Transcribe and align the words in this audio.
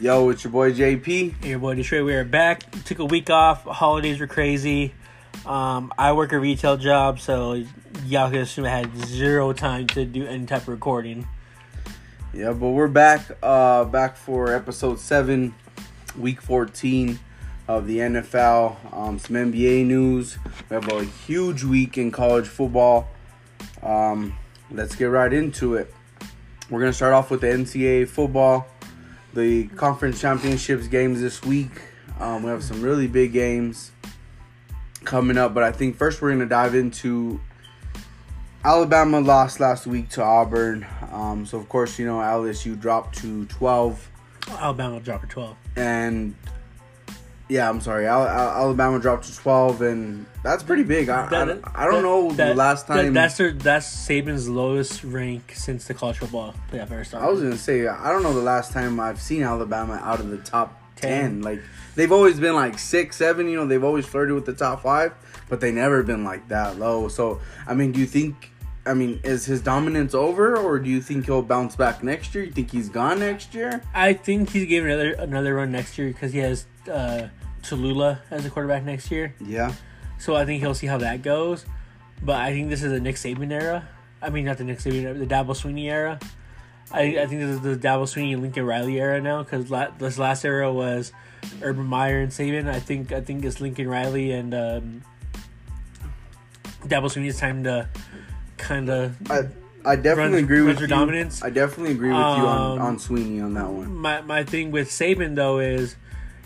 Yo, 0.00 0.30
it's 0.30 0.44
your 0.44 0.50
boy 0.50 0.72
JP. 0.72 1.34
Hey, 1.42 1.50
your 1.50 1.58
boy 1.58 1.74
Detroit. 1.74 2.06
We 2.06 2.14
are 2.14 2.24
back. 2.24 2.62
Took 2.86 3.00
a 3.00 3.04
week 3.04 3.28
off. 3.28 3.64
Holidays 3.64 4.18
were 4.18 4.26
crazy. 4.26 4.94
Um, 5.44 5.92
I 5.98 6.14
work 6.14 6.32
a 6.32 6.38
retail 6.38 6.78
job, 6.78 7.20
so 7.20 7.62
y'all 8.06 8.30
can 8.30 8.40
assume 8.40 8.64
I 8.64 8.70
had 8.70 8.96
zero 9.04 9.52
time 9.52 9.86
to 9.88 10.06
do 10.06 10.26
any 10.26 10.46
type 10.46 10.62
of 10.62 10.68
recording. 10.68 11.28
Yeah, 12.32 12.54
but 12.54 12.70
we're 12.70 12.88
back. 12.88 13.26
Uh, 13.42 13.84
back 13.84 14.16
for 14.16 14.54
episode 14.54 14.98
seven, 15.00 15.54
week 16.18 16.40
fourteen 16.40 17.18
of 17.68 17.86
the 17.86 17.98
NFL. 17.98 18.94
Um, 18.96 19.18
some 19.18 19.36
NBA 19.36 19.84
news. 19.84 20.38
We 20.70 20.76
have 20.76 20.88
a 20.90 21.04
huge 21.04 21.62
week 21.62 21.98
in 21.98 22.10
college 22.10 22.48
football. 22.48 23.06
Um, 23.82 24.38
let's 24.70 24.96
get 24.96 25.10
right 25.10 25.30
into 25.30 25.74
it. 25.74 25.92
We're 26.70 26.80
gonna 26.80 26.94
start 26.94 27.12
off 27.12 27.30
with 27.30 27.42
the 27.42 27.48
NCAA 27.48 28.08
football. 28.08 28.66
The 29.34 29.68
conference 29.68 30.20
championships 30.20 30.88
games 30.88 31.20
this 31.20 31.42
week. 31.42 31.70
Um, 32.18 32.42
we 32.42 32.50
have 32.50 32.64
some 32.64 32.82
really 32.82 33.06
big 33.06 33.32
games 33.32 33.92
coming 35.04 35.38
up, 35.38 35.54
but 35.54 35.62
I 35.62 35.72
think 35.72 35.96
first 35.96 36.20
we're 36.20 36.32
gonna 36.32 36.46
dive 36.46 36.74
into 36.74 37.40
Alabama 38.64 39.20
lost 39.20 39.60
last 39.60 39.86
week 39.86 40.08
to 40.10 40.22
Auburn. 40.22 40.86
Um, 41.12 41.46
so 41.46 41.58
of 41.58 41.68
course 41.68 41.98
you 41.98 42.06
know 42.06 42.18
LSU 42.18 42.78
dropped 42.78 43.16
to 43.18 43.46
twelve, 43.46 44.10
Alabama 44.48 45.00
dropped 45.00 45.22
to 45.22 45.28
twelve. 45.28 45.56
and 45.76 46.34
yeah, 47.50 47.68
I'm 47.68 47.80
sorry, 47.80 48.06
Al- 48.06 48.26
Al- 48.26 48.50
Alabama 48.62 48.98
dropped 48.98 49.24
to 49.24 49.36
twelve, 49.36 49.82
and 49.82 50.24
that's 50.42 50.62
pretty 50.62 50.84
big. 50.84 51.08
I, 51.10 51.26
I, 51.26 51.44
don't- 51.44 51.64
I 51.74 51.84
don't 51.84 51.94
that- 51.94 52.02
know 52.02 52.30
that- 52.32 52.48
the 52.48 52.54
last 52.54 52.86
that- 52.88 52.94
time. 53.02 53.12
that's 53.12 53.36
their, 53.36 53.52
that's 53.52 53.86
Saban's 54.08 54.48
lowest 54.48 55.04
rank 55.04 55.52
since 55.54 55.86
the 55.86 55.94
college 55.94 56.18
football 56.18 56.54
playoff 56.72 56.90
ever 56.92 57.04
started. 57.04 57.26
I 57.26 57.30
was 57.30 57.42
gonna 57.42 57.56
say 57.58 57.86
I 57.86 58.10
don't 58.12 58.22
know 58.22 58.32
the 58.32 58.40
last 58.40 58.72
time 58.72 58.98
I've 59.00 59.20
seen 59.20 59.42
Alabama 59.42 60.00
out 60.02 60.20
of 60.20 60.30
the 60.30 60.38
top 60.38 60.80
ten. 60.96 61.10
Ten. 61.20 61.42
Like 61.42 61.60
they've 61.96 62.12
always 62.12 62.38
been 62.38 62.54
like 62.54 62.78
six, 62.78 63.16
seven. 63.16 63.48
You 63.48 63.56
know, 63.56 63.66
they've 63.66 63.84
always 63.84 64.06
flirted 64.06 64.34
with 64.34 64.46
the 64.46 64.54
top 64.54 64.82
five, 64.82 65.12
but 65.48 65.60
they 65.60 65.72
never 65.72 66.02
been 66.02 66.24
like 66.24 66.48
that 66.48 66.78
low. 66.78 67.08
So 67.08 67.40
I 67.66 67.74
mean, 67.74 67.92
do 67.92 68.00
you 68.00 68.06
think? 68.06 68.46
I 68.86 68.94
mean, 68.94 69.20
is 69.24 69.44
his 69.44 69.60
dominance 69.60 70.14
over, 70.14 70.56
or 70.56 70.78
do 70.78 70.88
you 70.88 71.02
think 71.02 71.26
he'll 71.26 71.42
bounce 71.42 71.76
back 71.76 72.02
next 72.02 72.34
year? 72.34 72.44
You 72.44 72.50
think 72.50 72.70
he's 72.70 72.88
gone 72.88 73.18
next 73.20 73.54
year? 73.54 73.82
I 73.94 74.14
think 74.14 74.48
he's 74.50 74.66
giving 74.66 74.90
another 74.90 75.12
another 75.12 75.54
run 75.54 75.70
next 75.70 75.98
year 75.98 76.08
because 76.08 76.32
he 76.32 76.38
has 76.38 76.66
uh, 76.90 77.28
Tallulah 77.62 78.20
as 78.30 78.44
a 78.46 78.50
quarterback 78.50 78.84
next 78.84 79.10
year. 79.10 79.34
Yeah. 79.40 79.72
So 80.18 80.34
I 80.36 80.44
think 80.44 80.60
he'll 80.62 80.74
see 80.74 80.86
how 80.86 80.98
that 80.98 81.22
goes. 81.22 81.64
But 82.22 82.36
I 82.40 82.52
think 82.52 82.68
this 82.70 82.82
is 82.82 82.92
the 82.92 83.00
Nick 83.00 83.16
Saban 83.16 83.50
era. 83.50 83.88
I 84.22 84.28
mean, 84.30 84.44
not 84.44 84.58
the 84.58 84.64
Nick 84.64 84.78
Saban 84.78 85.02
era, 85.02 85.14
the 85.14 85.26
Dabo 85.26 85.48
Swinney 85.56 85.90
era. 85.90 86.18
I, 86.92 87.02
I 87.20 87.26
think 87.26 87.40
this 87.40 87.50
is 87.50 87.60
the 87.60 87.76
Dabo 87.76 88.02
Swinney 88.02 88.32
and 88.32 88.42
Lincoln 88.42 88.66
Riley 88.66 89.00
era 89.00 89.20
now 89.20 89.42
because 89.42 89.70
la- 89.70 89.90
this 89.96 90.18
last 90.18 90.44
era 90.44 90.70
was 90.72 91.12
Urban 91.62 91.86
Meyer 91.86 92.20
and 92.20 92.30
Saban. 92.32 92.68
I 92.68 92.80
think 92.80 93.12
I 93.12 93.20
think 93.22 93.44
it's 93.44 93.60
Lincoln 93.60 93.88
Riley 93.88 94.32
and 94.32 94.52
um, 94.54 95.02
Dabo 96.84 97.04
Swinney's 97.06 97.38
time 97.38 97.64
to 97.64 97.88
kind 98.58 98.88
of. 98.90 99.16
I 99.30 99.48
I 99.84 99.96
definitely 99.96 100.34
Runs- 100.34 100.44
agree 100.44 100.62
with 100.62 100.76
for 100.76 100.82
you. 100.82 100.88
dominance. 100.88 101.42
I 101.42 101.50
definitely 101.50 101.92
agree 101.92 102.08
with 102.10 102.18
you 102.18 102.22
on, 102.22 102.78
Um, 102.80 102.86
on 102.86 102.96
Swinney 102.98 103.42
on 103.42 103.54
that 103.54 103.68
one. 103.70 103.94
My 103.96 104.20
my 104.22 104.44
thing 104.44 104.70
with 104.70 104.88
Saban 104.90 105.34
though 105.36 105.58
is, 105.60 105.96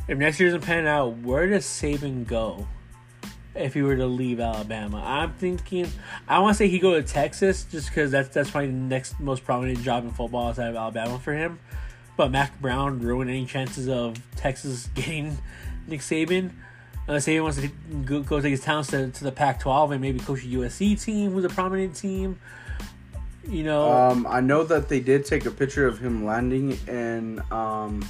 if 0.08 0.18
next 0.18 0.38
year 0.40 0.50
doesn't 0.50 0.62
pan 0.62 0.86
out, 0.86 1.18
where 1.18 1.48
does 1.48 1.64
Saban 1.64 2.26
go? 2.26 2.66
If 3.54 3.74
he 3.74 3.82
were 3.82 3.94
to 3.94 4.06
leave 4.06 4.40
Alabama, 4.40 5.00
I'm 5.04 5.32
thinking 5.34 5.88
I 6.26 6.40
want 6.40 6.54
to 6.54 6.58
say 6.58 6.68
he 6.68 6.80
go 6.80 6.94
to 6.94 7.02
Texas 7.06 7.64
just 7.70 7.88
because 7.88 8.10
that's 8.10 8.28
that's 8.30 8.50
probably 8.50 8.68
the 8.68 8.72
next 8.72 9.20
most 9.20 9.44
prominent 9.44 9.80
job 9.80 10.04
in 10.04 10.10
football 10.10 10.48
outside 10.48 10.70
of 10.70 10.76
Alabama 10.76 11.20
for 11.20 11.32
him. 11.34 11.60
But 12.16 12.32
Mack 12.32 12.60
Brown 12.60 13.00
ruined 13.00 13.30
any 13.30 13.46
chances 13.46 13.88
of 13.88 14.16
Texas 14.36 14.88
getting 14.94 15.38
Nick 15.86 16.00
Saban. 16.00 16.50
Unless 17.06 17.26
Saban 17.26 17.42
wants 17.42 17.60
to 17.60 17.68
go, 18.04 18.22
go 18.22 18.40
take 18.40 18.50
his 18.50 18.60
talents 18.60 18.90
to, 18.90 19.10
to 19.10 19.24
the 19.24 19.32
Pac-12 19.32 19.92
and 19.92 20.00
maybe 20.00 20.18
coach 20.18 20.42
a 20.42 20.46
USC 20.46 21.00
team 21.02 21.32
who's 21.32 21.44
a 21.44 21.50
prominent 21.50 21.94
team. 21.94 22.40
You 23.46 23.62
know, 23.62 23.92
Um, 23.92 24.26
I 24.26 24.40
know 24.40 24.64
that 24.64 24.88
they 24.88 25.00
did 25.00 25.26
take 25.26 25.44
a 25.44 25.50
picture 25.50 25.86
of 25.86 25.98
him 25.98 26.24
landing 26.24 26.78
in 26.88 27.42
um, 27.52 28.02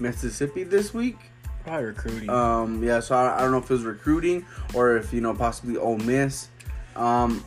Mississippi 0.00 0.64
this 0.64 0.92
week. 0.92 1.29
Probably 1.64 1.86
recruiting. 1.86 2.30
Um, 2.30 2.82
yeah, 2.82 3.00
so 3.00 3.14
I, 3.14 3.38
I 3.38 3.40
don't 3.40 3.52
know 3.52 3.58
if 3.58 3.64
it 3.64 3.70
was 3.70 3.84
recruiting 3.84 4.46
or 4.74 4.96
if 4.96 5.12
you 5.12 5.20
know 5.20 5.34
possibly 5.34 5.76
Ole 5.76 5.98
Miss. 5.98 6.48
Um, 6.96 7.44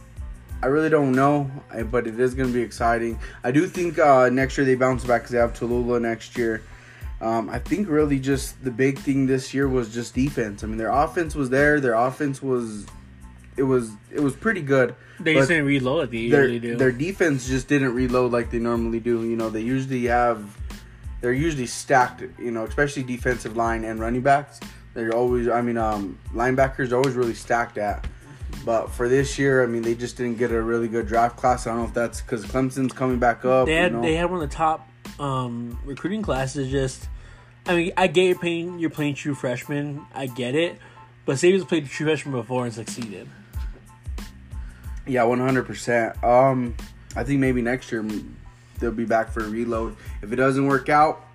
I 0.61 0.67
really 0.67 0.89
don't 0.89 1.11
know, 1.11 1.51
but 1.91 2.07
it 2.07 2.17
is 2.17 2.33
going 2.33 2.47
to 2.47 2.53
be 2.53 2.61
exciting. 2.61 3.19
I 3.43 3.51
do 3.51 3.67
think 3.67 3.99
uh, 3.99 4.29
next 4.29 4.57
year 4.57 4.65
they 4.65 4.75
bounce 4.75 5.03
back 5.03 5.23
because 5.23 5.31
they 5.31 5.37
have 5.37 5.53
Tallulah 5.53 6.01
next 6.01 6.37
year. 6.37 6.63
Um, 7.19 7.49
I 7.49 7.59
think 7.59 7.89
really 7.89 8.19
just 8.19 8.63
the 8.63 8.71
big 8.71 8.97
thing 8.99 9.25
this 9.27 9.53
year 9.53 9.67
was 9.67 9.93
just 9.93 10.13
defense. 10.13 10.63
I 10.63 10.67
mean, 10.67 10.77
their 10.77 10.91
offense 10.91 11.35
was 11.35 11.49
there. 11.49 11.81
Their 11.81 11.95
offense 11.95 12.41
was, 12.41 12.85
it 13.57 13.63
was 13.63 13.91
it 14.11 14.19
was 14.21 14.35
pretty 14.35 14.61
good. 14.61 14.95
they 15.19 15.33
just 15.33 15.49
didn't 15.49 15.65
reload 15.65 15.99
like 15.99 16.11
they 16.11 16.29
their 16.29 16.47
usually 16.47 16.59
do. 16.59 16.75
their 16.77 16.91
defense 16.91 17.47
just 17.47 17.67
didn't 17.67 17.93
reload 17.93 18.31
like 18.31 18.49
they 18.49 18.59
normally 18.59 18.99
do. 18.99 19.23
You 19.23 19.35
know, 19.35 19.49
they 19.49 19.61
usually 19.61 20.05
have 20.05 20.57
they're 21.23 21.31
usually 21.31 21.65
stacked. 21.65 22.21
You 22.37 22.51
know, 22.51 22.65
especially 22.65 23.03
defensive 23.03 23.55
line 23.55 23.85
and 23.85 23.97
running 23.97 24.21
backs. 24.21 24.59
They're 24.93 25.15
always, 25.15 25.47
I 25.47 25.61
mean, 25.61 25.77
um, 25.77 26.19
linebackers 26.33 26.91
are 26.91 26.97
always 26.97 27.15
really 27.15 27.33
stacked 27.33 27.77
at. 27.77 28.05
But 28.65 28.87
for 28.87 29.07
this 29.07 29.39
year, 29.39 29.63
I 29.63 29.65
mean, 29.65 29.81
they 29.81 29.95
just 29.95 30.17
didn't 30.17 30.37
get 30.37 30.51
a 30.51 30.61
really 30.61 30.89
good 30.89 31.07
draft 31.07 31.37
class. 31.37 31.65
I 31.65 31.71
don't 31.71 31.79
know 31.79 31.85
if 31.85 31.93
that's 31.93 32.21
because 32.21 32.45
Clemson's 32.45 32.91
coming 32.91 33.19
back 33.19 33.45
up. 33.45 33.67
They 33.67 33.75
had 33.75 33.91
you 33.91 33.97
know? 33.97 34.03
they 34.03 34.15
had 34.15 34.29
one 34.29 34.43
of 34.43 34.49
the 34.49 34.55
top 34.55 34.87
um, 35.17 35.79
recruiting 35.85 36.21
classes. 36.21 36.69
Just, 36.69 37.07
I 37.65 37.75
mean, 37.75 37.93
I 37.95 38.07
get 38.07 38.25
you're 38.25 38.37
playing 38.37 38.79
you're 38.79 38.89
playing 38.89 39.15
true 39.15 39.33
freshmen. 39.33 40.05
I 40.13 40.27
get 40.27 40.55
it, 40.55 40.77
but 41.25 41.37
Saban's 41.37 41.63
played 41.63 41.87
true 41.87 42.05
freshman 42.05 42.35
before 42.35 42.65
and 42.65 42.73
succeeded. 42.73 43.29
Yeah, 45.07 45.23
one 45.23 45.39
hundred 45.39 45.67
percent. 45.67 46.21
Um, 46.21 46.75
I 47.15 47.23
think 47.23 47.39
maybe 47.39 47.61
next 47.61 47.91
year 47.93 48.03
they'll 48.83 48.91
be 48.91 49.05
back 49.05 49.31
for 49.31 49.43
a 49.43 49.49
reload. 49.49 49.95
If 50.21 50.31
it 50.31 50.35
doesn't 50.35 50.67
work 50.67 50.89
out, 50.89 51.25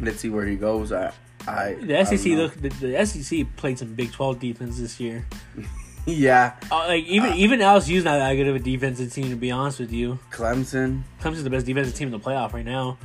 let's 0.00 0.20
see 0.20 0.28
where 0.28 0.46
he 0.46 0.56
goes. 0.56 0.92
I, 0.92 1.12
I 1.46 1.74
The 1.74 2.04
SEC 2.04 2.24
don't 2.24 2.36
look 2.36 2.54
the, 2.54 2.68
the 2.68 3.06
SEC 3.06 3.56
played 3.56 3.78
some 3.78 3.94
Big 3.94 4.12
Twelve 4.12 4.38
defense 4.38 4.78
this 4.78 5.00
year. 5.00 5.26
yeah, 6.06 6.54
Uh, 6.70 6.86
like 6.86 7.04
even 7.04 7.32
even 7.34 7.60
LSU's 7.60 8.04
not 8.04 8.18
that 8.18 8.34
good 8.34 8.46
of 8.48 8.56
a 8.56 8.60
defensive 8.60 9.12
team 9.12 9.30
to 9.30 9.36
be 9.36 9.50
honest 9.50 9.80
with 9.80 9.92
you. 9.92 10.18
Clemson. 10.30 11.02
Clemson's 11.20 11.44
the 11.44 11.50
best 11.50 11.66
defensive 11.66 11.94
team 11.94 12.08
in 12.08 12.12
the 12.12 12.20
playoff 12.20 12.52
right 12.52 12.64
now. 12.64 12.98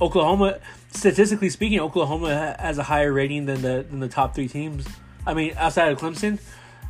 Oklahoma, 0.00 0.58
statistically 0.90 1.48
speaking, 1.48 1.78
Oklahoma 1.78 2.56
has 2.58 2.78
a 2.78 2.82
higher 2.82 3.12
rating 3.12 3.46
than 3.46 3.62
the 3.62 3.84
than 3.88 4.00
the 4.00 4.08
top 4.08 4.34
three 4.34 4.48
teams. 4.48 4.86
I 5.26 5.34
mean, 5.34 5.54
outside 5.56 5.92
of 5.92 5.98
Clemson, 5.98 6.40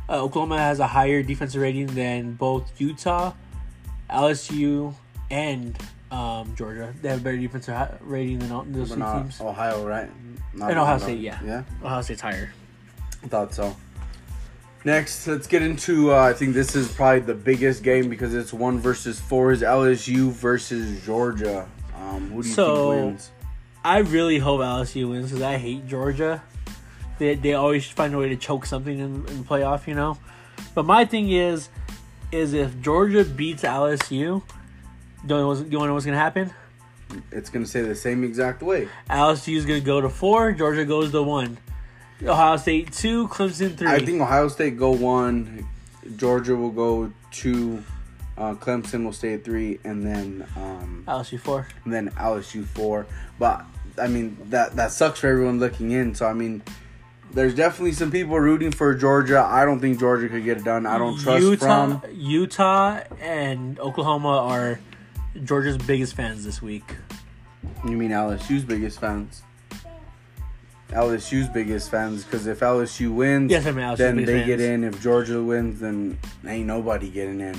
uh, 0.09 0.23
Oklahoma 0.23 0.57
has 0.57 0.79
a 0.79 0.87
higher 0.87 1.21
defensive 1.21 1.61
rating 1.61 1.87
than 1.87 2.33
both 2.33 2.71
Utah, 2.81 3.33
LSU, 4.09 4.95
and 5.29 5.77
um, 6.13 6.55
Georgia. 6.55 6.93
They 7.01 7.09
have 7.09 7.19
a 7.21 7.23
better 7.23 7.37
defensive 7.37 7.75
rating 8.01 8.39
than 8.39 8.51
all 8.51 8.63
those 8.67 8.89
But 8.89 8.99
not 8.99 9.21
teams. 9.23 9.41
Ohio, 9.41 9.85
right? 9.87 10.09
Not 10.53 10.69
And 10.69 10.79
Ohio 10.79 10.97
State, 10.99 11.19
yeah. 11.19 11.39
Yeah, 11.43 11.63
Ohio 11.83 12.01
State's 12.01 12.21
higher. 12.21 12.53
I 13.23 13.27
thought 13.27 13.53
so. 13.53 13.75
Next, 14.85 15.25
let's 15.27 15.47
get 15.47 15.61
into. 15.61 16.13
Uh, 16.13 16.19
I 16.21 16.33
think 16.33 16.53
this 16.53 16.75
is 16.75 16.91
probably 16.91 17.21
the 17.21 17.33
biggest 17.33 17.83
game 17.83 18.09
because 18.09 18.33
it's 18.35 18.51
one 18.53 18.79
versus 18.79 19.19
four. 19.19 19.51
Is 19.53 19.61
LSU 19.61 20.29
versus 20.31 21.03
Georgia? 21.05 21.67
Um, 21.95 22.29
who 22.31 22.43
do 22.43 22.47
you 22.49 22.53
So- 22.53 22.91
think 22.91 23.05
wins? 23.05 23.31
I 23.85 23.97
really 23.99 24.39
hope 24.39 24.61
LSU 24.61 25.09
wins 25.09 25.27
because 25.31 25.41
I 25.41 25.57
hate 25.57 25.87
Georgia. 25.87 26.41
They, 27.19 27.35
they 27.35 27.53
always 27.53 27.85
find 27.85 28.13
a 28.13 28.17
way 28.17 28.29
to 28.29 28.35
choke 28.37 28.65
something 28.65 28.97
in, 28.97 29.25
in 29.27 29.37
the 29.39 29.43
playoff, 29.43 29.87
you 29.87 29.93
know. 29.93 30.17
But 30.75 30.85
my 30.85 31.03
thing 31.05 31.31
is, 31.31 31.69
is 32.31 32.53
if 32.53 32.79
Georgia 32.81 33.23
beats 33.23 33.63
LSU, 33.63 34.41
you 35.23 35.29
know 35.29 35.55
do 35.55 35.63
you 35.69 35.85
know 35.85 35.93
what's 35.93 36.05
gonna 36.05 36.17
happen? 36.17 36.51
It's 37.31 37.49
gonna 37.49 37.65
say 37.65 37.81
the 37.81 37.95
same 37.95 38.23
exact 38.23 38.61
way. 38.61 38.87
LSU 39.09 39.55
is 39.55 39.65
gonna 39.65 39.79
go 39.79 40.01
to 40.01 40.09
four, 40.09 40.51
Georgia 40.51 40.85
goes 40.85 41.11
to 41.11 41.23
one, 41.23 41.57
Ohio 42.23 42.57
State 42.57 42.91
two, 42.91 43.27
Clemson 43.27 43.77
three. 43.77 43.87
I 43.87 43.99
think 43.99 44.21
Ohio 44.21 44.47
State 44.47 44.77
go 44.77 44.91
one, 44.91 45.67
Georgia 46.17 46.55
will 46.55 46.71
go 46.71 47.11
two, 47.31 47.83
uh, 48.37 48.55
Clemson 48.55 49.03
will 49.05 49.13
stay 49.13 49.33
at 49.33 49.43
three, 49.43 49.79
and 49.83 50.05
then 50.05 50.45
um, 50.55 51.03
LSU 51.07 51.39
four. 51.39 51.67
and 51.85 51.93
then 51.93 52.09
LSU 52.11 52.65
four. 52.65 53.05
But 53.39 53.65
I 53.99 54.07
mean 54.07 54.37
that 54.49 54.75
that 54.75 54.91
sucks 54.91 55.19
for 55.19 55.27
everyone 55.27 55.59
looking 55.59 55.91
in. 55.91 56.15
So 56.15 56.25
I 56.25 56.33
mean, 56.33 56.63
there's 57.33 57.55
definitely 57.55 57.93
some 57.93 58.11
people 58.11 58.39
rooting 58.39 58.71
for 58.71 58.93
Georgia. 58.95 59.41
I 59.41 59.65
don't 59.65 59.79
think 59.79 59.99
Georgia 59.99 60.29
could 60.29 60.43
get 60.43 60.57
it 60.57 60.63
done. 60.63 60.85
I 60.85 60.97
don't 60.97 61.19
trust 61.19 61.43
Utah, 61.43 61.99
from. 61.99 62.01
Utah, 62.13 63.01
and 63.19 63.79
Oklahoma 63.79 64.29
are 64.29 64.79
Georgia's 65.43 65.77
biggest 65.77 66.15
fans 66.15 66.43
this 66.45 66.61
week. 66.61 66.83
You 67.85 67.91
mean 67.97 68.11
LSU's 68.11 68.63
biggest 68.63 68.99
fans? 68.99 69.43
LSU's 70.89 71.47
biggest 71.49 71.89
fans 71.89 72.23
because 72.23 72.45
if 72.45 72.59
LSU 72.59 73.11
wins, 73.13 73.51
Yes, 73.51 73.65
I 73.65 73.71
mean 73.71 73.83
LSU's 73.83 73.97
then 73.97 74.15
they 74.17 74.25
fans. 74.25 74.45
get 74.45 74.59
in. 74.61 74.83
If 74.83 75.01
Georgia 75.01 75.41
wins, 75.41 75.79
then 75.79 76.19
ain't 76.45 76.67
nobody 76.67 77.09
getting 77.09 77.41
in. 77.41 77.55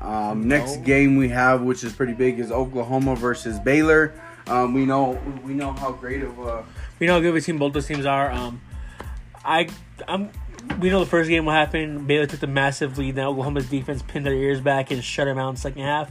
Um, 0.00 0.48
next 0.48 0.78
game 0.78 1.16
we 1.16 1.28
have, 1.28 1.62
which 1.62 1.84
is 1.84 1.92
pretty 1.92 2.14
big, 2.14 2.38
is 2.40 2.50
Oklahoma 2.50 3.16
versus 3.16 3.58
Baylor. 3.58 4.14
Um, 4.46 4.72
we 4.74 4.86
know 4.86 5.18
we 5.44 5.52
know 5.54 5.72
how 5.72 5.92
great 5.92 6.22
of 6.22 6.38
a 6.38 6.64
We 6.98 7.06
know 7.06 7.14
how 7.14 7.20
good 7.20 7.28
of 7.30 7.36
a 7.36 7.40
team 7.40 7.58
both 7.58 7.72
those 7.74 7.86
teams 7.86 8.06
are. 8.06 8.30
Um, 8.30 8.60
I 9.44 9.68
I'm 10.08 10.30
we 10.80 10.88
know 10.90 11.00
the 11.00 11.06
first 11.06 11.28
game 11.28 11.44
will 11.44 11.52
happen. 11.52 12.06
Baylor 12.06 12.26
took 12.26 12.40
the 12.40 12.46
massive 12.46 12.96
lead. 12.98 13.16
Now 13.16 13.30
Oklahoma's 13.30 13.68
defense 13.68 14.02
pinned 14.02 14.24
their 14.26 14.34
ears 14.34 14.60
back 14.60 14.90
and 14.90 15.04
shut 15.04 15.26
them 15.26 15.38
out 15.38 15.50
in 15.50 15.54
the 15.56 15.60
second 15.60 15.82
half. 15.82 16.10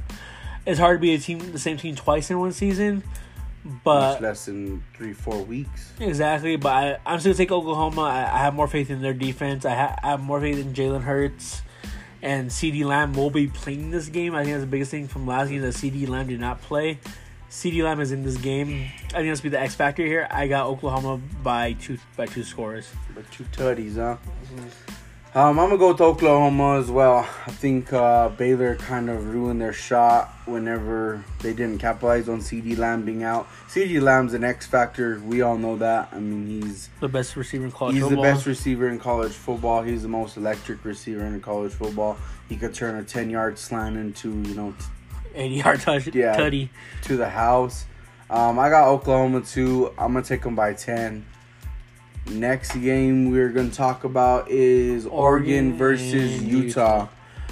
It's 0.66 0.80
hard 0.80 1.00
to 1.00 1.02
be 1.02 1.14
a 1.14 1.18
team 1.18 1.40
the 1.52 1.60
same 1.60 1.78
team 1.78 1.96
twice 1.96 2.32
in 2.32 2.40
one 2.40 2.52
season, 2.52 3.04
but 3.84 4.14
much 4.14 4.22
less 4.22 4.46
than 4.46 4.84
three 4.96 5.14
four 5.14 5.42
weeks. 5.44 5.92
Exactly, 6.00 6.56
but 6.56 6.72
I, 6.72 6.98
I'm 7.06 7.20
still 7.20 7.32
gonna 7.32 7.38
take 7.38 7.52
Oklahoma. 7.52 8.02
I, 8.02 8.22
I 8.22 8.38
have 8.40 8.54
more 8.54 8.68
faith 8.68 8.90
in 8.90 9.02
their 9.02 9.14
defense. 9.14 9.66
I, 9.66 9.76
ha- 9.76 9.96
I 10.02 10.08
have 10.12 10.22
more 10.22 10.40
faith 10.40 10.60
in 10.60 10.74
Jalen 10.74 11.02
Hurts 11.02 11.62
and 12.24 12.50
CeeDee 12.50 12.86
Lamb 12.86 13.14
will 13.14 13.30
be 13.30 13.48
playing 13.48 13.92
this 13.92 14.08
game. 14.08 14.34
I 14.34 14.44
think 14.44 14.54
that's 14.54 14.64
the 14.64 14.72
biggest 14.72 14.92
thing 14.92 15.08
from 15.08 15.28
last 15.28 15.50
game 15.50 15.62
that 15.62 15.74
CeeDee 15.74 16.08
Lamb 16.08 16.28
did 16.28 16.40
not 16.40 16.62
play. 16.62 17.00
CeeDee 17.50 17.84
Lamb 17.84 18.00
is 18.00 18.14
in 18.14 18.24
this 18.24 18.38
game. 18.38 18.90
I 19.10 19.18
think 19.18 19.28
that's 19.28 19.42
be 19.42 19.50
the 19.50 19.60
X 19.60 19.76
factor 19.76 20.04
here. 20.04 20.28
I 20.32 20.48
got 20.48 20.68
Oklahoma 20.68 21.22
by 21.44 21.74
two 21.74 22.00
by 22.16 22.26
two 22.26 22.44
scores. 22.44 22.90
But 23.14 23.30
two 23.30 23.44
tutties, 23.52 23.96
huh? 23.96 24.18
Mm-hmm. 24.56 24.68
Um, 25.36 25.58
I'm 25.58 25.66
gonna 25.70 25.80
go 25.80 25.88
with 25.94 26.02
Oklahoma 26.02 26.78
as 26.80 26.92
well. 26.92 27.28
I 27.48 27.52
think 27.52 27.92
uh, 27.92 28.30
Baylor 28.30 28.76
kind 28.76 29.10
of 29.10 29.34
ruined 29.34 29.60
their 29.60 29.74
shot 29.74 30.30
whenever 30.46 31.24
they 31.40 31.54
didn't 31.54 31.80
capitalize 31.80 32.30
on 32.30 32.38
CeeDee 32.40 32.78
Lamb 32.78 33.04
being 33.04 33.24
out. 33.24 33.48
CeeDee 33.68 34.00
Lamb's 34.00 34.36
an 34.36 34.44
X 34.44 34.68
factor. 34.68 35.20
We 35.26 35.42
all 35.42 35.58
know 35.58 35.76
that. 35.78 36.10
I 36.12 36.20
mean, 36.20 36.62
he's 36.62 36.90
The 37.00 37.08
best 37.08 37.36
receiver 37.36 37.66
in 37.66 37.72
college 37.72 37.96
he's 37.96 38.08
the 38.08 38.18
best 38.18 38.46
receiver 38.46 38.88
in 38.90 39.00
college 39.00 39.32
football. 39.32 39.82
He's 39.82 40.04
the 40.04 40.08
most 40.08 40.38
electric 40.38 40.86
receiver 40.86 41.26
in 41.26 41.42
college 41.42 41.72
football. 41.72 42.16
He 42.48 42.56
could 42.56 42.76
turn 42.76 42.96
a 42.98 43.04
10 43.04 43.32
yard 43.32 43.58
slant 43.58 43.98
into 43.98 44.30
you 44.30 44.54
know 44.54 44.76
80 45.34 45.56
yard 45.56 45.82
touch, 45.82 46.08
Yeah. 46.14 46.38
tutty. 46.38 46.70
to 47.06 47.18
the 47.18 47.30
house. 47.30 47.86
Um, 48.30 48.60
I 48.60 48.70
got 48.70 48.88
Oklahoma 48.88 49.42
too. 49.42 49.92
I'm 49.98 50.14
gonna 50.14 50.24
take 50.24 50.44
them 50.44 50.54
by 50.54 50.74
10. 50.74 51.26
Next 52.28 52.74
game 52.76 53.32
we're 53.32 53.50
gonna 53.50 53.70
talk 53.70 54.04
about 54.06 54.50
is 54.50 55.06
Oregon, 55.06 55.72
Oregon 55.72 55.78
versus 55.78 56.42
Utah. 56.44 57.08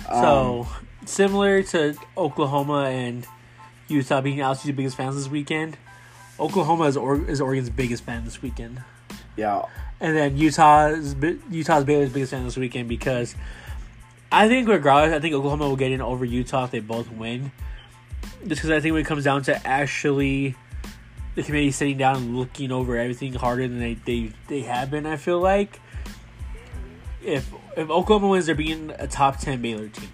Um, 0.10 0.22
So 0.22 0.68
similar 1.06 1.62
to 1.64 1.96
Oklahoma 2.18 2.86
and 2.86 3.28
Utah 3.90 4.22
being 4.22 4.40
LSU's 4.40 4.72
biggest 4.76 4.96
fans 4.96 5.16
this 5.16 5.28
weekend, 5.30 5.78
Oklahoma 6.40 6.86
is, 6.86 6.96
or- 6.98 7.30
is 7.30 7.42
Oregon's 7.42 7.70
biggest 7.70 8.04
fan 8.04 8.24
this 8.24 8.42
weekend. 8.42 8.82
yeah, 9.36 9.64
And 10.00 10.16
then 10.16 10.38
Utah's 10.38 11.16
Utah's 11.52 11.84
Baylor's 11.84 12.12
biggest 12.12 12.32
fan 12.32 12.44
this 12.46 12.58
weekend 12.58 12.88
because 12.90 13.36
I 14.32 14.48
think 14.48 14.68
regardless, 14.70 15.16
I 15.16 15.20
think 15.20 15.36
Oklahoma 15.36 15.68
will 15.68 15.76
get 15.76 15.92
in 15.92 16.02
over 16.02 16.24
Utah 16.24 16.64
if 16.66 16.72
they 16.72 16.80
both 16.80 17.12
win. 17.12 17.52
Just 18.48 18.62
because 18.62 18.70
I 18.72 18.80
think 18.80 18.94
when 18.94 19.02
it 19.02 19.06
comes 19.08 19.26
down 19.26 19.42
to 19.44 19.68
actually 19.68 20.56
the 21.36 21.44
committee 21.44 21.72
sitting 21.72 21.98
down 21.98 22.18
and 22.18 22.38
looking 22.38 22.72
over 22.72 22.98
everything 22.98 23.34
harder 23.34 23.68
than 23.68 23.80
they, 23.80 23.94
they, 23.94 24.32
they 24.48 24.62
have 24.62 24.92
been, 24.92 25.06
I 25.06 25.16
feel 25.18 25.40
like 25.40 25.80
if 27.24 27.52
if 27.78 27.90
Oklahoma 27.90 28.28
wins, 28.30 28.48
they're 28.48 28.56
being 28.56 28.92
a 29.00 29.08
top 29.08 29.40
ten 29.40 29.62
Baylor 29.62 29.88
team 29.88 30.10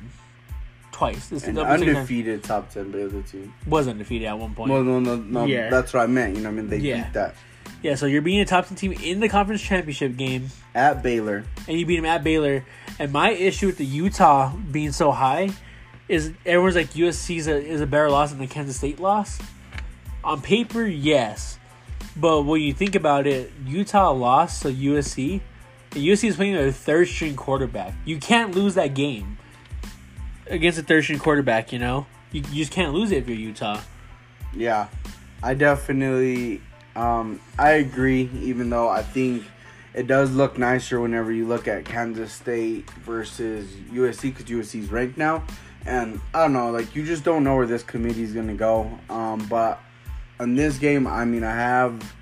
twice. 0.91 1.27
This 1.29 1.47
an 1.47 1.55
the 1.55 1.61
second 1.61 1.89
undefeated 1.89 2.43
top 2.43 2.71
10 2.71 2.91
Baylor 2.91 3.21
team. 3.21 3.53
was 3.67 3.87
undefeated 3.87 4.27
at 4.27 4.37
one 4.37 4.55
point. 4.55 4.71
Well, 4.71 4.83
no, 4.83 4.99
no, 4.99 5.15
no. 5.15 5.45
Yeah. 5.45 5.69
That's 5.69 5.93
what 5.93 6.01
I 6.01 6.07
meant. 6.07 6.35
You 6.35 6.41
know, 6.41 6.49
what 6.49 6.53
I 6.57 6.61
mean, 6.61 6.69
they 6.69 6.77
Yeah. 6.77 7.03
beat 7.03 7.13
that 7.13 7.35
yeah, 7.81 7.95
so 7.95 8.05
you're 8.05 8.21
being 8.21 8.39
a 8.39 8.45
top 8.45 8.67
ten 8.67 8.75
team 8.75 8.91
in 8.93 9.19
the 9.19 9.29
conference 9.29 9.61
championship 9.61 10.17
game. 10.17 10.49
at 10.73 11.03
Baylor. 11.03 11.43
and 11.67 11.79
you 11.79 11.85
beat 11.85 11.97
them 11.97 12.05
at 12.05 12.23
Baylor. 12.23 12.65
And 12.99 13.11
my 13.11 13.31
issue 13.31 13.67
with 13.67 13.77
the 13.77 13.85
Utah 13.85 14.55
being 14.55 14.91
so 14.91 15.11
high 15.11 15.49
is 16.07 16.31
everyone's 16.45 16.75
like 16.75 16.89
USC 16.93 17.37
is 17.37 17.47
a, 17.47 17.55
is 17.63 17.81
a 17.81 17.85
better 17.87 18.09
loss 18.09 18.31
than 18.31 18.39
the 18.39 18.47
Kansas 18.47 18.77
State 18.77 18.99
loss. 18.99 19.39
On 20.27 20.41
paper, 20.41 20.85
yes, 20.85 21.57
but 22.17 22.41
when 22.41 22.59
you 22.59 22.73
think 22.73 22.95
about 22.95 23.27
it, 23.27 23.49
Utah 23.65 24.11
lost 24.11 24.63
to 24.63 24.67
USC. 24.67 25.39
And 25.91 26.03
USC 26.03 26.27
is 26.27 26.35
playing 26.35 26.55
their 26.55 26.69
third 26.69 27.07
string 27.07 27.37
quarterback. 27.37 27.93
You 28.03 28.17
can't 28.17 28.53
lose 28.53 28.75
that 28.75 28.93
game 28.93 29.37
against 30.47 30.77
a 30.79 30.83
third 30.83 31.05
string 31.05 31.19
quarterback. 31.19 31.71
You 31.71 31.79
know, 31.79 32.07
you, 32.33 32.41
you 32.51 32.55
just 32.55 32.73
can't 32.73 32.93
lose 32.93 33.13
it 33.13 33.19
if 33.19 33.29
you're 33.29 33.37
Utah. 33.37 33.79
Yeah, 34.53 34.89
I 35.41 35.53
definitely, 35.53 36.61
um, 36.97 37.39
I 37.57 37.71
agree. 37.75 38.29
Even 38.41 38.69
though 38.69 38.89
I 38.89 39.03
think 39.03 39.45
it 39.93 40.07
does 40.07 40.29
look 40.33 40.57
nicer 40.57 40.99
whenever 40.99 41.31
you 41.31 41.47
look 41.47 41.69
at 41.69 41.85
Kansas 41.85 42.33
State 42.33 42.89
versus 43.05 43.71
USC 43.93 44.23
because 44.23 44.43
USC 44.43 44.81
is 44.81 44.91
ranked 44.91 45.17
now, 45.17 45.45
and 45.85 46.19
I 46.33 46.41
don't 46.41 46.51
know, 46.51 46.69
like 46.69 46.97
you 46.97 47.05
just 47.05 47.23
don't 47.23 47.45
know 47.45 47.55
where 47.55 47.65
this 47.65 47.81
committee 47.81 48.23
is 48.23 48.33
gonna 48.33 48.55
go. 48.55 48.99
Um, 49.09 49.47
but 49.49 49.79
in 50.39 50.55
this 50.55 50.77
game, 50.77 51.07
I 51.07 51.25
mean, 51.25 51.43
I 51.43 51.55
have, 51.55 52.13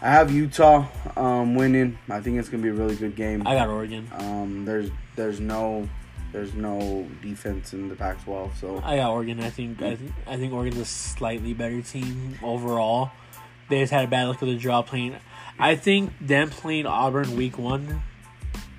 I 0.00 0.10
have 0.10 0.30
Utah 0.32 0.86
um, 1.16 1.54
winning. 1.54 1.98
I 2.08 2.20
think 2.20 2.38
it's 2.38 2.48
gonna 2.48 2.62
be 2.62 2.68
a 2.68 2.74
really 2.74 2.96
good 2.96 3.16
game. 3.16 3.46
I 3.46 3.54
got 3.54 3.68
Oregon. 3.68 4.08
Um, 4.12 4.64
there's 4.64 4.90
there's 5.16 5.40
no 5.40 5.88
there's 6.32 6.54
no 6.54 7.08
defense 7.22 7.72
in 7.72 7.88
the 7.88 7.94
Pac-12, 7.94 8.56
so 8.56 8.80
I 8.84 8.96
got 8.96 9.10
Oregon. 9.12 9.40
I 9.40 9.50
think 9.50 9.80
I 9.82 9.96
think 9.96 10.12
I 10.26 10.36
think 10.36 10.52
Oregon's 10.52 10.80
a 10.80 10.84
slightly 10.84 11.54
better 11.54 11.80
team 11.80 12.38
overall. 12.42 13.12
They 13.68 13.80
just 13.80 13.92
had 13.92 14.04
a 14.04 14.08
bad 14.08 14.28
luck 14.28 14.40
with 14.40 14.50
the 14.50 14.56
draw 14.56 14.82
playing. 14.82 15.16
I 15.58 15.76
think 15.76 16.12
them 16.20 16.50
playing 16.50 16.86
Auburn 16.86 17.36
week 17.36 17.56
one 17.56 18.02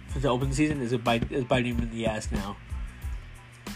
for 0.09 0.19
the 0.19 0.27
open 0.27 0.53
season 0.53 0.81
is 0.81 0.93
a 0.93 0.97
bite 0.97 1.31
is 1.31 1.45
biting 1.45 1.75
them 1.75 1.85
in 1.85 1.91
the 1.91 2.05
ass 2.05 2.31
now. 2.31 2.57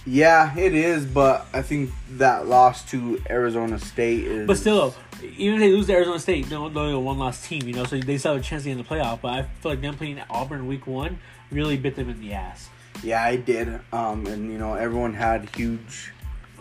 Yeah, 0.06 0.58
it 0.58 0.74
is, 0.74 1.06
but 1.06 1.46
I 1.54 1.62
think 1.62 1.92
that 2.12 2.48
loss 2.48 2.84
to 2.92 3.22
Arizona 3.30 3.80
State 3.80 4.24
is. 4.24 4.48
But 4.48 4.58
still, 4.58 4.96
even 5.22 5.56
if 5.56 5.60
they 5.60 5.72
lose 5.72 5.88
to 5.88 5.94
Arizona 5.94 6.20
State, 6.20 6.50
they're 6.50 6.58
only 6.58 6.92
a 6.92 7.00
one 7.00 7.20
loss 7.20 7.48
team, 7.48 7.68
you 7.68 7.74
know, 7.74 7.84
so 7.84 8.00
they 8.00 8.18
still 8.18 8.34
have 8.34 8.42
a 8.42 8.44
chance 8.44 8.64
to 8.64 8.70
get 8.70 8.78
in 8.78 8.78
the 8.80 8.84
playoff. 8.84 9.22
But 9.22 9.34
I 9.34 9.42
feel 9.44 9.72
like 9.72 9.82
them 9.82 9.96
playing 9.96 10.22
Auburn 10.30 10.68
week 10.68 10.88
one 10.88 11.20
really 11.52 11.78
bit 11.78 11.96
them 11.96 12.10
in 12.10 12.20
the 12.22 12.34
ass. 12.34 12.70
Yeah, 13.04 13.24
I 13.24 13.36
did. 13.36 13.80
Um, 13.92 14.26
and 14.28 14.52
you 14.52 14.58
know, 14.58 14.74
everyone 14.74 15.14
had 15.14 15.54
huge 15.56 16.12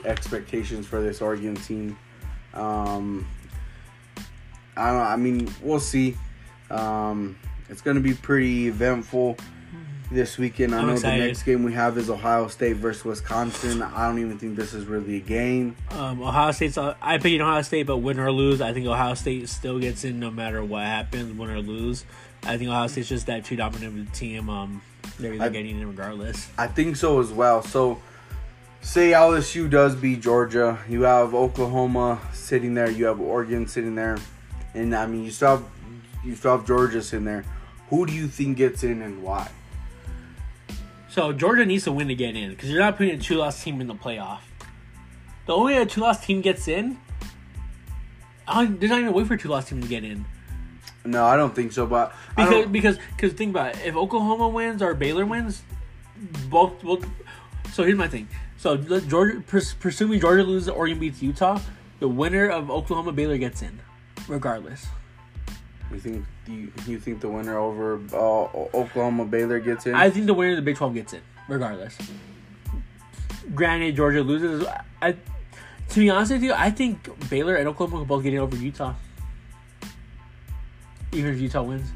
expectations 0.05 0.87
for 0.87 1.01
this 1.01 1.21
Oregon 1.21 1.55
team. 1.57 1.99
Um, 2.55 3.27
I 4.77 4.89
don't 4.89 4.99
know. 4.99 5.05
I 5.05 5.17
mean, 5.17 5.53
we'll 5.63 5.81
see. 5.81 6.17
Um, 6.71 7.37
it's 7.69 7.81
going 7.81 7.97
to 7.97 8.03
be 8.03 8.15
pretty 8.15 8.69
eventful 8.69 9.37
this 10.11 10.39
weekend. 10.39 10.75
I 10.75 10.79
I'm 10.79 10.87
know 10.87 10.93
excited. 10.95 11.23
the 11.23 11.27
next 11.27 11.43
game 11.43 11.63
we 11.65 11.73
have 11.75 11.99
is 11.99 12.09
Ohio 12.09 12.49
State 12.49 12.77
versus 12.77 13.05
Wisconsin. 13.05 13.83
I 13.83 14.07
don't 14.07 14.19
even 14.19 14.39
think 14.39 14.57
this 14.57 14.73
is 14.75 14.87
really 14.87 15.17
a 15.17 15.21
game. 15.21 15.77
Um, 15.91 16.23
Ohio 16.23 16.51
State's. 16.53 16.79
I 16.79 17.19
picked 17.19 17.41
Ohio 17.41 17.63
State, 17.63 17.87
but 17.87 17.99
win 17.99 18.19
or 18.19 18.33
lose, 18.33 18.61
I 18.61 18.73
think 18.73 18.87
Ohio 18.87 19.15
State 19.15 19.49
still 19.49 19.79
gets 19.79 20.05
in 20.05 20.19
no 20.19 20.31
matter 20.31 20.65
what 20.65 20.85
happens, 20.85 21.37
win 21.39 21.51
or 21.51 21.61
lose. 21.61 22.05
I 22.45 22.57
think 22.57 22.71
Ohio 22.71 22.87
State's 22.87 23.09
just 23.09 23.27
that 23.27 23.45
too 23.45 23.57
dominant 23.57 23.99
of 24.01 24.09
a 24.09 24.17
team. 24.17 24.49
Um, 24.49 24.81
they're, 25.19 25.37
they're 25.37 25.47
I- 25.47 25.51
getting 25.51 25.79
in 25.81 25.87
regardless. 25.89 26.49
I 26.57 26.69
think 26.69 26.97
so 26.97 27.21
as 27.21 27.31
well. 27.31 27.63
So, 27.63 28.01
say 28.81 29.11
LSU 29.11 29.69
does 29.69 29.95
beat 29.97 30.21
Georgia, 30.23 30.79
you 30.89 31.03
have 31.03 31.35
Oklahoma 31.35 32.21
sitting 32.33 32.75
there, 32.75 32.91
you 32.91 33.07
have 33.07 33.21
Oregon 33.21 33.67
sitting 33.67 33.95
there, 33.97 34.17
and 34.75 34.95
I 34.95 35.07
mean 35.07 35.25
you 35.25 35.31
still 35.33 35.57
have 35.59 35.65
you 36.25 36.35
still 36.35 36.57
have 36.57 36.67
Georgia 36.67 37.03
sitting 37.03 37.25
there. 37.25 37.45
Who 37.91 38.07
do 38.07 38.13
you 38.13 38.29
think 38.29 38.57
gets 38.57 38.85
in 38.85 39.03
and 39.03 39.23
why? 39.23 39.51
So 41.11 41.33
Georgia 41.33 41.65
needs 41.65 41.85
to 41.85 41.93
win 41.93 42.09
to 42.09 42.15
get 42.15 42.37
in 42.37 42.51
because 42.51 42.71
you're 42.71 42.81
not 42.81 42.97
putting 42.97 43.15
a 43.15 43.19
two 43.19 43.37
loss 43.37 43.63
team 43.63 43.81
in 43.81 43.87
the 43.87 43.95
playoff. 43.95 44.41
The 45.47 45.55
only 45.55 45.75
way 45.75 45.83
a 45.83 45.87
two 45.87 46.03
loss 46.03 46.25
team 46.25 46.43
gets 46.43 46.69
in, 46.69 46.99
there's 48.47 48.91
not 48.91 48.99
even 48.99 49.07
a 49.07 49.13
way 49.13 49.25
for 49.25 49.35
a 49.35 49.39
two 49.39 49.49
loss 49.49 49.69
team 49.69 49.81
to 49.81 49.89
get 49.89 50.05
in 50.05 50.25
No, 51.05 51.25
I 51.25 51.37
don't 51.37 51.55
think 51.55 51.73
so. 51.73 51.87
But 51.87 52.15
because 52.37 52.67
because 52.67 52.99
because 53.17 53.33
think 53.33 53.51
about 53.51 53.77
it. 53.77 53.87
If 53.87 53.97
Oklahoma 53.97 54.49
wins 54.49 54.83
or 54.83 54.95
Baylor 54.95 55.25
wins, 55.25 55.63
both 56.51 56.83
both. 56.83 57.07
So 57.73 57.85
here's 57.85 57.99
my 57.99 58.09
thing. 58.09 58.29
So 58.59 58.77
Georgia, 58.77 59.41
pres- 59.47 59.75
presuming 59.75 60.21
Georgia 60.21 60.43
loses, 60.43 60.69
Oregon 60.69 60.99
beats 60.99 61.23
Utah, 61.23 61.61
the 62.01 62.09
winner 62.09 62.49
of 62.49 62.71
Oklahoma 62.71 63.13
Baylor 63.13 63.39
gets 63.39 63.63
in, 63.63 63.79
regardless. 64.27 64.87
You 65.93 65.99
think 65.99 66.25
you, 66.47 66.73
you 66.87 66.99
think 66.99 67.21
the 67.21 67.29
winner 67.29 67.59
over 67.59 68.01
uh, 68.13 68.77
Oklahoma 68.77 69.25
Baylor 69.25 69.61
gets 69.61 69.87
in? 69.87 69.95
I 69.95 70.11
think 70.11 70.27
the 70.27 70.35
winner 70.35 70.53
of 70.53 70.57
the 70.57 70.63
Big 70.63 70.77
Twelve 70.77 70.95
gets 70.95 71.13
in, 71.13 71.21
regardless. 71.49 71.97
Granted, 73.55 73.97
Georgia 73.97 74.23
loses. 74.23 74.67
I, 75.01 75.13
to 75.13 76.01
be 76.01 76.11
honest 76.11 76.33
with 76.33 76.43
you, 76.43 76.53
I 76.53 76.71
think 76.71 77.09
Baylor 77.31 77.57
and 77.57 77.67
Oklahoma 77.69 77.99
will 77.99 78.05
both 78.05 78.23
get 78.23 78.35
in 78.35 78.41
over 78.41 78.57
Utah, 78.57 78.95
even 81.13 81.33
if 81.35 81.41
Utah 81.41 81.63
wins. 81.63 81.91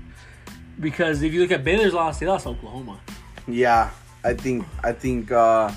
Because 0.80 1.22
if 1.22 1.32
you 1.34 1.42
look 1.42 1.50
at 1.50 1.62
Baylor's 1.62 1.92
loss, 1.92 2.18
they 2.18 2.26
lost 2.26 2.46
Oklahoma. 2.46 2.98
yeah, 3.46 3.90
I 4.24 4.32
think 4.34 4.66
I 4.82 4.92
think 4.92 5.30
uh, 5.30 5.70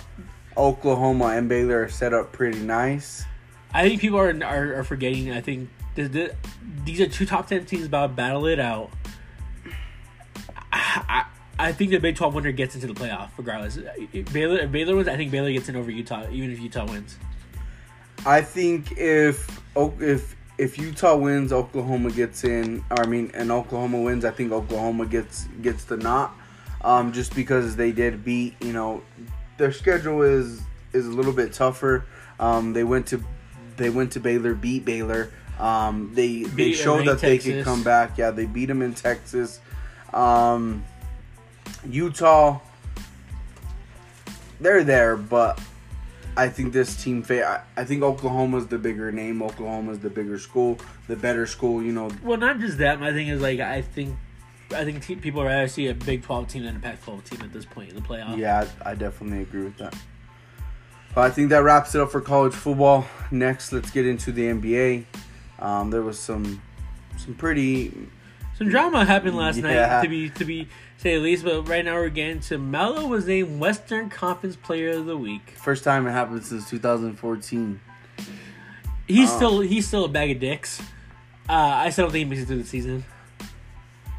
Oklahoma 0.56 1.28
and 1.36 1.50
Baylor 1.50 1.84
are 1.84 1.90
set 1.90 2.14
up 2.14 2.32
pretty 2.32 2.60
nice. 2.60 3.26
I 3.74 3.88
think 3.88 4.00
people 4.00 4.18
are 4.18 4.32
are, 4.46 4.76
are 4.80 4.84
forgetting. 4.86 5.34
I 5.34 5.42
think 5.42 5.70
these 5.96 7.02
are 7.02 7.08
two 7.08 7.26
top 7.26 7.48
ten 7.48 7.66
teams 7.66 7.86
about 7.86 8.08
to 8.08 8.14
battle 8.14 8.46
it 8.46 8.60
out. 8.60 8.92
I, 10.72 11.26
I, 11.58 11.68
I 11.68 11.72
think 11.72 11.92
the 11.92 12.00
Big 12.00 12.16
Twelve 12.16 12.36
winner 12.36 12.52
gets 12.52 12.76
into 12.76 12.88
the 12.88 12.94
playoff 12.94 13.30
regardless. 13.38 13.80
If 14.12 14.32
Baylor, 14.34 14.60
if 14.60 14.72
Baylor 14.72 14.96
wins, 14.96 15.08
I 15.08 15.16
think 15.16 15.32
Baylor 15.32 15.52
gets 15.52 15.70
in 15.70 15.76
over 15.76 15.90
Utah, 15.90 16.26
even 16.30 16.52
if 16.52 16.60
Utah 16.60 16.86
wins. 16.86 17.18
I 18.26 18.42
think 18.42 18.98
if 18.98 19.62
if 19.76 20.36
if 20.58 20.78
Utah 20.78 21.16
wins, 21.16 21.54
Oklahoma 21.54 22.12
gets 22.12 22.44
in. 22.44 22.84
Or, 22.92 23.04
I 23.04 23.08
mean, 23.08 23.32
and 23.34 23.52
Oklahoma 23.52 24.02
wins, 24.02 24.26
I 24.26 24.32
think 24.32 24.52
Oklahoma 24.52 25.06
gets 25.06 25.48
gets 25.62 25.86
the 25.86 25.98
knot. 25.98 26.36
Um, 26.82 27.14
just 27.14 27.34
because 27.36 27.76
they 27.76 27.92
did 27.92 28.24
beat, 28.24 28.56
you 28.62 28.74
know, 28.74 29.02
their 29.58 29.72
schedule 29.72 30.22
is 30.22 30.62
is 30.94 31.08
a 31.08 31.12
little 31.12 31.34
bit 31.34 31.54
tougher. 31.54 32.06
Um, 32.40 32.74
they 32.74 32.84
went 32.84 33.08
to 33.08 33.24
they 33.78 33.90
went 33.90 34.12
to 34.14 34.20
Baylor, 34.20 34.54
beat 34.54 34.86
Baylor. 34.86 35.32
Um, 35.60 36.12
they 36.14 36.44
they 36.44 36.56
Beat 36.56 36.74
a 36.74 36.78
showed 36.78 37.08
that 37.08 37.20
they 37.20 37.38
could 37.38 37.64
come 37.64 37.84
back. 37.84 38.18
Yeah, 38.18 38.32
they 38.32 38.46
beat 38.46 38.66
them 38.66 38.82
in 38.82 38.94
Texas. 38.94 39.60
Um, 40.14 40.84
Utah, 41.90 42.60
they're 44.60 44.84
there, 44.84 45.16
but 45.16 45.60
I 46.38 46.50
think 46.50 46.74
this 46.74 47.02
team. 47.02 47.24
Fa- 47.24 47.64
I, 47.78 47.82
I 47.82 47.86
think 47.86 48.04
Oklahoma's 48.04 48.68
the 48.68 48.78
bigger 48.78 49.12
name. 49.12 49.42
Oklahoma's 49.42 50.00
the 50.00 50.10
bigger 50.10 50.38
school, 50.38 50.78
the 51.08 51.16
better 51.16 51.46
school. 51.46 51.82
You 51.82 51.92
know, 51.92 52.12
Well, 52.24 52.38
not 52.38 52.60
just 52.60 52.78
that. 52.80 53.00
My 53.00 53.14
thing 53.14 53.30
is 53.30 53.42
like 53.42 53.60
I 53.60 53.82
think, 53.82 54.18
I 54.72 54.84
think 54.84 55.04
te- 55.04 55.16
people 55.16 55.44
rather 55.44 55.68
see 55.68 55.88
a 55.88 55.94
Big 55.94 56.24
Twelve 56.24 56.48
team 56.48 56.64
than 56.64 56.76
a 56.76 56.80
Pac 56.80 57.04
twelve 57.04 57.24
team 57.24 57.42
at 57.42 57.54
this 57.54 57.66
point 57.66 57.90
in 57.90 57.96
the 57.96 58.02
playoff. 58.02 58.38
Yeah, 58.38 58.68
I, 58.84 58.92
I 58.92 58.96
definitely 58.96 59.42
agree 59.42 59.64
with 59.64 59.78
that. 59.78 59.96
But 61.14 61.22
I 61.22 61.30
think 61.30 61.50
that 61.50 61.64
wraps 61.64 61.96
it 61.96 62.02
up 62.02 62.12
for 62.12 62.20
college 62.20 62.54
football. 62.54 63.06
Next, 63.32 63.72
let's 63.72 63.90
get 63.90 64.06
into 64.06 64.34
the 64.34 64.44
NBA. 64.44 65.06
Um, 65.60 65.90
there 65.92 66.02
was 66.02 66.20
some 66.20 66.62
some 67.18 67.34
pretty 67.36 67.92
Some 68.58 68.70
drama 68.70 69.04
happened 69.06 69.36
last 69.36 69.58
Yeah. 69.58 69.64
night 69.64 70.04
to 70.04 70.10
be 70.10 70.30
to 70.30 70.46
be 70.46 70.68
say 70.98 71.16
at 71.16 71.22
least. 71.22 71.44
But 71.44 71.68
right 71.68 71.84
now 71.84 71.96
we're 71.96 72.10
getting 72.10 72.40
to 72.42 72.58
was 73.08 73.26
named 73.28 73.60
Western 73.60 74.10
Conference 74.10 74.56
Player 74.56 74.92
of 74.92 75.06
the 75.06 75.18
Week. 75.18 75.54
first 75.58 75.84
time 75.84 76.08
it 76.08 76.12
happened 76.12 76.46
since 76.46 76.70
2014. 76.70 77.80
He's 79.08 79.32
Oh. 79.32 79.36
still 79.36 79.60
he's 79.62 79.88
still 79.88 80.06
a 80.06 80.10
bag 80.10 80.32
of 80.32 80.40
dicks. 80.40 80.82
Uh, 81.48 81.54
I 81.54 81.90
still 81.92 82.06
don't 82.06 82.12
think 82.14 82.26
he 82.26 82.30
makes 82.30 82.42
it 82.42 82.48
through 82.48 82.64
the 82.64 82.68
season. 82.68 83.04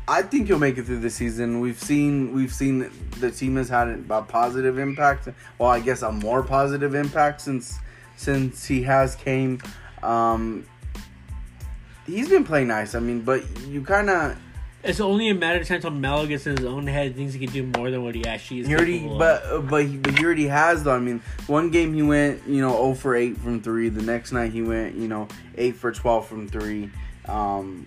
I 0.09 0.23
think 0.23 0.47
he'll 0.47 0.61
make 0.61 0.78
it 0.78 0.85
through 0.87 1.00
the 1.00 1.11
season. 1.11 1.59
We've 1.61 1.81
seen 1.83 2.33
we've 2.33 2.52
seen 2.55 2.88
the 3.19 3.31
team 3.33 3.57
has 3.57 3.69
had 3.69 3.88
a 4.09 4.23
positive 4.23 4.78
impact. 4.78 5.28
Well, 5.59 5.69
I 5.71 5.81
guess 5.81 6.02
a 6.02 6.12
more 6.12 6.43
positive 6.45 6.95
impact 6.95 7.40
since 7.40 7.78
since 8.16 8.66
he 8.66 8.83
has 8.83 9.16
came. 9.16 9.61
Um, 10.05 10.64
he's 12.07 12.29
been 12.29 12.45
playing 12.45 12.69
nice. 12.69 12.95
I 12.95 13.01
mean, 13.01 13.23
but 13.23 13.43
you 13.67 13.83
kind 13.83 14.09
of 14.11 14.39
It's 14.85 15.01
only 15.01 15.29
a 15.29 15.35
matter 15.35 15.61
of 15.61 15.67
time 15.67 15.77
until 15.77 15.91
Melo 15.91 16.27
gets 16.27 16.47
in 16.47 16.57
his 16.57 16.65
own 16.67 16.87
head 16.87 17.09
and 17.09 17.17
thinks 17.17 17.35
he 17.35 17.45
can 17.45 17.53
do 17.53 17.65
more 17.79 17.91
than 17.91 18.05
what 18.05 18.15
he 18.15 18.25
actually 18.27 18.61
is. 18.61 18.67
He 18.69 18.75
already, 18.75 18.99
capable 19.01 19.15
of. 19.15 19.19
but 19.19 19.69
but 19.71 19.87
he, 19.87 19.97
but 19.97 20.19
he 20.19 20.25
already 20.25 20.47
has 20.47 20.85
though. 20.85 20.95
I 20.95 21.01
mean, 21.01 21.21
one 21.47 21.71
game 21.71 21.93
he 21.95 22.03
went, 22.03 22.47
you 22.47 22.61
know, 22.61 22.71
0 22.73 22.95
for 22.95 23.15
8 23.17 23.37
from 23.37 23.61
three. 23.63 23.89
The 23.89 24.03
next 24.03 24.33
night 24.33 24.53
he 24.53 24.63
went, 24.63 24.95
you 24.97 25.09
know, 25.09 25.29
8 25.57 25.77
for 25.77 25.93
12 25.93 26.27
from 26.27 26.49
three. 26.49 26.91
Um, 27.27 27.87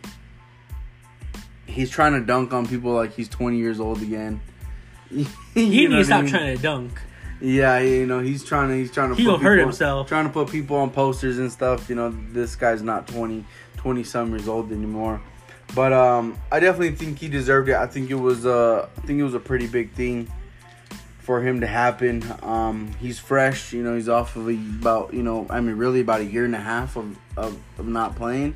he's 1.65 1.89
trying 1.89 2.13
to 2.13 2.21
dunk 2.25 2.53
on 2.53 2.67
people 2.67 2.91
like 2.93 3.13
he's 3.13 3.29
20 3.29 3.57
years 3.57 3.79
old 3.79 4.01
again. 4.01 4.41
he 5.09 5.25
needs 5.87 5.91
to 5.93 6.03
stop 6.05 6.21
mean? 6.23 6.31
trying 6.31 6.55
to 6.57 6.61
dunk. 6.61 6.99
Yeah, 7.41 7.79
you 7.79 8.05
know, 8.05 8.19
he's 8.19 8.43
trying 8.43 8.67
to 8.67 8.75
he's 8.75 8.91
trying 8.91 9.09
to 9.11 9.15
He 9.15 9.23
put 9.23 9.31
gonna 9.37 9.43
hurt 9.43 9.55
people- 9.55 9.69
himself. 9.69 10.07
Trying 10.09 10.25
to 10.25 10.31
put 10.33 10.49
people 10.51 10.75
on 10.75 10.89
posters 10.91 11.39
and 11.39 11.49
stuff. 11.51 11.89
You 11.89 11.95
know, 11.95 12.13
this 12.33 12.55
guy's 12.57 12.81
not 12.81 13.07
20 13.07 13.45
20 13.79 14.03
some 14.03 14.31
years 14.31 14.47
old 14.47 14.71
anymore. 14.71 15.21
But 15.73 15.93
um, 15.93 16.37
I 16.51 16.59
definitely 16.59 16.95
think 16.95 17.19
he 17.19 17.29
deserved 17.29 17.69
it. 17.69 17.75
I 17.75 17.87
think 17.87 18.09
it 18.09 18.15
was 18.15 18.45
uh, 18.45 18.89
I 18.97 19.01
think 19.01 19.19
it 19.19 19.23
was 19.23 19.35
a 19.35 19.39
pretty 19.39 19.67
big 19.67 19.91
thing 19.93 20.29
for 21.19 21.41
him 21.41 21.61
to 21.61 21.67
happen. 21.67 22.23
Um, 22.41 22.91
he's 22.99 23.19
fresh, 23.19 23.71
you 23.71 23.83
know. 23.83 23.95
He's 23.95 24.09
off 24.09 24.35
of 24.35 24.47
about 24.47 25.13
you 25.13 25.23
know, 25.23 25.47
I 25.49 25.61
mean, 25.61 25.75
really 25.75 26.01
about 26.01 26.21
a 26.21 26.25
year 26.25 26.43
and 26.43 26.55
a 26.55 26.59
half 26.59 26.97
of 26.97 27.17
of, 27.37 27.57
of 27.77 27.87
not 27.87 28.15
playing. 28.15 28.55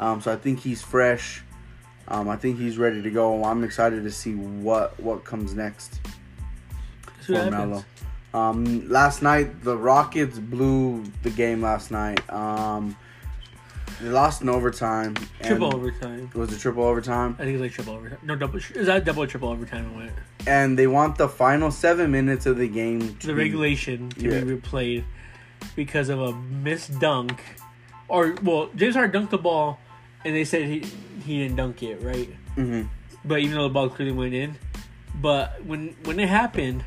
Um, 0.00 0.20
so 0.20 0.32
I 0.32 0.36
think 0.36 0.60
he's 0.60 0.82
fresh. 0.82 1.42
Um, 2.08 2.28
I 2.28 2.36
think 2.36 2.58
he's 2.58 2.78
ready 2.78 3.02
to 3.02 3.10
go. 3.10 3.44
I'm 3.44 3.62
excited 3.62 4.02
to 4.02 4.10
see 4.10 4.34
what 4.34 4.98
what 5.00 5.24
comes 5.24 5.54
next 5.54 6.00
for. 7.20 7.50
Melo. 7.50 7.84
Um, 8.34 8.88
last 8.88 9.22
night 9.22 9.62
the 9.62 9.76
Rockets 9.76 10.38
blew 10.38 11.04
the 11.22 11.30
game. 11.30 11.62
Last 11.62 11.90
night, 11.90 12.28
um, 12.32 12.96
they 14.00 14.08
lost 14.08 14.42
in 14.42 14.48
overtime. 14.48 15.14
and- 15.40 15.46
Triple 15.48 15.74
overtime. 15.74 16.30
Was 16.34 16.52
it 16.52 16.58
triple 16.60 16.84
overtime? 16.84 17.36
I 17.38 17.42
think 17.44 17.54
it's 17.54 17.62
like 17.62 17.72
triple 17.72 17.94
overtime. 17.94 18.18
No, 18.22 18.36
double. 18.36 18.58
Is 18.58 18.86
that 18.86 19.04
double 19.04 19.22
or 19.22 19.26
triple 19.26 19.48
overtime? 19.50 19.96
Went. 19.96 20.12
And 20.46 20.78
they 20.78 20.86
want 20.86 21.16
the 21.18 21.28
final 21.28 21.70
seven 21.70 22.10
minutes 22.10 22.46
of 22.46 22.56
the 22.58 22.68
game 22.68 23.16
to 23.16 23.26
the 23.26 23.32
be- 23.34 23.38
regulation 23.42 24.08
to 24.10 24.24
Yeah. 24.28 24.40
be 24.44 24.52
replayed 24.56 25.04
because 25.74 26.08
of 26.08 26.20
a 26.20 26.32
missed 26.34 26.98
dunk, 27.00 27.42
or 28.08 28.34
well, 28.42 28.70
James 28.76 28.94
Harden 28.94 29.22
dunked 29.26 29.30
the 29.30 29.38
ball, 29.38 29.78
and 30.24 30.34
they 30.34 30.44
said 30.44 30.62
he 30.64 30.84
he 31.24 31.40
didn't 31.42 31.56
dunk 31.56 31.82
it 31.82 32.00
right, 32.02 32.30
Mhm. 32.56 32.88
but 33.24 33.40
even 33.40 33.56
though 33.56 33.64
the 33.64 33.68
ball 33.74 33.88
clearly 33.90 34.14
went 34.16 34.32
in, 34.34 34.56
but 35.20 35.62
when 35.64 35.94
when 36.04 36.18
it 36.20 36.28
happened, 36.28 36.84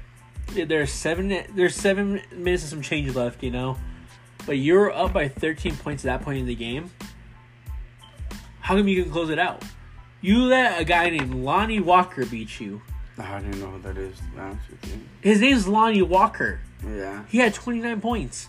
there's 0.54 0.92
seven 0.92 1.44
there's 1.56 1.76
seven 1.76 2.22
minutes 2.36 2.64
and 2.64 2.70
some 2.70 2.82
change 2.82 3.14
left, 3.16 3.44
you 3.44 3.52
know, 3.52 3.78
but 4.46 4.58
you're 4.58 4.92
up 4.92 5.14
by 5.14 5.28
13 5.28 5.76
points 5.78 6.06
at 6.06 6.20
that 6.20 6.26
point 6.26 6.40
in 6.40 6.46
the 6.46 6.56
game. 6.56 6.92
How 8.60 8.76
come 8.76 8.88
you 8.88 9.04
can 9.04 9.12
close 9.12 9.30
it 9.30 9.40
out? 9.40 9.64
You 10.22 10.44
let 10.44 10.80
a 10.80 10.86
guy 10.86 11.10
named 11.10 11.34
Lonnie 11.34 11.80
Walker 11.80 12.26
beat 12.26 12.60
you. 12.60 12.82
I 13.18 13.40
don't 13.40 13.60
know 13.60 13.68
who 13.68 13.82
that 13.82 13.98
is. 13.98 14.18
To 14.18 14.24
be 14.24 14.40
honest 14.40 14.70
with 14.70 14.88
you. 14.88 15.00
His 15.22 15.42
name's 15.42 15.68
Lonnie 15.68 16.02
Walker. 16.02 16.60
Yeah. 16.86 17.24
He 17.28 17.40
had 17.40 17.54
29 17.54 18.02
points. 18.02 18.48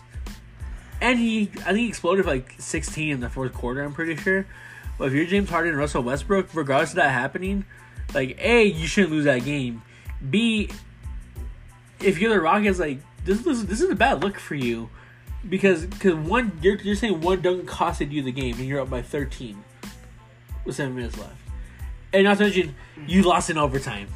And 1.01 1.19
he, 1.19 1.51
I 1.57 1.73
think 1.73 1.79
he 1.79 1.87
exploded 1.87 2.25
like 2.25 2.55
16 2.59 3.11
in 3.11 3.19
the 3.19 3.29
fourth 3.29 3.53
quarter, 3.53 3.83
I'm 3.83 3.93
pretty 3.93 4.15
sure. 4.15 4.45
But 4.97 5.07
if 5.07 5.13
you're 5.13 5.25
James 5.25 5.49
Harden 5.49 5.71
and 5.71 5.77
Russell 5.77 6.03
Westbrook, 6.03 6.49
regardless 6.53 6.91
of 6.91 6.97
that 6.97 7.11
happening, 7.11 7.65
like, 8.13 8.37
A, 8.39 8.63
you 8.63 8.87
shouldn't 8.87 9.11
lose 9.11 9.25
that 9.25 9.43
game. 9.43 9.81
B, 10.29 10.69
if 11.99 12.19
you're 12.19 12.33
the 12.33 12.39
Rockets, 12.39 12.79
like, 12.79 12.99
this, 13.25 13.41
this, 13.41 13.63
this 13.63 13.81
is 13.81 13.89
a 13.89 13.95
bad 13.95 14.23
look 14.23 14.39
for 14.39 14.55
you. 14.55 14.89
Because 15.47 15.85
cause 15.99 16.13
one, 16.13 16.57
you're, 16.61 16.77
you're 16.77 16.95
saying 16.95 17.21
one 17.21 17.41
dunk 17.41 17.69
costed 17.69 18.11
you 18.11 18.21
the 18.21 18.31
game, 18.31 18.55
and 18.57 18.65
you're 18.65 18.81
up 18.81 18.89
by 18.89 19.01
13 19.01 19.61
with 20.65 20.75
seven 20.75 20.95
minutes 20.95 21.17
left. 21.17 21.35
And 22.13 22.23
not 22.25 22.37
to 22.37 22.43
mention, 22.43 22.75
you 23.07 23.23
lost 23.23 23.49
in 23.49 23.57
overtime. 23.57 24.07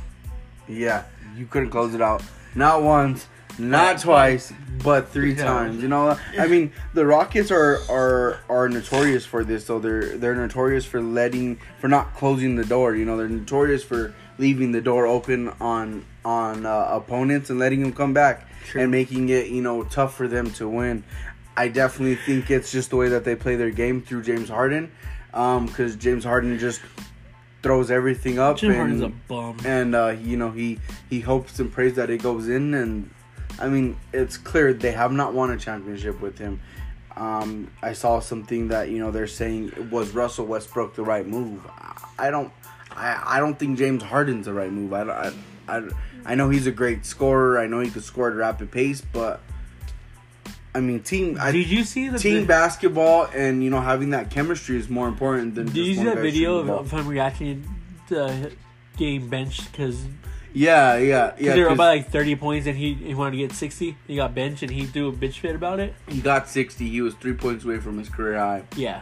Yeah. 0.67 1.03
You 1.35 1.45
couldn't 1.45 1.69
close 1.69 1.93
it 1.93 2.01
out. 2.01 2.23
Not 2.55 2.81
once, 2.81 3.27
not 3.59 3.99
twice, 3.99 4.51
but 4.83 5.09
three 5.09 5.35
times. 5.35 5.81
You 5.81 5.87
know, 5.87 6.17
I 6.37 6.47
mean, 6.47 6.71
the 6.93 7.05
Rockets 7.05 7.51
are 7.51 7.79
are 7.89 8.39
are 8.49 8.69
notorious 8.69 9.25
for 9.25 9.43
this. 9.43 9.65
So 9.65 9.79
they're 9.79 10.17
they're 10.17 10.35
notorious 10.35 10.85
for 10.85 11.01
letting 11.01 11.59
for 11.79 11.87
not 11.87 12.15
closing 12.15 12.55
the 12.55 12.65
door. 12.65 12.95
You 12.95 13.05
know, 13.05 13.17
they're 13.17 13.29
notorious 13.29 13.83
for 13.83 14.13
leaving 14.37 14.71
the 14.71 14.81
door 14.81 15.05
open 15.05 15.49
on 15.61 16.05
on 16.25 16.65
uh, 16.65 16.87
opponents 16.89 17.49
and 17.49 17.59
letting 17.59 17.81
them 17.81 17.93
come 17.93 18.13
back 18.13 18.46
True. 18.67 18.81
and 18.81 18.91
making 18.91 19.29
it 19.29 19.47
you 19.47 19.61
know 19.61 19.83
tough 19.83 20.15
for 20.15 20.27
them 20.27 20.51
to 20.53 20.67
win. 20.67 21.03
I 21.55 21.69
definitely 21.69 22.15
think 22.15 22.51
it's 22.51 22.71
just 22.71 22.91
the 22.91 22.97
way 22.97 23.09
that 23.09 23.23
they 23.23 23.35
play 23.35 23.55
their 23.55 23.71
game 23.71 24.01
through 24.03 24.23
James 24.23 24.49
Harden, 24.49 24.91
because 25.31 25.95
James 25.95 26.23
Harden 26.23 26.59
just 26.59 26.81
throws 27.63 27.89
everything 27.91 28.39
up. 28.39 28.57
Jim 28.57 28.71
and, 28.71 28.77
Harden's 28.79 29.01
a 29.01 29.09
bum. 29.09 29.57
and 29.65 29.95
uh, 29.95 30.15
you 30.21 30.37
know 30.37 30.51
he 30.51 30.79
he 31.09 31.19
hopes 31.19 31.59
and 31.59 31.71
prays 31.71 31.95
that 31.95 32.09
it 32.09 32.21
goes 32.21 32.47
in 32.47 32.73
and 32.73 33.09
i 33.59 33.67
mean 33.67 33.97
it's 34.13 34.37
clear 34.37 34.73
they 34.73 34.91
have 34.91 35.11
not 35.11 35.33
won 35.33 35.49
a 35.51 35.57
championship 35.57 36.21
with 36.21 36.37
him 36.37 36.59
um, 37.15 37.69
i 37.81 37.91
saw 37.93 38.19
something 38.19 38.67
that 38.67 38.89
you 38.89 38.99
know 38.99 39.09
they're 39.09 39.27
saying 39.27 39.89
was 39.89 40.11
russell 40.11 40.45
westbrook 40.45 40.95
the 40.95 41.01
right 41.01 41.27
move 41.27 41.59
i 42.19 42.29
don't 42.29 42.51
i, 42.97 43.37
I 43.37 43.39
don't 43.39 43.57
think 43.57 43.77
james 43.77 44.03
harden's 44.03 44.45
the 44.45 44.53
right 44.53 44.71
move 44.71 44.93
I, 44.93 45.03
I, 45.03 45.31
I, 45.67 45.89
I 46.25 46.35
know 46.35 46.49
he's 46.49 46.67
a 46.67 46.71
great 46.71 47.05
scorer 47.05 47.59
i 47.59 47.67
know 47.67 47.79
he 47.79 47.89
could 47.89 48.03
score 48.03 48.27
at 48.27 48.33
a 48.33 48.37
rapid 48.37 48.71
pace 48.71 49.01
but 49.01 49.39
i 50.75 50.81
mean 50.81 51.01
team 51.01 51.37
I, 51.39 51.51
Did 51.51 51.67
you 51.69 51.83
see 51.83 52.09
the 52.09 52.19
team 52.19 52.45
basketball 52.45 53.29
and 53.33 53.63
you 53.63 53.69
know 53.69 53.81
having 53.81 54.09
that 54.09 54.29
chemistry 54.31 54.77
is 54.77 54.89
more 54.89 55.07
important 55.07 55.55
than 55.55 55.67
Did 55.67 55.77
you 55.77 55.95
see 55.95 56.03
that 56.03 56.17
video 56.17 56.57
of, 56.57 56.69
of 56.69 56.91
him 56.91 57.07
reacting 57.07 57.65
to 58.09 58.51
game 58.97 59.29
bench 59.29 59.71
because 59.71 60.05
yeah 60.53 60.97
yeah 60.97 61.35
yeah 61.37 61.53
they 61.53 61.61
were 61.61 61.75
by 61.75 61.87
like 61.97 62.09
thirty 62.09 62.35
points 62.35 62.65
and 62.67 62.75
he, 62.77 62.93
he 62.95 63.13
wanted 63.13 63.31
to 63.31 63.37
get 63.37 63.51
sixty. 63.51 63.95
He 64.07 64.15
got 64.15 64.33
benched 64.33 64.63
and 64.63 64.71
he 64.71 64.85
threw 64.85 65.09
a 65.09 65.11
bitch 65.11 65.35
fit 65.39 65.55
about 65.55 65.79
it. 65.79 65.93
He 66.07 66.19
got 66.19 66.49
60. 66.49 66.87
He 66.89 67.01
was 67.01 67.13
three 67.15 67.33
points 67.33 67.63
away 67.63 67.79
from 67.79 67.97
his 67.99 68.09
career 68.09 68.39
high, 68.39 68.63
Yeah, 68.75 69.01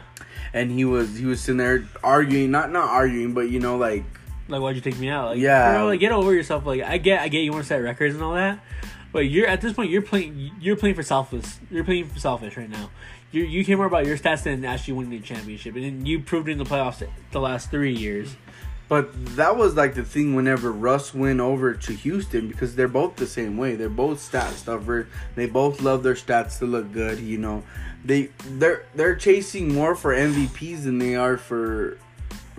and 0.54 0.72
he 0.72 0.86
was 0.86 1.18
he 1.18 1.26
was 1.26 1.42
sitting 1.42 1.58
there 1.58 1.86
arguing, 2.04 2.52
not 2.52 2.72
not 2.72 2.90
arguing, 2.90 3.34
but 3.34 3.50
you 3.50 3.60
know, 3.60 3.78
like 3.78 4.04
like 4.48 4.62
why'd 4.62 4.76
you 4.76 4.82
take 4.82 5.00
me 5.00 5.10
out? 5.10 5.32
Like, 5.32 5.40
Yeah. 5.40 5.74
bro, 5.74 5.86
like 5.88 6.00
get 6.00 6.12
over 6.12 6.34
yourself. 6.34 6.66
Like 6.66 6.82
I 6.84 6.98
get 6.98 7.22
I 7.22 7.28
get 7.28 7.40
you 7.40 7.52
want 7.52 7.64
to 7.64 7.68
set 7.68 7.78
records 7.78 8.16
and 8.16 8.24
all 8.24 8.34
that, 8.36 8.60
but 9.12 9.20
you're 9.30 9.48
at 9.48 9.62
this 9.62 9.74
point 9.74 9.90
you're 9.90 10.02
playing 10.02 10.52
you're 10.60 10.76
playing 10.76 10.96
for 10.96 11.04
selfless. 11.04 11.60
You're 11.72 11.84
playing 11.84 12.08
for 12.10 12.20
selfish 12.20 12.56
right 12.58 12.70
now. 12.70 12.90
You 13.32 13.44
you 13.44 13.66
care 13.66 13.76
more 13.76 13.86
about 13.88 14.06
your 14.06 14.18
stats 14.18 14.44
than 14.44 14.64
actually 14.64 14.94
winning 14.94 15.12
the 15.12 15.20
championship, 15.20 15.76
and 15.76 15.84
then 15.84 16.06
you 16.06 16.20
proved 16.20 16.48
it 16.48 16.54
in 16.54 16.58
the 16.58 16.64
playoffs 16.64 17.06
the 17.32 17.40
last 17.42 17.70
three 17.72 17.94
years. 17.94 18.36
But 18.88 19.36
that 19.36 19.58
was 19.58 19.76
like 19.76 19.96
the 19.96 20.04
thing 20.04 20.36
whenever 20.36 20.72
Russ 20.72 21.14
went 21.14 21.40
over 21.40 21.74
to 21.74 21.94
Houston 21.94 22.48
because 22.48 22.76
they're 22.76 22.88
both 22.88 23.16
the 23.16 23.26
same 23.26 23.58
way. 23.58 23.76
They're 23.76 23.90
both 23.90 24.22
stat 24.22 24.54
stuffers. 24.54 25.08
They 25.36 25.48
both 25.48 25.82
love 25.82 26.04
their 26.04 26.14
stats 26.14 26.60
to 26.60 26.66
look 26.66 26.92
good. 26.92 27.20
You 27.20 27.40
know, 27.40 27.64
they 28.04 28.30
they're 28.48 28.86
they're 28.94 29.16
chasing 29.16 29.74
more 29.74 29.96
for 29.96 30.14
MVPs 30.14 30.84
than 30.84 31.00
they 31.00 31.16
are 31.16 31.38
for 31.38 31.98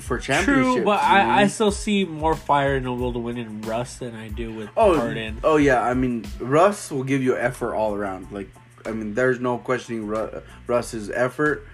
for 0.00 0.18
championships. 0.18 0.74
True, 0.74 0.84
but 0.84 0.96
know? 0.96 1.08
I, 1.08 1.42
I 1.42 1.46
still 1.46 1.70
see 1.70 2.04
more 2.04 2.34
fire 2.34 2.76
in 2.76 2.82
the 2.82 2.92
will 2.92 3.12
to 3.12 3.18
win 3.20 3.38
in 3.38 3.62
Russ 3.62 3.98
than 3.98 4.16
I 4.16 4.28
do 4.28 4.52
with 4.52 4.68
oh 4.76 4.98
Harden. 4.98 5.38
oh 5.44 5.56
yeah. 5.56 5.80
I 5.80 5.94
mean, 5.94 6.26
Russ 6.40 6.90
will 6.90 7.04
give 7.04 7.22
you 7.22 7.36
effort 7.36 7.74
all 7.74 7.94
around. 7.94 8.32
Like 8.32 8.50
I 8.84 8.90
mean, 8.90 9.14
there's 9.14 9.38
no 9.38 9.58
questioning 9.58 10.06
Ru- 10.06 10.42
Russ's 10.66 11.10
effort. 11.10 11.66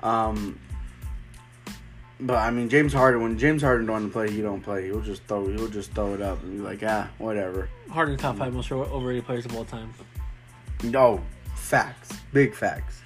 Um, 0.00 0.58
but 2.20 2.36
I 2.36 2.50
mean, 2.50 2.68
James 2.68 2.92
Harden. 2.92 3.22
When 3.22 3.38
James 3.38 3.62
Harden 3.62 3.86
don't 3.86 3.94
want 3.94 4.06
to 4.06 4.12
play, 4.12 4.30
he 4.30 4.40
don't 4.40 4.62
play. 4.62 4.86
He'll 4.86 5.00
just 5.00 5.22
throw. 5.24 5.46
He'll 5.48 5.68
just 5.68 5.92
throw 5.92 6.14
it 6.14 6.22
up 6.22 6.42
and 6.42 6.58
be 6.58 6.62
like, 6.62 6.82
ah, 6.86 7.08
whatever. 7.18 7.68
Harden 7.90 8.16
top 8.16 8.36
five 8.36 8.52
most 8.54 8.70
overrated 8.72 9.24
players 9.24 9.44
of 9.44 9.54
all 9.56 9.64
time. 9.64 9.92
No, 10.82 11.22
facts, 11.54 12.10
big 12.32 12.54
facts. 12.54 13.00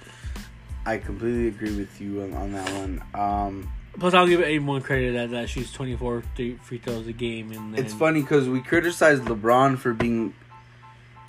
I 0.85 0.97
completely 0.97 1.47
agree 1.47 1.75
with 1.77 2.01
you 2.01 2.21
on, 2.23 2.33
on 2.33 2.53
that 2.53 2.69
one. 2.73 3.03
Um, 3.13 3.71
Plus, 3.99 4.13
I'll 4.13 4.27
give 4.27 4.41
anyone 4.41 4.81
credit 4.81 5.13
that 5.13 5.31
that 5.31 5.49
shoots 5.49 5.71
twenty 5.71 5.95
four 5.95 6.23
free 6.35 6.77
throws 6.77 7.07
a 7.07 7.13
game, 7.13 7.51
and 7.51 7.73
then, 7.73 7.85
it's 7.85 7.93
funny 7.93 8.21
because 8.21 8.47
we 8.47 8.61
criticize 8.61 9.19
LeBron 9.19 9.77
for 9.77 9.93
being 9.93 10.33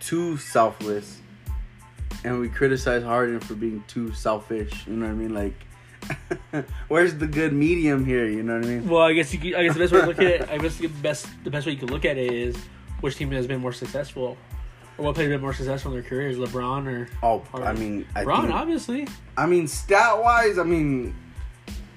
too 0.00 0.36
selfless, 0.36 1.20
and 2.24 2.38
we 2.38 2.48
criticize 2.48 3.02
Harden 3.02 3.40
for 3.40 3.54
being 3.54 3.82
too 3.88 4.12
selfish. 4.14 4.86
You 4.86 4.94
know 4.94 5.06
what 5.06 5.12
I 5.12 5.16
mean? 5.16 5.34
Like, 5.34 5.54
where's 6.88 7.14
the 7.16 7.26
good 7.26 7.52
medium 7.52 8.04
here? 8.04 8.26
You 8.26 8.42
know 8.42 8.56
what 8.56 8.64
I 8.64 8.68
mean? 8.68 8.88
Well, 8.88 9.02
I 9.02 9.12
guess 9.12 9.32
you. 9.32 9.38
Could, 9.40 9.54
I 9.54 9.64
guess 9.64 9.74
the 9.74 9.80
best 9.80 9.92
way 9.92 10.00
to 10.00 10.06
look 10.06 10.18
at 10.18 10.24
it. 10.26 10.48
I 10.48 10.58
guess 10.58 10.76
the 10.76 10.86
best 10.88 11.26
the 11.44 11.50
best 11.50 11.66
way 11.66 11.72
you 11.72 11.78
can 11.78 11.88
look 11.88 12.04
at 12.04 12.16
it 12.18 12.32
is 12.32 12.56
which 13.00 13.16
team 13.16 13.30
has 13.32 13.46
been 13.46 13.60
more 13.60 13.72
successful, 13.72 14.36
or 14.98 15.04
what 15.04 15.14
player 15.14 15.28
has 15.28 15.34
been 15.36 15.42
more 15.42 15.54
successful 15.54 15.92
in 15.92 16.00
their 16.00 16.08
careers, 16.08 16.36
LeBron 16.36 16.86
or 16.86 17.08
Oh, 17.22 17.40
Harden. 17.50 17.68
I 17.68 17.72
mean, 17.78 18.06
I 18.14 18.24
LeBron, 18.24 18.42
think, 18.42 18.54
obviously. 18.54 19.08
I 19.36 19.46
mean, 19.46 19.66
stat 19.66 20.22
wise, 20.22 20.58
I 20.58 20.64
mean, 20.64 21.14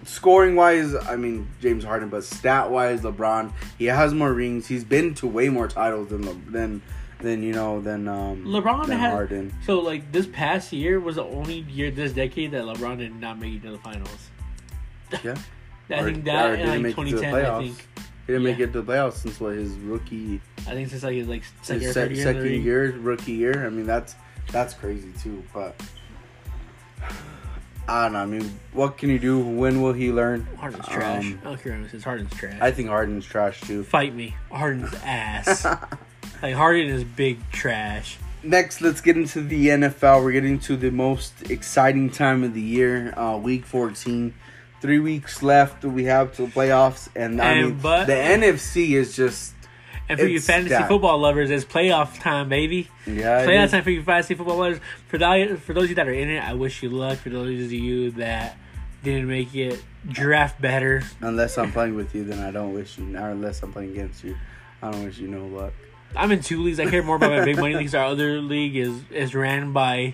scoring 0.06 0.56
wise, 0.56 0.96
I 0.96 1.16
mean 1.16 1.48
James 1.62 1.84
Harden, 1.84 2.10
but 2.10 2.24
stat 2.24 2.70
wise, 2.72 3.02
LeBron, 3.02 3.52
he 3.78 3.86
has 3.86 4.14
more 4.14 4.34
rings. 4.34 4.68
He's 4.68 4.84
been 4.84 5.14
to 5.16 5.28
way 5.28 5.50
more 5.50 5.68
titles 5.68 6.10
than 6.10 6.52
than 6.52 6.82
than 7.20 7.42
you 7.44 7.54
know 7.54 7.80
than 7.82 8.08
um 8.08 8.44
LeBron 8.46 8.88
than 8.88 8.98
had 9.00 9.12
Harden. 9.12 9.54
so 9.66 9.80
like 9.80 10.12
this 10.12 10.28
past 10.28 10.74
year 10.74 11.00
was 11.00 11.16
the 11.16 11.24
only 11.24 11.60
year 11.62 11.90
this 11.92 12.12
decade 12.12 12.52
that 12.52 12.64
LeBron 12.64 12.98
did 12.98 13.16
not 13.20 13.40
make 13.40 13.54
it 13.56 13.62
to 13.64 13.72
the 13.72 13.78
finals. 13.78 14.30
Yeah, 15.24 15.36
I 15.90 15.94
Or- 16.02 16.04
think 16.12 16.26
that 16.26 16.60
in 16.60 16.68
like 16.68 16.80
it 16.94 16.96
to 16.96 17.04
the 17.04 17.12
2010. 17.12 17.34
I 17.46 17.60
think 17.62 17.88
he 18.28 18.34
didn't 18.34 18.44
make 18.44 18.60
it 18.60 18.74
to 18.74 18.82
the 18.82 18.92
playoffs 18.92 19.14
since 19.14 19.40
what 19.40 19.56
his 19.56 19.72
rookie 19.76 20.42
I 20.68 20.72
think 20.74 20.90
since 20.90 21.04
like 21.04 21.14
his 21.16 21.28
like 21.28 21.44
second 21.62 21.82
his 21.84 21.96
year. 21.96 22.24
second 22.24 22.64
year 22.64 22.92
rookie 23.00 23.34
year. 23.34 23.66
I 23.66 23.70
mean 23.70 23.86
that's 23.86 24.16
that's 24.52 24.74
crazy 24.74 25.12
too. 25.22 25.44
But 25.54 25.80
I 27.88 28.04
don't 28.06 28.14
know. 28.14 28.20
I 28.20 28.26
mean, 28.26 28.60
what 28.74 28.98
can 28.98 29.10
you 29.12 29.20
do? 29.20 29.40
When 29.40 29.80
will 29.84 29.94
he 29.94 30.12
learn? 30.12 30.48
Harden's 30.58 30.88
trash. 30.88 31.24
Um, 31.24 31.40
I 31.42 31.44
don't 31.50 31.62
care 31.62 31.74
what 31.78 31.86
it 31.86 31.92
says. 31.92 32.04
Harden's 32.04 32.34
trash. 32.34 32.58
I 32.60 32.72
think 32.72 32.90
Harden's 32.90 33.26
trash 33.28 33.62
too. 33.62 33.84
Fight 33.84 34.16
me. 34.16 34.36
Harden's 34.52 34.92
ass. 35.06 35.68
Like 36.42 36.56
Harden 36.56 36.88
is 36.88 37.04
big 37.04 37.40
trash. 37.52 38.18
Next, 38.44 38.80
let's 38.82 39.02
get 39.02 39.18
into 39.18 39.42
the 39.42 39.70
NFL. 39.70 40.24
We're 40.24 40.32
getting 40.34 40.60
to 40.60 40.76
the 40.76 40.92
most 40.92 41.50
exciting 41.50 42.10
time 42.12 42.44
of 42.44 42.54
the 42.54 42.62
year, 42.62 43.18
uh, 43.18 43.38
Week 43.38 43.66
14. 43.66 44.34
Three 44.82 45.00
weeks 45.00 45.42
left. 45.42 45.84
We 45.84 46.04
have 46.06 46.36
to 46.36 46.44
the 46.44 46.52
playoffs, 46.52 47.10
and 47.16 47.42
I 47.42 47.54
And 47.54 47.66
mean, 47.70 47.80
but- 47.80 48.06
the 48.06 48.14
NFC 48.14 48.94
is 48.96 49.16
just 49.16 49.54
And 50.08 50.20
for 50.20 50.28
you 50.28 50.40
fantasy 50.40 50.70
that. 50.76 50.88
football 50.88 51.18
lovers, 51.18 51.50
it's 51.50 51.66
playoff 51.66 52.20
time, 52.22 52.48
baby. 52.50 52.88
yeah. 53.08 53.44
Playoff 53.48 53.72
time 53.72 53.84
for 53.84 53.90
you 53.90 54.04
fantasy 54.04 54.36
football 54.36 54.58
lovers. 54.58 54.80
For 55.08 55.18
those, 55.18 55.58
for 55.62 55.74
those 55.74 55.86
of 55.86 55.90
you 55.90 55.96
that 55.96 56.08
are 56.08 56.14
in 56.14 56.30
it, 56.30 56.44
I 56.44 56.54
wish 56.54 56.84
you 56.84 56.90
luck. 56.92 57.18
For 57.18 57.32
those 57.32 57.64
of 57.66 57.72
you 57.72 58.12
that 58.12 58.58
didn't 59.04 59.28
make 59.28 59.56
it, 59.56 59.84
draft 60.08 60.62
better. 60.62 61.02
Unless 61.22 61.58
I'm 61.58 61.72
playing 61.72 61.96
with 61.96 62.14
you, 62.14 62.24
then 62.24 62.40
I 62.44 62.52
don't 62.52 62.74
wish 62.76 63.00
you. 63.00 63.18
Or 63.18 63.30
unless 63.30 63.64
I'm 63.64 63.72
playing 63.74 63.92
against 63.92 64.24
you, 64.24 64.36
I 64.84 64.92
don't 64.92 65.04
wish 65.04 65.18
you 65.18 65.28
no 65.30 65.48
luck. 65.48 65.74
I'm 66.16 66.32
in 66.32 66.42
two 66.42 66.62
leagues. 66.62 66.80
I 66.80 66.90
care 66.90 67.04
more 67.04 67.16
about 67.18 67.32
my 67.32 67.46
big 67.46 67.58
money 67.58 67.76
leagues. 67.76 67.96
Our 67.96 68.06
other 68.06 68.42
league 68.42 68.76
is 68.76 69.02
is 69.12 69.36
ran 69.36 69.74
by 69.74 70.14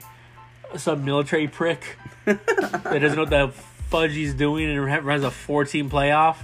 some 0.77 1.04
military 1.06 1.47
prick 1.47 1.97
that 2.25 2.99
doesn't 3.01 3.15
know 3.15 3.23
what 3.23 3.30
the 3.30 3.49
fudge 3.89 4.13
he's 4.13 4.34
doing 4.34 4.69
and 4.69 5.06
runs 5.06 5.23
a 5.23 5.32
four 5.32 5.65
team 5.65 5.89
playoff. 5.89 6.38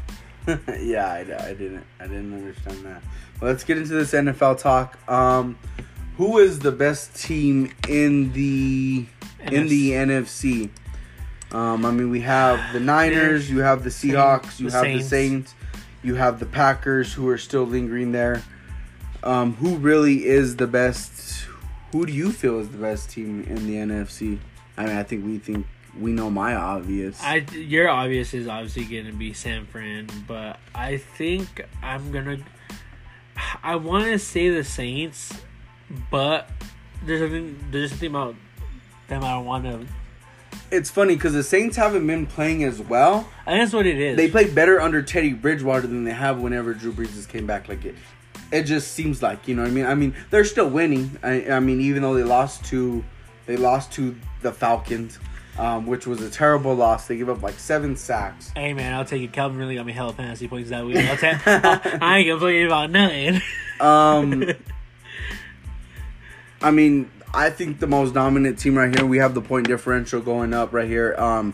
yeah, 0.79 1.07
I, 1.11 1.19
I 1.19 1.53
didn't. 1.53 1.85
I 1.99 2.07
didn't 2.07 2.33
understand 2.33 2.85
that. 2.85 3.01
Well, 3.41 3.51
let's 3.51 3.63
get 3.63 3.77
into 3.77 3.93
this 3.93 4.13
NFL 4.13 4.59
talk. 4.59 4.97
Um, 5.09 5.57
who 6.17 6.39
is 6.39 6.59
the 6.59 6.71
best 6.71 7.15
team 7.15 7.71
in 7.87 8.33
the 8.33 9.05
in 9.41 9.67
the 9.67 9.91
NFC? 9.91 10.69
Um, 11.51 11.85
I 11.85 11.91
mean, 11.91 12.09
we 12.09 12.21
have 12.21 12.73
the 12.73 12.79
Niners, 12.81 13.49
you 13.49 13.59
have 13.59 13.83
the 13.83 13.89
Seahawks, 13.89 14.59
you 14.59 14.69
The 14.69 14.77
have 14.77 14.83
the 14.85 14.99
Saints. 15.01 15.09
Saints, 15.09 15.55
you 16.03 16.15
have 16.15 16.39
the 16.39 16.45
Packers, 16.45 17.13
who 17.13 17.29
are 17.29 17.37
still 17.37 17.63
lingering 17.63 18.11
there. 18.11 18.43
Um, 19.23 19.55
who 19.55 19.75
really 19.77 20.25
is 20.25 20.55
the 20.57 20.67
best? 20.67 21.45
Who 21.91 22.05
do 22.05 22.13
you 22.13 22.31
feel 22.31 22.59
is 22.59 22.69
the 22.69 22.77
best 22.77 23.09
team 23.09 23.43
in 23.43 23.67
the 23.67 23.75
NFC? 23.75 24.39
I 24.77 24.85
mean, 24.85 24.95
I 24.95 25.03
think 25.03 25.25
we 25.25 25.37
think 25.39 25.65
we 25.99 26.11
know 26.11 26.29
my 26.29 26.55
obvious. 26.55 27.19
I 27.21 27.45
your 27.53 27.89
obvious 27.89 28.33
is 28.33 28.47
obviously 28.47 28.85
going 28.85 29.05
to 29.07 29.17
be 29.17 29.33
San 29.33 29.65
Fran, 29.65 30.07
but 30.27 30.59
I 30.75 30.97
think 30.97 31.65
I'm 31.81 32.11
gonna. 32.11 32.37
I 33.63 33.75
want 33.75 34.05
to 34.05 34.19
say 34.19 34.49
the 34.49 34.63
Saints, 34.63 35.33
but 36.11 36.49
there's 37.05 37.21
something 37.21 37.59
there's 37.71 37.91
something 37.91 38.09
about 38.09 38.35
them 39.07 39.23
I 39.23 39.37
want 39.37 39.63
to. 39.65 39.85
it's 40.71 40.89
funny 40.89 41.15
because 41.15 41.33
the 41.33 41.43
Saints 41.43 41.77
haven't 41.77 42.05
been 42.05 42.25
playing 42.25 42.63
as 42.63 42.81
well. 42.81 43.29
I 43.45 43.51
think 43.51 43.63
that's 43.63 43.73
what 43.73 43.85
it 43.85 43.97
is. 43.99 44.17
They 44.17 44.29
played 44.29 44.53
better 44.53 44.81
under 44.81 45.01
Teddy 45.01 45.33
Bridgewater 45.33 45.87
than 45.87 46.03
they 46.03 46.13
have 46.13 46.39
whenever 46.39 46.73
Drew 46.73 46.91
Brees 46.91 47.13
just 47.13 47.29
came 47.29 47.47
back. 47.47 47.67
Like 47.69 47.85
it, 47.85 47.95
it 48.51 48.63
just 48.63 48.93
seems 48.93 49.21
like 49.21 49.47
you 49.47 49.55
know 49.55 49.63
what 49.63 49.71
I 49.71 49.73
mean. 49.73 49.85
I 49.85 49.95
mean 49.95 50.15
they're 50.29 50.45
still 50.45 50.69
winning. 50.69 51.17
I, 51.23 51.51
I 51.51 51.59
mean 51.59 51.81
even 51.81 52.01
though 52.01 52.13
they 52.13 52.23
lost 52.23 52.65
to, 52.65 53.03
they 53.45 53.57
lost 53.57 53.91
to 53.93 54.15
the 54.41 54.51
Falcons, 54.51 55.19
um, 55.57 55.85
which 55.85 56.07
was 56.07 56.21
a 56.21 56.29
terrible 56.29 56.73
loss. 56.73 57.07
They 57.07 57.17
gave 57.17 57.29
up 57.29 57.41
like 57.41 57.55
seven 57.55 57.95
sacks. 57.95 58.51
Hey 58.55 58.73
man, 58.73 58.93
I'll 58.93 59.05
take 59.05 59.21
it. 59.21 59.33
Calvin 59.33 59.57
really 59.57 59.75
got 59.75 59.85
me 59.85 59.93
hella 59.93 60.13
fantasy 60.13 60.47
points 60.47 60.69
that 60.69 60.85
week. 60.85 60.97
I'll 60.97 61.17
ta- 61.17 61.99
I 62.01 62.19
ain't 62.19 62.29
complaining 62.29 62.67
about 62.67 62.91
nothing. 62.91 63.41
Um, 63.79 64.43
I 66.61 66.71
mean 66.71 67.11
I 67.33 67.49
think 67.49 67.79
the 67.79 67.87
most 67.87 68.13
dominant 68.13 68.59
team 68.59 68.77
right 68.77 68.95
here. 68.95 69.05
We 69.05 69.17
have 69.17 69.33
the 69.33 69.41
point 69.41 69.67
differential 69.67 70.21
going 70.21 70.53
up 70.53 70.73
right 70.73 70.87
here. 70.87 71.15
Um, 71.17 71.53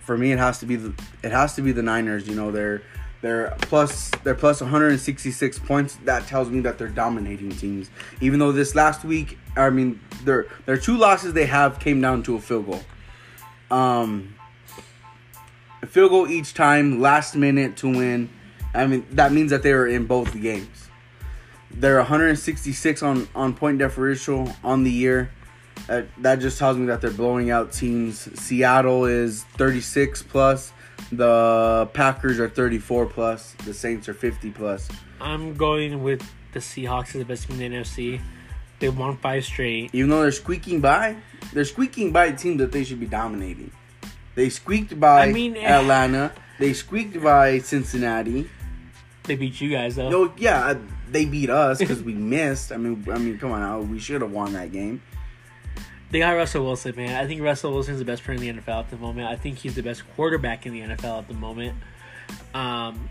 for 0.00 0.16
me, 0.16 0.32
it 0.32 0.38
has 0.38 0.58
to 0.60 0.66
be 0.66 0.76
the 0.76 0.94
it 1.22 1.30
has 1.30 1.54
to 1.56 1.62
be 1.62 1.72
the 1.72 1.82
Niners. 1.82 2.26
You 2.26 2.34
know 2.34 2.50
they're 2.50 2.82
they're 3.22 3.54
plus 3.62 4.10
they're 4.24 4.34
plus 4.34 4.60
166 4.60 5.58
points. 5.60 5.96
That 6.04 6.26
tells 6.26 6.50
me 6.50 6.60
that 6.60 6.76
they're 6.76 6.88
dominating 6.88 7.50
teams. 7.50 7.88
Even 8.20 8.40
though 8.40 8.52
this 8.52 8.74
last 8.74 9.04
week, 9.04 9.38
I 9.56 9.70
mean, 9.70 10.00
their 10.24 10.46
their 10.66 10.76
two 10.76 10.96
losses 10.96 11.32
they 11.32 11.46
have 11.46 11.78
came 11.78 12.00
down 12.00 12.24
to 12.24 12.34
a 12.34 12.40
field 12.40 12.66
goal. 12.66 12.82
Um, 13.70 14.34
a 15.80 15.86
field 15.86 16.10
goal 16.10 16.28
each 16.28 16.52
time, 16.52 17.00
last 17.00 17.36
minute 17.36 17.76
to 17.78 17.88
win. 17.88 18.28
I 18.74 18.86
mean, 18.86 19.06
that 19.12 19.32
means 19.32 19.50
that 19.50 19.62
they 19.62 19.72
were 19.72 19.86
in 19.86 20.06
both 20.06 20.38
games. 20.40 20.88
They're 21.70 21.98
166 21.98 23.02
on 23.04 23.28
on 23.36 23.54
point 23.54 23.78
differential 23.78 24.52
on 24.64 24.82
the 24.82 24.90
year. 24.90 25.30
That, 25.86 26.06
that 26.18 26.36
just 26.36 26.58
tells 26.58 26.76
me 26.76 26.86
that 26.86 27.00
they're 27.00 27.10
blowing 27.10 27.50
out 27.50 27.72
teams. 27.72 28.28
Seattle 28.40 29.04
is 29.04 29.44
36 29.56 30.22
plus. 30.24 30.72
The 31.12 31.90
Packers 31.92 32.40
are 32.40 32.48
34 32.48 33.06
plus. 33.06 33.52
The 33.64 33.74
Saints 33.74 34.08
are 34.08 34.14
50 34.14 34.50
plus. 34.50 34.88
I'm 35.20 35.54
going 35.54 36.02
with 36.02 36.26
the 36.52 36.58
Seahawks 36.58 37.08
as 37.08 37.12
the 37.12 37.24
best 37.24 37.48
team 37.48 37.60
in 37.60 37.72
the 37.72 37.78
NFC. 37.78 38.20
They 38.78 38.88
won 38.88 39.16
five 39.18 39.44
straight. 39.44 39.90
Even 39.92 40.10
though 40.10 40.22
they're 40.22 40.32
squeaking 40.32 40.80
by, 40.80 41.16
they're 41.52 41.64
squeaking 41.64 42.12
by 42.12 42.32
teams 42.32 42.58
that 42.58 42.72
they 42.72 42.82
should 42.82 42.98
be 42.98 43.06
dominating. 43.06 43.70
They 44.34 44.48
squeaked 44.48 44.98
by 44.98 45.26
I 45.26 45.32
mean, 45.32 45.56
eh. 45.56 45.60
Atlanta. 45.60 46.32
They 46.58 46.72
squeaked 46.72 47.22
by 47.22 47.58
Cincinnati. 47.58 48.48
They 49.24 49.36
beat 49.36 49.60
you 49.60 49.70
guys 49.70 49.96
though. 49.96 50.08
No, 50.08 50.32
yeah, 50.36 50.76
they 51.10 51.26
beat 51.26 51.50
us 51.50 51.78
because 51.78 52.02
we 52.02 52.14
missed. 52.34 52.72
I 52.72 52.76
mean, 52.76 53.06
I 53.12 53.18
mean, 53.18 53.38
come 53.38 53.52
on, 53.52 53.60
now, 53.60 53.80
we 53.80 53.98
should 53.98 54.22
have 54.22 54.32
won 54.32 54.54
that 54.54 54.72
game. 54.72 55.02
They 56.12 56.18
got 56.18 56.32
Russell 56.32 56.66
Wilson, 56.66 56.94
man. 56.94 57.16
I 57.16 57.26
think 57.26 57.40
Russell 57.40 57.72
Wilson's 57.72 57.98
the 57.98 58.04
best 58.04 58.22
player 58.22 58.36
in 58.36 58.42
the 58.42 58.60
NFL 58.60 58.80
at 58.80 58.90
the 58.90 58.98
moment. 58.98 59.28
I 59.28 59.36
think 59.36 59.56
he's 59.56 59.74
the 59.74 59.82
best 59.82 60.02
quarterback 60.14 60.66
in 60.66 60.74
the 60.74 60.80
NFL 60.80 61.20
at 61.20 61.26
the 61.26 61.32
moment. 61.32 61.74
Um, 62.52 63.08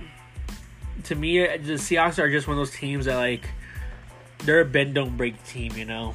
to 1.06 1.16
me, 1.16 1.40
the 1.40 1.74
Seahawks 1.74 2.20
are 2.20 2.30
just 2.30 2.48
one 2.48 2.60
of 2.60 2.60
those 2.60 2.78
teams 2.78 3.06
that 3.06 3.16
like 3.16 3.50
they're 4.46 4.62
a 4.62 4.66
bend 4.66 4.94
don't 4.94 5.18
break 5.18 5.44
team. 5.46 5.74
You 5.76 5.86
know, 5.86 6.14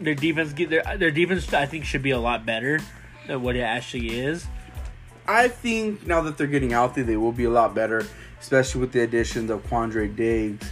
their 0.00 0.16
defense 0.16 0.52
get 0.52 0.70
their 0.70 0.82
their 0.96 1.12
defense. 1.12 1.52
I 1.52 1.66
think 1.66 1.84
should 1.84 2.02
be 2.02 2.10
a 2.10 2.18
lot 2.18 2.44
better 2.44 2.80
than 3.28 3.40
what 3.40 3.54
it 3.54 3.60
actually 3.60 4.18
is. 4.18 4.44
I 5.24 5.46
think 5.46 6.04
now 6.04 6.22
that 6.22 6.36
they're 6.36 6.48
getting 6.48 6.70
healthy, 6.70 7.02
they 7.02 7.16
will 7.16 7.30
be 7.30 7.44
a 7.44 7.50
lot 7.50 7.76
better. 7.76 8.04
especially 8.40 8.80
with 8.80 8.92
the 8.92 9.02
additions 9.02 9.50
of 9.50 9.64
Quandre 9.68 10.14
Diggs. 10.14 10.68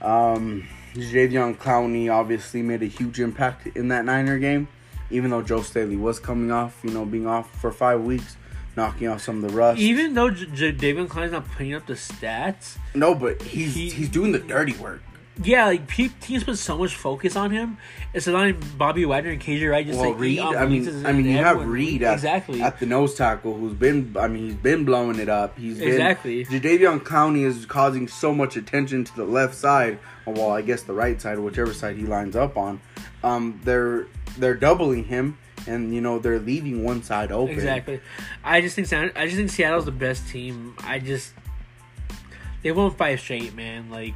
Um, 0.00 0.68
Jadeveon 0.94 1.56
Clowney 1.56 2.12
obviously 2.12 2.62
made 2.62 2.82
a 2.82 2.86
huge 2.86 3.20
impact 3.20 3.66
in 3.76 3.88
that 3.88 4.04
Niner 4.04 4.38
game, 4.38 4.68
even 5.10 5.30
though 5.30 5.42
Joe 5.42 5.62
Staley 5.62 5.96
was 5.96 6.20
coming 6.20 6.50
off, 6.50 6.78
you 6.84 6.90
know, 6.90 7.04
being 7.04 7.26
off 7.26 7.50
for 7.60 7.72
five 7.72 8.00
weeks, 8.02 8.36
knocking 8.76 9.08
off 9.08 9.22
some 9.22 9.42
of 9.42 9.50
the 9.50 9.56
rust. 9.56 9.80
Even 9.80 10.14
though 10.14 10.30
J- 10.30 10.46
J- 10.54 10.72
David 10.72 11.08
Klein's 11.08 11.32
not 11.32 11.50
putting 11.52 11.74
up 11.74 11.86
the 11.86 11.94
stats, 11.94 12.76
no, 12.94 13.14
but 13.14 13.40
he's 13.42 13.74
He- 13.74 13.90
he's 13.90 14.08
doing 14.08 14.32
the 14.32 14.38
dirty 14.38 14.74
work. 14.74 15.02
Yeah, 15.42 15.66
like 15.66 15.88
pe- 15.88 16.08
teams 16.20 16.44
put 16.44 16.58
so 16.58 16.76
much 16.76 16.94
focus 16.94 17.36
on 17.36 17.50
him. 17.50 17.78
It's 18.12 18.26
allowing 18.26 18.62
Bobby 18.76 19.06
Wagner 19.06 19.30
and 19.30 19.40
KJ 19.40 19.70
Wright 19.70 19.86
just 19.86 19.98
Well, 19.98 20.10
like 20.10 20.20
Reed. 20.20 20.40
I 20.40 20.66
mean, 20.66 21.06
I 21.06 21.12
mean, 21.12 21.24
you 21.24 21.38
have 21.38 21.64
Reed 21.66 22.02
at, 22.02 22.14
exactly. 22.14 22.60
at 22.60 22.78
the 22.78 22.84
nose 22.86 23.14
tackle, 23.14 23.54
who's 23.54 23.72
been. 23.72 24.14
I 24.18 24.28
mean, 24.28 24.44
he's 24.44 24.54
been 24.54 24.84
blowing 24.84 25.18
it 25.18 25.30
up. 25.30 25.58
He's 25.58 25.78
been, 25.78 25.88
Exactly. 25.88 26.44
Jadeveon 26.44 27.00
Clowney 27.00 27.44
is 27.46 27.64
causing 27.64 28.08
so 28.08 28.34
much 28.34 28.56
attention 28.56 29.04
to 29.04 29.16
the 29.16 29.24
left 29.24 29.54
side. 29.54 29.98
Well, 30.26 30.50
I 30.50 30.60
guess 30.60 30.82
the 30.82 30.92
right 30.92 31.20
side, 31.20 31.38
whichever 31.38 31.72
side 31.72 31.96
he 31.96 32.04
lines 32.04 32.36
up 32.36 32.56
on. 32.58 32.80
Um, 33.24 33.58
they're 33.64 34.06
they're 34.36 34.54
doubling 34.54 35.04
him, 35.04 35.38
and 35.66 35.94
you 35.94 36.02
know 36.02 36.18
they're 36.18 36.40
leaving 36.40 36.84
one 36.84 37.02
side 37.02 37.32
open. 37.32 37.54
Exactly. 37.54 38.00
I 38.44 38.60
just 38.60 38.76
think 38.76 38.86
San- 38.86 39.12
I 39.16 39.24
just 39.24 39.36
think 39.36 39.50
Seattle's 39.50 39.86
the 39.86 39.92
best 39.92 40.28
team. 40.28 40.74
I 40.84 40.98
just 40.98 41.32
they 42.62 42.70
won 42.70 42.90
five 42.92 43.18
straight, 43.18 43.54
man. 43.54 43.90
Like, 43.90 44.14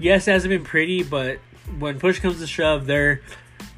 yes, 0.00 0.26
it 0.28 0.32
hasn't 0.32 0.50
been 0.50 0.64
pretty, 0.64 1.02
but 1.02 1.38
when 1.78 1.98
push 1.98 2.18
comes 2.18 2.38
to 2.40 2.46
shove, 2.46 2.86
they're 2.86 3.20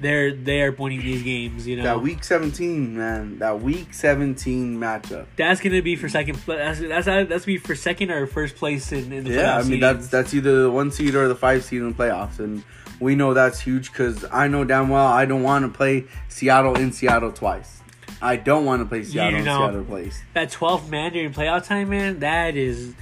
they're 0.00 0.32
they 0.34 0.62
are 0.62 0.72
winning 0.72 1.00
these 1.00 1.22
games. 1.22 1.66
You 1.66 1.76
know, 1.76 1.82
That 1.84 2.00
week 2.02 2.24
seventeen, 2.24 2.96
man. 2.96 3.38
That 3.38 3.60
week 3.60 3.94
seventeen 3.94 4.78
matchup. 4.78 5.26
that's 5.36 5.60
gonna 5.60 5.82
be 5.82 5.96
for 5.96 6.08
second. 6.08 6.38
That's 6.46 6.80
that's 6.80 7.06
that's 7.06 7.44
be 7.44 7.58
for 7.58 7.74
second 7.74 8.10
or 8.10 8.26
first 8.26 8.56
place 8.56 8.92
in, 8.92 9.12
in 9.12 9.24
the 9.24 9.30
Yeah, 9.32 9.58
I 9.58 9.62
mean 9.62 9.80
that's 9.80 10.08
that's 10.08 10.34
either 10.34 10.62
the 10.64 10.70
one 10.70 10.90
seed 10.90 11.14
or 11.14 11.28
the 11.28 11.34
five 11.36 11.64
seed 11.64 11.80
in 11.82 11.88
the 11.88 11.94
playoffs, 11.94 12.38
and 12.38 12.64
we 13.00 13.14
know 13.14 13.34
that's 13.34 13.60
huge 13.60 13.90
because 13.92 14.24
I 14.32 14.48
know 14.48 14.64
damn 14.64 14.88
well 14.88 15.06
I 15.06 15.24
don't 15.24 15.42
want 15.42 15.64
to 15.64 15.76
play 15.76 16.04
Seattle 16.28 16.76
in 16.76 16.92
Seattle 16.92 17.32
twice. 17.32 17.80
I 18.20 18.36
don't 18.36 18.64
want 18.64 18.82
to 18.82 18.86
play 18.86 19.02
Seattle 19.02 19.40
in 19.40 19.44
know. 19.44 19.58
Seattle 19.58 19.84
place. 19.84 20.22
that 20.34 20.50
12 20.50 20.88
man 20.90 21.12
during 21.12 21.32
playoff 21.32 21.66
time, 21.66 21.90
man. 21.90 22.20
That 22.20 22.56
is 22.56 22.94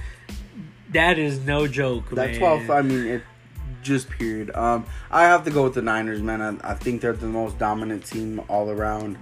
that 0.93 1.19
is 1.19 1.39
no 1.39 1.67
joke. 1.67 2.09
That 2.11 2.31
man. 2.31 2.39
twelfth, 2.39 2.69
I 2.69 2.81
mean, 2.81 3.05
it 3.05 3.23
just 3.81 4.09
period. 4.09 4.55
Um, 4.55 4.85
I 5.09 5.23
have 5.23 5.43
to 5.45 5.51
go 5.51 5.63
with 5.63 5.73
the 5.73 5.81
Niners, 5.81 6.21
man. 6.21 6.41
I, 6.41 6.71
I 6.71 6.73
think 6.75 7.01
they're 7.01 7.13
the 7.13 7.25
most 7.27 7.57
dominant 7.57 8.05
team 8.05 8.41
all 8.47 8.69
around. 8.69 9.17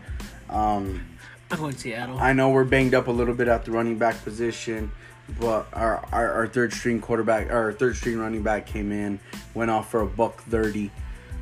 Um, 0.49 1.05
I'm 1.51 1.59
going 1.59 1.75
Seattle. 1.75 2.19
I 2.19 2.33
know 2.33 2.49
we're 2.49 2.63
banged 2.63 2.93
up 2.93 3.07
a 3.07 3.11
little 3.11 3.33
bit 3.33 3.47
at 3.47 3.65
the 3.65 3.71
running 3.71 3.97
back 3.97 4.23
position, 4.23 4.91
but 5.39 5.67
our, 5.73 6.05
our, 6.11 6.33
our 6.33 6.47
third 6.47 6.73
string 6.73 7.01
quarterback, 7.01 7.51
our 7.51 7.71
third 7.71 7.95
string 7.95 8.19
running 8.19 8.43
back 8.43 8.65
came 8.65 8.91
in, 8.91 9.19
went 9.53 9.71
off 9.71 9.89
for 9.89 10.01
a 10.01 10.07
buck 10.07 10.41
thirty 10.43 10.91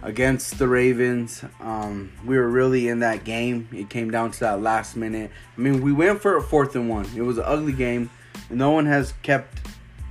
against 0.04 0.60
the 0.60 0.68
Ravens. 0.68 1.44
Um, 1.60 2.12
we 2.24 2.38
were 2.38 2.48
really 2.48 2.88
in 2.88 3.00
that 3.00 3.24
game. 3.24 3.68
It 3.74 3.90
came 3.90 4.12
down 4.12 4.32
to 4.32 4.40
that 4.42 4.62
last 4.62 4.96
minute. 4.96 5.32
I 5.58 5.60
mean, 5.60 5.82
we 5.82 5.92
went 5.92 6.22
for 6.22 6.38
a 6.38 6.42
fourth 6.42 6.76
and 6.76 6.88
one. 6.88 7.08
It 7.16 7.24
was 7.24 7.40
an 7.40 7.46
ugly 7.48 7.74
game. 7.74 8.10
No 8.50 8.72
one 8.72 8.86
has 8.86 9.14
kept 9.24 9.60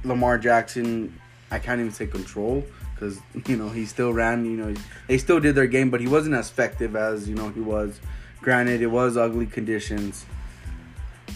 Lamar 0.07 0.38
Jackson. 0.38 1.19
I 1.51 1.59
can't 1.59 1.81
even 1.81 1.92
say 1.92 2.07
control 2.07 2.64
because 2.95 3.19
you 3.47 3.57
know 3.57 3.69
he 3.69 3.87
still 3.87 4.12
ran. 4.12 4.45
You 4.45 4.57
know 4.57 4.75
they 5.07 5.19
still 5.19 5.40
did 5.40 5.55
their 5.55 5.66
game, 5.66 5.90
but 5.90 6.01
he 6.01 6.07
wasn't 6.07 6.35
as 6.35 6.51
effective 6.51 6.97
as 6.97 7.29
you 7.29 7.35
know 7.35 7.49
he 7.51 7.61
was. 7.61 8.01
Granted, 8.40 8.83
it 8.83 8.87
was 8.87 9.16
ugly 9.16 9.47
conditions. 9.47 10.25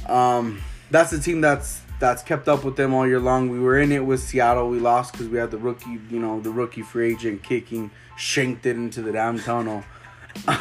Um, 0.07 0.61
that's 0.91 1.11
the 1.11 1.19
team 1.19 1.41
that's 1.41 1.83
that's 1.99 2.23
kept 2.23 2.49
up 2.49 2.65
with 2.65 2.77
them 2.77 2.95
all 2.95 3.07
year 3.07 3.21
long. 3.21 3.51
We 3.51 3.61
were 3.61 3.79
in 3.79 3.93
it 3.93 4.05
with 4.05 4.21
Seattle. 4.21 4.69
We 4.71 4.79
lost 4.79 5.13
because 5.13 5.29
we 5.29 5.39
had 5.39 5.51
the 5.51 5.59
rookie, 5.59 6.01
you 6.11 6.19
know, 6.19 6.41
the 6.41 6.51
rookie 6.51 6.83
free 6.83 7.13
agent 7.13 7.43
kicking, 7.43 7.91
shanked 8.17 8.67
it 8.67 8.77
into 8.77 9.03
the 9.03 9.13
damn 9.13 9.39
tunnel. 9.39 9.85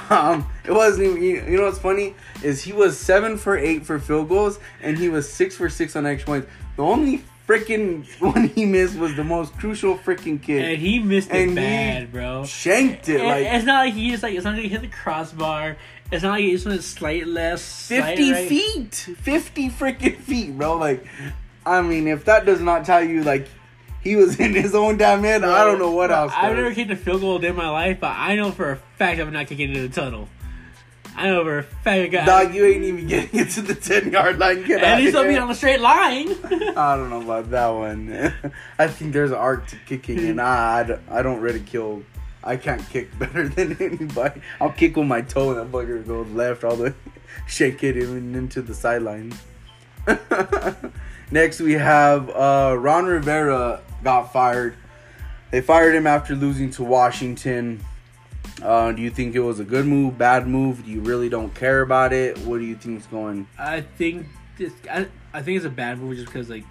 Um, 0.10 0.50
it 0.65 0.72
wasn't 0.72 1.08
even. 1.10 1.24
You 1.24 1.58
know 1.58 1.65
what's 1.65 1.78
funny 1.78 2.15
is 2.41 2.63
he 2.63 2.74
was 2.74 2.98
seven 2.98 3.38
for 3.38 3.56
eight 3.56 3.86
for 3.86 4.00
field 4.00 4.28
goals, 4.28 4.60
and 4.82 4.98
he 4.98 5.10
was 5.10 5.32
six 5.32 5.56
for 5.56 5.69
six 5.69 5.95
on 5.95 6.08
extra 6.08 6.26
points. 6.26 6.48
The 6.76 6.84
only 6.84 7.24
freaking 7.50 8.06
one 8.22 8.48
he 8.50 8.66
missed 8.66 8.96
was 8.98 9.16
the 9.16 9.24
most 9.24 9.58
crucial 9.58 9.98
freaking 9.98 10.42
kick. 10.42 10.62
and 10.64 10.78
he 10.78 11.00
missed 11.00 11.30
it 11.32 11.36
And 11.42 11.50
he 11.50 11.56
bad, 11.56 12.12
bro. 12.12 12.46
shanked 12.46 13.10
it 13.10 13.20
And 13.20 13.28
like 13.28 13.46
it's 13.48 13.66
not 13.66 13.86
like 13.86 13.94
he 13.96 14.12
just 14.12 14.22
like 14.24 14.36
it's 14.36 14.46
not 14.46 14.54
like 14.54 14.64
he 14.64 14.70
hit 14.70 14.82
the 14.82 14.88
crossbar. 14.88 15.76
It's 16.12 16.24
not 16.24 16.32
like 16.32 16.42
he 16.44 16.52
just 16.52 16.66
went 16.66 16.84
slight 16.84 17.28
left, 17.28 17.62
slight 17.64 18.18
50 18.18 18.32
right. 18.32 18.48
feet 18.50 18.96
50 19.20 19.70
freaking 19.70 20.18
feet 20.18 20.58
bro 20.58 20.76
like 20.78 21.06
i 21.66 21.82
mean 21.82 22.08
if 22.08 22.26
that 22.26 22.46
does 22.46 22.62
not 22.62 22.84
tell 22.86 23.04
you 23.04 23.24
like 23.24 23.48
he 24.02 24.16
was 24.16 24.40
in 24.46 24.54
his 24.54 24.74
own 24.74 24.98
damn 24.98 25.24
head 25.24 25.44
i 25.44 25.64
don't 25.64 25.78
know 25.78 25.92
what 25.92 26.08
Bro, 26.08 26.18
else 26.18 26.34
I've 26.36 26.56
never 26.56 26.74
kicked 26.74 26.90
a 26.92 26.96
field 26.96 27.22
goal 27.22 27.38
day 27.40 27.50
in 27.50 27.56
my 27.56 27.70
life, 27.70 28.00
but 28.00 28.16
I 28.18 28.36
know 28.36 28.52
for 28.52 28.72
a 28.72 28.76
fact 28.98 29.20
I'm 29.20 29.32
not 29.34 29.48
kicking 29.48 29.70
into 29.70 29.88
the 29.88 29.90
tunnel. 29.94 30.30
I 31.15 31.28
know 31.28 31.43
for 31.43 31.58
a 31.60 31.63
fact 31.63 31.88
I 31.88 32.08
got. 32.08 32.26
dog 32.26 32.54
you 32.56 32.65
ain't 32.65 32.84
even 32.84 33.08
getting 33.08 33.39
into 33.39 33.62
the 33.62 33.76
10 33.76 34.12
yard 34.12 34.39
line 34.39 34.63
Get 34.65 34.82
at 34.82 34.93
out 34.93 35.02
least 35.02 35.15
I'll 35.15 35.28
be 35.28 35.38
on 35.38 35.48
the 35.50 35.54
straight 35.56 35.82
line. 35.82 36.30
i 36.78 36.95
don't 36.95 37.10
know 37.10 37.22
about 37.22 37.50
that 37.52 37.67
one 37.67 38.34
i 38.80 38.88
think 38.88 39.12
there's 39.13 39.32
an 39.32 39.38
art 39.38 39.67
to 39.69 39.76
kicking 39.86 40.19
and 40.30 40.39
I, 40.41 40.80
I 40.80 40.84
don't- 40.84 41.02
I 41.10 41.22
don't 41.22 41.39
ridicule 41.41 42.04
i 42.43 42.56
can't 42.56 42.88
kick 42.89 43.17
better 43.19 43.48
than 43.50 43.76
anybody 43.82 44.41
i'll 44.62 44.72
kick 44.72 44.95
with 44.95 45.08
my 45.08 45.22
toe 45.22 45.52
and 45.52 45.60
that 45.60 45.72
bugger 45.72 46.06
goes 46.08 46.28
left 46.32 46.63
all 46.63 46.76
the 46.78 46.84
way 46.86 46.93
shake 47.48 47.84
it 47.84 47.98
even 47.98 48.34
into 48.36 48.62
the 48.62 48.74
sidelines 48.74 49.36
Next, 51.32 51.60
we 51.60 51.74
have 51.74 52.28
uh, 52.32 52.76
Ron 52.80 53.06
Rivera 53.06 53.82
got 54.04 54.34
fired. 54.34 54.76
They 55.52 55.62
fired 55.62 55.93
him 55.93 56.08
after 56.08 56.34
losing 56.36 56.72
to 56.72 56.84
Washington. 56.84 57.82
Uh, 58.62 58.91
do 58.91 59.02
you 59.02 59.10
think 59.10 59.36
it 59.36 59.39
was 59.39 59.60
a 59.60 59.63
good 59.63 59.86
move, 59.86 60.17
bad 60.17 60.48
move? 60.48 60.86
Do 60.86 60.91
you 60.91 61.02
really 61.02 61.30
don't 61.30 61.54
care 61.56 61.82
about 61.82 62.12
it? 62.13 62.38
What 62.39 62.58
do 62.60 62.65
you 62.65 62.76
think's 62.76 63.06
going? 63.08 63.48
I 63.58 63.82
think 63.82 64.28
this. 64.58 64.74
I, 64.91 65.08
I 65.34 65.41
think 65.41 65.58
it's 65.58 65.65
a 65.65 65.69
bad 65.69 66.00
move 66.00 66.15
just 66.15 66.28
because 66.28 66.50
like 66.50 66.65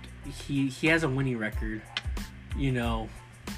he 0.47 0.69
he 0.69 0.89
has 0.89 1.03
a 1.03 1.09
winning 1.09 1.39
record. 1.39 1.81
You 2.57 2.73
know, 2.73 3.09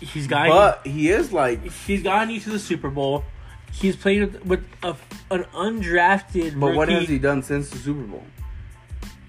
he's 0.00 0.26
got 0.26 0.48
But 0.48 0.86
he 0.86 1.08
is 1.10 1.32
like, 1.32 1.64
he's 1.86 2.02
gotten 2.02 2.30
you 2.30 2.40
to 2.40 2.50
the 2.50 2.58
Super 2.58 2.90
Bowl. 2.90 3.24
He's 3.72 3.96
played 3.96 4.20
with, 4.20 4.44
with 4.44 4.66
a, 4.82 4.96
an 5.30 5.44
undrafted. 5.54 6.58
but 6.58 6.74
what 6.74 6.88
has 6.88 7.08
he 7.08 7.18
done 7.18 7.42
since 7.42 7.70
the 7.70 7.78
Super 7.78 8.02
Bowl? 8.02 8.24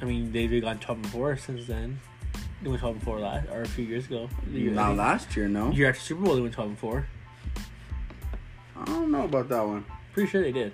I 0.01 0.05
mean, 0.05 0.31
they've 0.31 0.61
gone 0.61 0.79
twelve 0.79 0.97
and 0.97 1.09
four 1.11 1.37
since 1.37 1.67
then. 1.67 1.99
They 2.61 2.69
went 2.69 2.81
twelve 2.81 2.95
and 2.95 3.03
four 3.03 3.19
last 3.19 3.47
or 3.51 3.61
a 3.61 3.67
few 3.67 3.85
years 3.85 4.05
ago. 4.05 4.29
The 4.47 4.59
year- 4.59 4.71
I 4.71 4.73
Not 4.73 4.95
last 4.95 5.35
year, 5.35 5.47
no. 5.47 5.71
Year 5.71 5.89
after 5.89 6.01
Super 6.01 6.23
Bowl, 6.23 6.35
they 6.35 6.41
went 6.41 6.53
twelve 6.53 6.69
and 6.69 6.77
four. 6.79 7.07
I 8.81 8.85
don't 8.85 9.11
know 9.11 9.25
about 9.25 9.49
that 9.49 9.65
one. 9.65 9.85
Pretty 10.13 10.29
sure 10.29 10.41
they 10.41 10.51
did. 10.51 10.73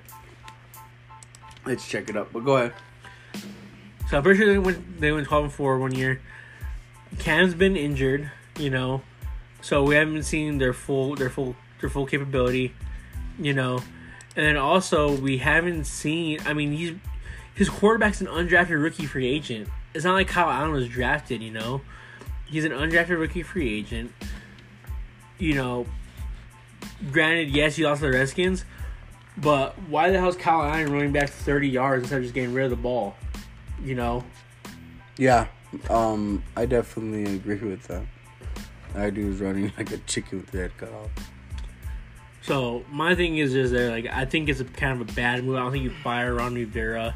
Let's 1.66 1.88
check 1.88 2.10
it 2.10 2.16
up. 2.16 2.32
But 2.32 2.46
go 2.46 2.58
ahead. 2.58 2.74
So 4.10 4.18
I'm 4.18 4.24
pretty 4.24 4.40
sure 4.40 4.48
they 4.48 4.58
went 4.58 5.02
they 5.02 5.12
went 5.12 5.28
twelve 5.28 5.44
and 5.44 5.54
four 5.54 5.78
one 5.80 5.94
year. 5.94 6.22
Cam's 7.20 7.54
been 7.54 7.76
injured, 7.76 8.32
you 8.58 8.70
know, 8.70 9.02
so 9.62 9.84
we 9.84 9.96
haven't 9.96 10.24
seen 10.24 10.58
their 10.60 10.74
full 10.74 11.16
their 11.16 11.30
full 11.30 11.56
their 11.82 11.90
full 11.90 12.06
capability, 12.06 12.74
you 13.38 13.54
know, 13.54 13.80
and 14.36 14.46
then 14.46 14.56
also 14.56 15.16
we 15.18 15.40
haven't 15.40 15.86
seen. 15.86 16.40
I 16.46 16.54
mean, 16.54 16.72
he's 16.72 16.96
his 17.54 17.70
quarterback's 17.70 18.22
an 18.22 18.28
undrafted 18.28 18.82
rookie 18.82 19.06
free 19.06 19.28
agent. 19.28 19.68
It's 19.94 20.06
not 20.06 20.14
like 20.14 20.28
Kyle 20.28 20.50
Allen 20.50 20.72
was 20.72 20.88
drafted, 20.88 21.42
you 21.42 21.52
know. 21.52 21.82
He's 22.46 22.64
an 22.64 22.72
undrafted 22.72 23.20
rookie 23.20 23.44
free 23.44 23.78
agent. 23.78 24.14
You 25.38 25.56
know, 25.56 25.86
granted, 27.12 27.50
yes, 27.50 27.76
he 27.76 27.84
lost 27.84 28.02
to 28.02 28.08
the 28.08 28.18
Redskins, 28.18 28.66
but 29.38 29.74
why 29.90 30.10
the 30.12 30.20
hell 30.20 30.30
is 30.30 30.36
Kyle 30.36 30.64
Allen 30.64 30.92
running 30.92 31.12
back 31.12 31.30
30 31.30 31.68
yards 31.68 32.04
instead 32.04 32.18
of 32.18 32.24
just 32.24 32.34
getting 32.34 32.54
rid 32.54 32.66
of 32.66 32.72
the 32.72 32.76
ball? 32.76 33.16
You 33.84 33.96
know, 33.96 34.24
Yeah, 35.18 35.48
um, 35.90 36.44
I 36.56 36.66
definitely 36.66 37.36
agree 37.36 37.58
with 37.58 37.84
that. 37.88 38.04
That 38.94 39.14
dude 39.14 39.34
is 39.34 39.40
running 39.40 39.72
like 39.78 39.92
a 39.92 39.98
chicken 40.00 40.40
with 40.40 40.52
the 40.52 40.60
head 40.60 40.78
cut 40.78 40.92
off. 40.92 41.10
So 42.42 42.86
my 42.90 43.14
thing 43.14 43.38
is 43.38 43.52
just 43.52 43.74
there, 43.74 43.92
like 43.92 44.08
I 44.08 44.26
think 44.26 44.50
it's 44.50 44.62
a 44.62 44.66
kind 44.66 45.02
of 45.02 45.10
a 45.10 45.14
bad 45.14 45.44
move. 45.44 45.58
I 45.58 45.60
don't 45.60 45.72
think 45.72 45.84
you 45.84 45.90
fire 45.90 46.34
Ron 46.34 46.56
Rivera, 46.56 47.14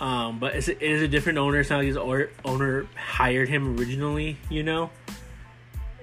um, 0.00 0.38
but 0.38 0.56
it's 0.56 0.68
it 0.68 0.80
is 0.80 1.02
a 1.02 1.08
different 1.08 1.38
owner. 1.38 1.60
It's 1.60 1.70
not 1.70 1.78
like 1.78 1.86
his 1.86 1.98
owner 1.98 2.86
hired 2.96 3.48
him 3.48 3.78
originally, 3.78 4.38
you 4.48 4.62
know, 4.62 4.90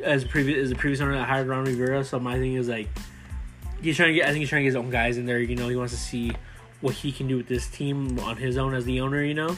as 0.03 0.23
previous 0.23 0.63
as 0.63 0.69
the 0.69 0.75
previous 0.75 1.01
owner 1.01 1.13
that 1.13 1.27
hired 1.27 1.47
Ron 1.47 1.65
Rivera. 1.65 2.03
So 2.03 2.19
my 2.19 2.37
thing 2.37 2.55
is 2.55 2.67
like 2.67 2.87
he's 3.81 3.95
trying 3.95 4.09
to 4.09 4.13
get. 4.15 4.25
I 4.25 4.29
think 4.29 4.39
he's 4.39 4.49
trying 4.49 4.61
to 4.61 4.63
get 4.63 4.69
his 4.69 4.75
own 4.75 4.89
guys 4.89 5.17
in 5.17 5.25
there. 5.25 5.39
You 5.39 5.55
know, 5.55 5.67
he 5.67 5.75
wants 5.75 5.93
to 5.93 5.99
see 5.99 6.31
what 6.81 6.95
he 6.95 7.11
can 7.11 7.27
do 7.27 7.37
with 7.37 7.47
this 7.47 7.67
team 7.67 8.19
on 8.19 8.37
his 8.37 8.57
own 8.57 8.73
as 8.73 8.85
the 8.85 9.01
owner. 9.01 9.23
You 9.23 9.33
know. 9.33 9.57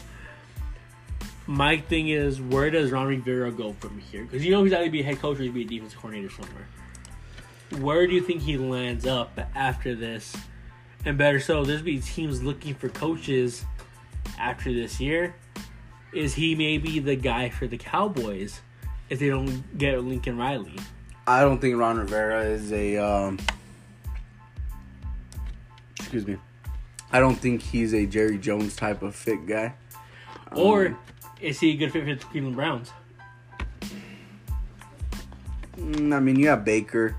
My 1.46 1.76
thing 1.78 2.08
is, 2.08 2.40
where 2.40 2.70
does 2.70 2.92
Ron 2.92 3.08
Rivera 3.08 3.52
go 3.52 3.74
from 3.74 4.00
here? 4.00 4.24
Because 4.24 4.46
you 4.46 4.52
know 4.52 4.64
he's 4.64 4.72
either 4.72 4.90
be 4.90 5.02
a 5.02 5.04
head 5.04 5.20
coach 5.20 5.40
or 5.40 5.44
he's 5.44 5.52
be 5.52 5.64
a 5.64 5.66
defensive 5.66 6.00
coordinator 6.00 6.34
somewhere 6.34 6.68
where 7.80 8.06
do 8.08 8.14
you 8.14 8.22
think 8.22 8.42
he 8.42 8.58
lands 8.58 9.06
up 9.06 9.40
after 9.56 9.96
this? 9.96 10.36
And 11.06 11.18
better 11.18 11.40
so, 11.40 11.64
there's 11.64 11.82
be 11.82 12.00
teams 12.00 12.44
looking 12.44 12.76
for 12.76 12.90
coaches 12.90 13.66
after 14.40 14.74
this 14.74 15.00
year. 15.00 15.36
is 16.14 16.36
he 16.36 16.54
maybe 16.54 17.00
the 17.00 17.16
guy 17.16 17.50
for 17.50 17.66
the 17.66 17.78
Cowboys 17.78 18.62
if 19.10 19.20
they 19.20 19.30
don't 19.30 19.78
get 19.78 20.04
Lincoln 20.04 20.38
Riley? 20.38 20.76
I 21.28 21.42
don't 21.42 21.60
think 21.60 21.78
Ron 21.78 21.98
Rivera 21.98 22.44
is 22.44 22.72
a. 22.74 22.98
Um, 22.98 23.40
excuse 26.00 26.28
me. 26.28 26.38
I 27.12 27.20
don't 27.20 27.36
think 27.36 27.62
he's 27.62 27.94
a 27.94 28.06
Jerry 28.06 28.38
Jones 28.38 28.76
type 28.76 29.02
of 29.04 29.16
fit 29.16 29.46
guy. 29.46 29.76
Or 30.52 30.88
Um, 30.88 30.98
is 31.42 31.60
he 31.60 31.72
a 31.72 31.76
good 31.76 31.92
fit 31.92 32.04
for 32.06 32.16
the 32.16 32.26
Cleveland 32.26 32.56
Browns? 32.56 32.92
mm, 35.78 36.14
I 36.14 36.20
mean, 36.20 36.38
you 36.40 36.48
have 36.48 36.66
Baker, 36.66 37.16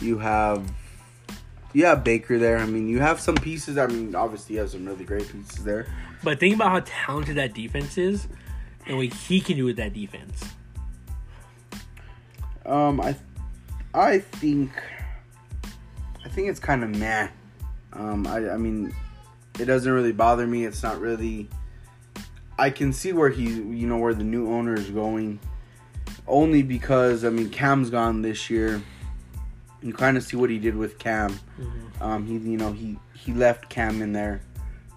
you 0.00 0.18
have, 0.18 0.70
you 1.72 1.84
have 1.86 2.02
Baker 2.04 2.38
there. 2.38 2.58
I 2.58 2.66
mean, 2.66 2.88
you 2.88 2.98
have 3.00 3.20
some 3.20 3.36
pieces. 3.36 3.78
I 3.78 3.86
mean, 3.86 4.14
obviously, 4.14 4.56
you 4.56 4.60
have 4.60 4.70
some 4.70 4.84
really 4.84 5.04
great 5.04 5.30
pieces 5.30 5.64
there. 5.64 5.86
But 6.24 6.40
think 6.40 6.56
about 6.56 6.70
how 6.70 6.80
talented 6.84 7.36
that 7.36 7.54
defense 7.54 7.96
is 7.96 8.26
and 8.86 8.96
what 8.96 9.06
he 9.06 9.40
can 9.40 9.56
do 9.56 9.64
with 9.64 9.76
that 9.76 9.92
defense. 9.94 10.42
Um, 12.68 13.00
I, 13.00 13.16
I 13.94 14.18
think, 14.18 14.70
I 16.24 16.28
think 16.28 16.48
it's 16.48 16.60
kind 16.60 16.84
of 16.84 16.90
meh. 16.90 17.28
Um, 17.94 18.26
I, 18.26 18.50
I 18.50 18.56
mean, 18.58 18.94
it 19.58 19.64
doesn't 19.64 19.90
really 19.90 20.12
bother 20.12 20.46
me. 20.46 20.66
It's 20.66 20.82
not 20.82 21.00
really. 21.00 21.48
I 22.58 22.70
can 22.70 22.92
see 22.92 23.12
where 23.12 23.30
he, 23.30 23.44
you 23.44 23.86
know, 23.86 23.96
where 23.96 24.14
the 24.14 24.24
new 24.24 24.52
owner 24.52 24.74
is 24.74 24.90
going, 24.90 25.40
only 26.26 26.62
because 26.62 27.24
I 27.24 27.30
mean 27.30 27.50
Cam's 27.50 27.88
gone 27.88 28.20
this 28.22 28.50
year. 28.50 28.82
You 29.80 29.94
kind 29.94 30.16
of 30.16 30.22
see 30.22 30.36
what 30.36 30.50
he 30.50 30.58
did 30.58 30.76
with 30.76 30.98
Cam. 30.98 31.38
Um, 32.00 32.26
he, 32.26 32.34
you 32.34 32.58
know, 32.58 32.72
he 32.72 32.98
he 33.14 33.32
left 33.32 33.68
Cam 33.68 34.02
in 34.02 34.12
there. 34.12 34.42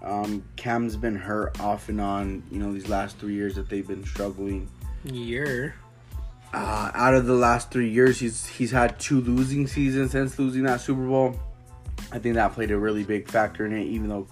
Um, 0.02 0.44
Cam's 0.56 0.96
been 0.96 1.16
hurt 1.16 1.60
off 1.60 1.88
and 1.88 2.00
on, 2.00 2.42
you 2.50 2.58
know, 2.58 2.72
these 2.72 2.88
last 2.88 3.18
three 3.18 3.34
years 3.34 3.54
that 3.54 3.68
they've 3.68 3.86
been 3.86 4.04
struggling. 4.04 4.68
Year. 5.04 5.74
Uh, 6.52 6.90
out 6.94 7.14
of 7.14 7.26
the 7.26 7.34
last 7.34 7.70
three 7.70 7.88
years, 7.88 8.20
he's 8.20 8.46
he's 8.46 8.70
had 8.70 8.98
two 9.00 9.20
losing 9.22 9.66
seasons 9.66 10.10
since 10.10 10.38
losing 10.38 10.64
that 10.64 10.80
Super 10.80 11.06
Bowl. 11.06 11.34
I 12.10 12.18
think 12.18 12.34
that 12.34 12.52
played 12.52 12.70
a 12.70 12.78
really 12.78 13.04
big 13.04 13.28
factor 13.28 13.64
in 13.64 13.72
it, 13.72 13.84
even 13.84 14.08
though 14.08 14.26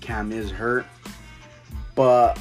Cam 0.00 0.32
is 0.32 0.50
hurt. 0.50 0.86
But 1.94 2.38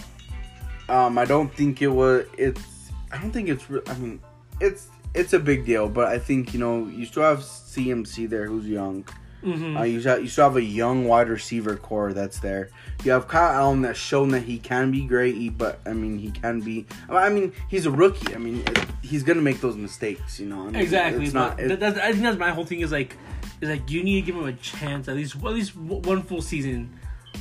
um, 0.88 1.18
I 1.18 1.26
don't 1.26 1.54
think 1.54 1.82
it 1.82 1.88
was. 1.88 2.26
It's. 2.38 2.92
I 3.12 3.18
don't 3.18 3.32
think 3.32 3.50
it's. 3.50 3.66
I 3.88 3.98
mean, 3.98 4.22
it's 4.62 4.88
it's 5.14 5.34
a 5.34 5.40
big 5.40 5.66
deal, 5.66 5.90
but 5.90 6.08
I 6.08 6.20
think 6.20 6.54
you 6.54 6.60
know 6.60 6.86
you 6.88 7.06
still 7.06 7.24
have 7.24 7.40
CMC 7.40 8.30
there, 8.30 8.46
who's 8.46 8.68
young. 8.68 9.06
Mm-hmm. 9.44 9.78
Uh, 9.78 9.84
you, 9.84 10.00
still, 10.02 10.20
you 10.20 10.28
still 10.28 10.46
have 10.46 10.56
a 10.56 10.64
young 10.64 11.06
wide 11.06 11.30
receiver 11.30 11.76
core 11.76 12.12
that's 12.14 12.40
there. 12.40 12.70
You 13.04 13.12
have 13.12 13.28
Kyle 13.28 13.52
Allen 13.52 13.84
that's 13.84 14.00
shown 14.00 14.30
that 14.30 14.44
he 14.44 14.58
can 14.58 14.92
be 14.92 15.02
great, 15.06 15.58
but 15.58 15.80
I 15.86 15.94
mean 15.94 16.18
he 16.18 16.32
can 16.32 16.60
be. 16.62 16.86
I 17.08 17.30
mean 17.30 17.54
he's 17.70 17.86
a 17.86 17.92
rookie. 17.92 18.34
I 18.34 18.40
mean 18.40 18.62
it, 18.62 18.86
he's 19.04 19.24
gonna 19.24 19.42
make 19.42 19.62
those 19.62 19.76
mistakes, 19.76 20.40
you 20.40 20.48
know. 20.48 20.62
I 20.62 20.66
mean, 20.66 20.76
Exactly. 20.76 21.26
It's 21.26 21.34
not. 21.34 21.58
that, 21.58 21.72
It, 21.72 21.80
that's, 21.80 22.00
I 22.00 22.12
think 22.12 22.24
that's 22.24 22.38
my 22.38 22.50
whole 22.50 22.66
thing 22.66 22.82
is 22.82 22.92
like, 22.92 23.16
is 23.62 23.70
like 23.70 23.90
you 23.90 24.04
need 24.04 24.22
to 24.22 24.26
give 24.26 24.36
him 24.36 24.48
a 24.48 24.54
chance 24.54 25.08
at 25.08 25.16
least 25.16 25.36
at 25.36 25.44
least 25.44 25.76
one 25.76 26.24
full 26.24 26.42
season 26.42 26.98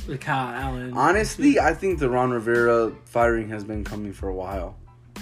with 0.07 0.21
Kyle 0.21 0.53
Allen. 0.53 0.93
honestly, 0.93 1.59
I 1.59 1.73
think 1.73 1.99
the 1.99 2.09
Ron 2.09 2.31
Rivera 2.31 2.91
firing 3.05 3.49
has 3.49 3.63
been 3.63 3.83
coming 3.83 4.13
for 4.13 4.29
a 4.29 4.33
while. 4.35 4.77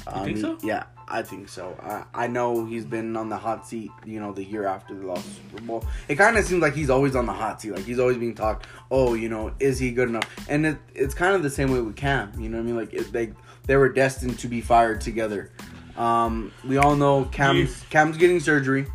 Um, 0.07 0.25
think 0.25 0.37
so? 0.39 0.57
Yeah, 0.61 0.83
I 1.07 1.21
think 1.21 1.49
so. 1.49 1.77
I, 1.81 2.23
I 2.23 2.27
know 2.27 2.65
he's 2.65 2.85
been 2.85 3.15
on 3.15 3.29
the 3.29 3.37
hot 3.37 3.67
seat, 3.67 3.91
you 4.05 4.19
know, 4.19 4.31
the 4.31 4.43
year 4.43 4.65
after 4.65 4.95
the 4.95 5.05
lost 5.05 5.25
Super 5.35 5.61
Bowl. 5.61 5.85
It 6.07 6.15
kind 6.15 6.37
of 6.37 6.45
seems 6.45 6.61
like 6.61 6.73
he's 6.73 6.89
always 6.89 7.15
on 7.15 7.25
the 7.25 7.33
hot 7.33 7.61
seat. 7.61 7.71
Like 7.71 7.85
he's 7.85 7.99
always 7.99 8.17
being 8.17 8.33
talked, 8.33 8.65
oh, 8.89 9.13
you 9.13 9.29
know, 9.29 9.53
is 9.59 9.77
he 9.77 9.91
good 9.91 10.09
enough? 10.09 10.27
And 10.49 10.65
it, 10.65 10.77
it's 10.93 11.13
kind 11.13 11.35
of 11.35 11.43
the 11.43 11.49
same 11.49 11.71
way 11.71 11.81
with 11.81 11.95
Cam. 11.95 12.31
You 12.39 12.49
know 12.49 12.57
what 12.57 12.63
I 12.63 12.65
mean? 12.65 12.75
Like 12.75 12.93
it, 12.93 13.11
they 13.11 13.33
they 13.67 13.75
were 13.75 13.89
destined 13.89 14.39
to 14.39 14.47
be 14.47 14.61
fired 14.61 15.01
together. 15.01 15.51
Um, 15.97 16.51
we 16.67 16.77
all 16.77 16.95
know 16.95 17.25
Cam's. 17.25 17.83
Cam's 17.89 18.17
getting 18.17 18.39
surgery. 18.39 18.87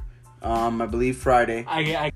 Um, 0.43 0.81
I 0.81 0.87
believe 0.87 1.17
Friday. 1.17 1.65
I, 1.69 1.81
I 1.97 2.13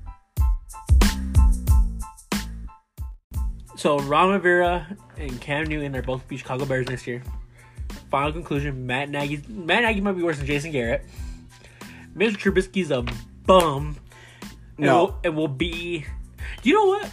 so 3.75 3.99
Ron 3.99 4.31
Rivera 4.31 4.87
and 5.17 5.39
Cam 5.41 5.65
Newton 5.65 5.95
are 5.95 6.01
both 6.01 6.27
be 6.27 6.37
Chicago 6.37 6.65
Bears 6.65 6.87
next 6.89 7.05
year. 7.05 7.21
Final 8.11 8.31
conclusion: 8.31 8.85
Matt 8.85 9.09
Nagy. 9.09 9.47
Matt 9.49 9.83
Nagy 9.83 10.01
might 10.01 10.13
be 10.13 10.23
worse 10.23 10.37
than 10.37 10.45
Jason 10.45 10.71
Garrett. 10.71 11.03
Mr. 12.15 12.37
Trubisky's 12.37 12.91
a 12.91 13.03
bum. 13.45 13.97
And 14.77 14.85
No. 14.85 14.97
will, 15.05 15.19
and 15.23 15.35
will 15.35 15.47
be. 15.47 16.05
Do 16.61 16.69
you 16.69 16.75
know 16.75 16.85
what? 16.85 17.09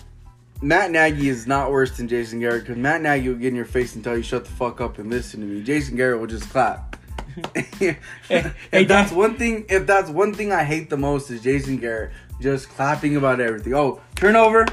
Matt 0.61 0.93
Nagy 0.93 1.29
is 1.29 1.47
not 1.47 1.71
worse 1.73 1.97
than 1.97 2.07
Jason 2.07 2.39
Garrett 2.39 2.63
because 2.63 2.77
Matt 2.77 3.03
Nagy 3.03 3.29
will 3.29 3.37
get 3.37 3.49
in 3.49 3.57
your 3.57 3.65
face 3.65 3.95
and 3.97 4.05
tell 4.05 4.17
you 4.17 4.23
shut 4.23 4.45
the 4.45 4.51
fuck 4.53 4.81
up 4.81 4.99
and 4.99 5.11
listen 5.11 5.41
to 5.41 5.47
me. 5.47 5.63
Jason 5.63 5.97
Garrett 5.97 6.21
will 6.21 6.29
just 6.29 6.49
clap. 6.51 6.97
hey, 7.57 7.97
if 8.29 8.57
hey, 8.71 8.85
that's 8.85 9.11
Dad. 9.11 9.17
one 9.19 9.37
thing, 9.37 9.65
if 9.69 9.87
that's 9.87 10.09
one 10.11 10.35
thing 10.35 10.53
I 10.53 10.63
hate 10.65 10.89
the 10.91 10.97
most 10.97 11.31
is 11.31 11.41
Jason 11.43 11.79
Garrett 11.79 12.13
just 12.41 12.69
clapping 12.69 13.17
about 13.17 13.41
everything. 13.41 13.75
Oh, 13.75 14.01
turnover. 14.15 14.67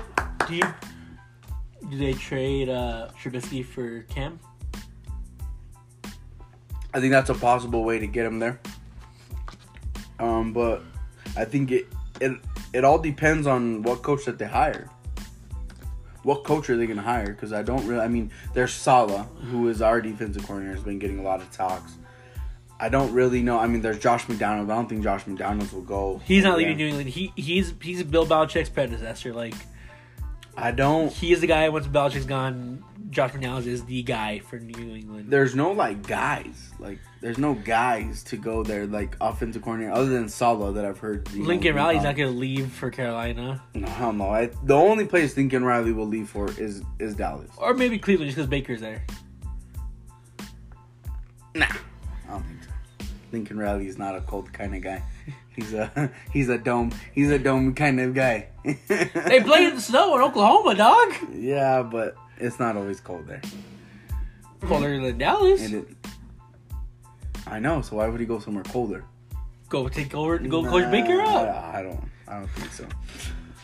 Do 0.47 0.55
you? 0.55 0.63
Do 1.89 1.97
they 1.97 2.13
trade 2.13 2.69
uh, 2.69 3.09
Trubisky 3.19 3.65
for 3.65 4.01
Cam? 4.03 4.39
I 6.93 6.99
think 6.99 7.11
that's 7.11 7.29
a 7.29 7.35
possible 7.35 7.83
way 7.83 7.99
to 7.99 8.07
get 8.07 8.25
him 8.25 8.39
there. 8.39 8.59
Um, 10.19 10.53
but 10.53 10.81
I 11.37 11.45
think 11.45 11.71
it 11.71 11.87
it 12.19 12.37
it 12.73 12.83
all 12.83 12.99
depends 12.99 13.47
on 13.47 13.83
what 13.83 14.01
coach 14.01 14.25
that 14.25 14.37
they 14.37 14.45
hire. 14.47 14.89
What 16.23 16.43
coach 16.43 16.69
are 16.69 16.77
they 16.77 16.87
gonna 16.87 17.01
hire? 17.01 17.31
Because 17.31 17.53
I 17.53 17.63
don't 17.63 17.85
really. 17.87 18.01
I 18.01 18.07
mean, 18.07 18.31
there's 18.53 18.73
Saleh, 18.73 19.25
who 19.49 19.69
is 19.69 19.81
our 19.81 20.01
defensive 20.01 20.45
coordinator, 20.45 20.75
has 20.75 20.83
been 20.83 20.99
getting 20.99 21.19
a 21.19 21.23
lot 21.23 21.41
of 21.41 21.51
talks. 21.51 21.93
I 22.81 22.89
don't 22.89 23.11
really 23.11 23.41
know. 23.41 23.59
I 23.59 23.67
mean, 23.67 23.81
there's 23.81 23.99
Josh 23.99 24.27
McDonald. 24.29 24.69
I 24.69 24.75
don't 24.75 24.87
think 24.87 25.03
Josh 25.03 25.27
McDonald 25.27 25.71
will 25.71 25.81
go. 25.81 26.21
He's 26.23 26.43
not 26.43 26.57
leaving 26.57 26.77
New 26.77 26.87
England. 26.87 27.09
He 27.09 27.31
he's 27.35 27.73
he's 27.81 28.03
Bill 28.03 28.25
Belichick's 28.25 28.69
predecessor. 28.69 29.33
Like 29.33 29.55
I 30.57 30.71
don't. 30.71 31.11
he 31.11 31.31
is 31.31 31.41
the 31.41 31.47
guy 31.47 31.67
once 31.69 31.87
Belichick's 31.87 32.25
gone. 32.25 32.83
Josh 33.09 33.31
McDaniels 33.31 33.65
is 33.65 33.83
the 33.85 34.03
guy 34.03 34.37
for 34.39 34.59
New 34.59 34.95
England. 34.95 35.31
There's 35.31 35.55
no 35.55 35.71
like 35.71 36.05
guys. 36.05 36.69
Like 36.79 36.99
there's 37.21 37.39
no 37.39 37.55
guys 37.55 38.21
to 38.25 38.37
go 38.37 38.61
there 38.63 38.85
like 38.85 39.15
offensive 39.19 39.63
coordinator 39.63 39.93
other 39.93 40.09
than 40.09 40.29
Saleh 40.29 40.75
that 40.75 40.85
I've 40.85 40.99
heard. 40.99 41.27
know, 41.33 41.47
Lincoln 41.47 41.73
be 41.73 41.77
Riley's 41.79 42.03
not 42.03 42.15
to 42.17 42.27
leave 42.27 42.71
for 42.71 42.91
Carolina 42.91 43.61
No, 43.73 43.87
hell 43.87 44.13
no. 44.13 44.29
I, 44.29 44.51
the 44.63 44.75
only 44.75 45.05
place 45.05 45.35
Lincoln 45.35 45.63
Riley 45.63 45.91
will 45.91 46.05
leave 46.07 46.29
for 46.29 46.49
is 46.59 46.83
is 46.99 47.15
Dallas. 47.15 47.49
or 47.57 47.73
maybe 47.73 47.97
Cleveland 47.97 48.29
just 48.29 48.37
because 48.37 48.49
Baker's 48.49 48.81
there. 48.81 49.03
Nah, 51.55 51.65
I 52.27 52.31
don't 52.31 52.43
think 52.43 52.63
so. 52.63 53.05
Lincoln 53.31 53.57
Riley 53.57 53.87
is 53.87 53.97
not 53.97 54.15
a 54.15 54.21
cold 54.21 54.51
kind 54.53 54.75
of 54.75 54.81
guy. 54.81 55.01
He's 55.55 55.73
a 55.73 56.09
he's 56.31 56.47
a 56.47 56.57
dome 56.57 56.93
he's 57.13 57.29
a 57.31 57.37
dome 57.39 57.73
kind 57.75 57.99
of 57.99 58.13
guy. 58.13 58.47
They 58.87 59.41
play 59.41 59.65
in 59.65 59.75
the 59.75 59.81
snow 59.81 60.15
in 60.15 60.21
Oklahoma, 60.21 60.73
dog. 60.75 61.13
yeah, 61.33 61.81
but 61.81 62.15
it's 62.39 62.59
not 62.59 62.75
always 62.77 62.99
cold 62.99 63.27
there. 63.27 63.41
Colder 64.61 64.99
than 64.99 65.17
Dallas. 65.17 65.63
And 65.65 65.73
it, 65.75 65.87
I 67.47 67.59
know. 67.59 67.81
So 67.81 67.95
why 67.97 68.07
would 68.07 68.19
he 68.19 68.25
go 68.25 68.39
somewhere 68.39 68.63
colder? 68.65 69.03
Go 69.69 69.87
take 69.87 70.13
over. 70.15 70.35
And 70.35 70.49
go 70.49 70.63
coach 70.63 70.89
Baker 70.91 71.21
up. 71.21 71.27
I, 71.47 71.79
I 71.79 71.83
don't. 71.83 72.09
I 72.27 72.39
don't 72.39 72.47
think 72.51 72.71
so. 72.71 72.85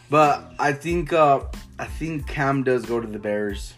But 0.09 0.53
I 0.59 0.71
think 0.71 1.11
uh, 1.13 1.41
I 1.79 1.85
think 1.85 2.27
Cam 2.27 2.63
does 2.63 2.85
go 2.85 2.99
to 2.99 3.07
the 3.07 3.19
Bears. 3.19 3.73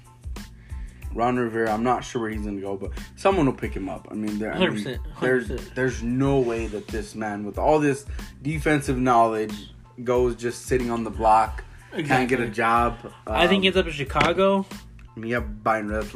Ron 1.13 1.37
Rivera, 1.37 1.71
I'm 1.71 1.83
not 1.83 2.03
sure 2.03 2.21
where 2.21 2.29
he's 2.29 2.41
gonna 2.43 2.61
go, 2.61 2.75
but 2.77 2.91
someone 3.15 3.45
will 3.47 3.53
pick 3.53 3.73
him 3.73 3.89
up. 3.89 4.07
I 4.11 4.13
mean, 4.13 4.37
there, 4.37 4.53
I 4.53 4.59
mean, 4.59 4.71
100%, 4.71 4.99
there's 5.21 5.47
100%. 5.47 5.73
there's 5.73 6.03
no 6.03 6.39
way 6.39 6.67
that 6.67 6.87
this 6.89 7.15
man 7.15 7.43
with 7.43 7.57
all 7.57 7.79
this 7.79 8.05
defensive 8.43 8.99
knowledge 8.99 9.71
goes 10.03 10.35
just 10.35 10.67
sitting 10.67 10.91
on 10.91 11.03
the 11.03 11.09
block, 11.09 11.63
can't 11.91 12.29
get 12.29 12.39
a 12.39 12.43
Exactly. 12.43 12.51
job. 12.51 13.13
I 13.25 13.47
think 13.47 13.63
he 13.63 13.69
Um, 13.69 13.71
ends 13.71 13.77
up 13.77 13.85
in 13.87 13.93
Chicago. 13.93 14.65
Mean, 15.17 15.59
Brian 15.63 15.89
Lef- 15.89 16.15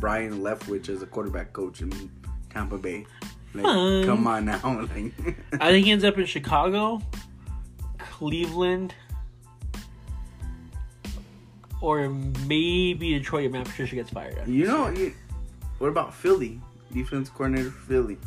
Byron 0.00 0.40
Leftwich 0.40 0.88
as 0.88 1.02
a 1.02 1.06
quarterback 1.06 1.52
coach 1.52 1.80
in 1.80 2.10
Tampa 2.50 2.78
Bay. 2.78 3.06
Like, 3.54 4.06
come 4.06 4.26
on 4.26 4.44
now, 4.44 4.60
like. 4.94 5.12
I 5.60 5.70
think 5.72 5.86
he 5.86 5.90
ends 5.90 6.04
up 6.04 6.16
in 6.18 6.26
Chicago, 6.26 7.00
Cleveland, 7.98 8.94
or 11.80 12.08
maybe 12.08 13.18
Detroit 13.18 13.46
if 13.46 13.52
Matt 13.52 13.66
Patricia 13.66 13.94
gets 13.94 14.10
fired. 14.10 14.46
You 14.46 14.66
know, 14.66 14.88
you, 14.90 15.14
what 15.78 15.88
about 15.88 16.14
Philly? 16.14 16.60
Defense 16.92 17.28
coordinator 17.28 17.70
Philly. 17.70 18.18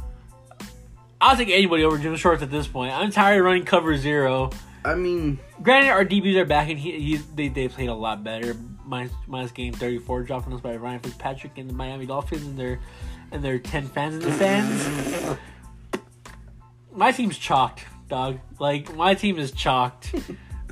I'll 1.21 1.35
take 1.35 1.49
anybody 1.49 1.83
over 1.83 1.97
Jim 1.97 2.15
Schwartz 2.15 2.41
at 2.41 2.51
this 2.51 2.67
point. 2.67 2.93
I'm 2.93 3.11
tired 3.11 3.39
of 3.39 3.45
running 3.45 3.65
cover 3.65 3.95
zero. 3.97 4.51
I 4.83 4.95
mean, 4.95 5.39
Granted, 5.61 5.89
our 5.89 6.05
DBs 6.05 6.35
are 6.37 6.45
back, 6.45 6.69
and 6.69 6.79
he, 6.79 6.99
he 6.99 7.17
they 7.35 7.49
they 7.49 7.67
played 7.67 7.89
a 7.89 7.93
lot 7.93 8.23
better. 8.23 8.55
Minus, 8.89 9.11
minus 9.27 9.51
game 9.51 9.71
34 9.71 10.23
dropped 10.23 10.47
on 10.47 10.53
us 10.53 10.61
by 10.61 10.75
Ryan 10.75 10.99
Fitzpatrick 10.99 11.59
and 11.59 11.69
the 11.69 11.75
Miami 11.75 12.07
Dolphins, 12.07 12.47
and 12.47 12.57
their 12.57 12.79
and 13.31 13.43
their 13.43 13.59
10 13.59 13.85
fans 13.87 14.15
in 14.15 14.21
the 14.21 14.31
stands. 14.33 15.39
My 16.91 17.11
team's 17.11 17.37
chalked, 17.37 17.85
dog. 18.07 18.39
Like 18.59 18.95
my 18.95 19.13
team 19.13 19.37
is 19.37 19.51
chalked. 19.51 20.15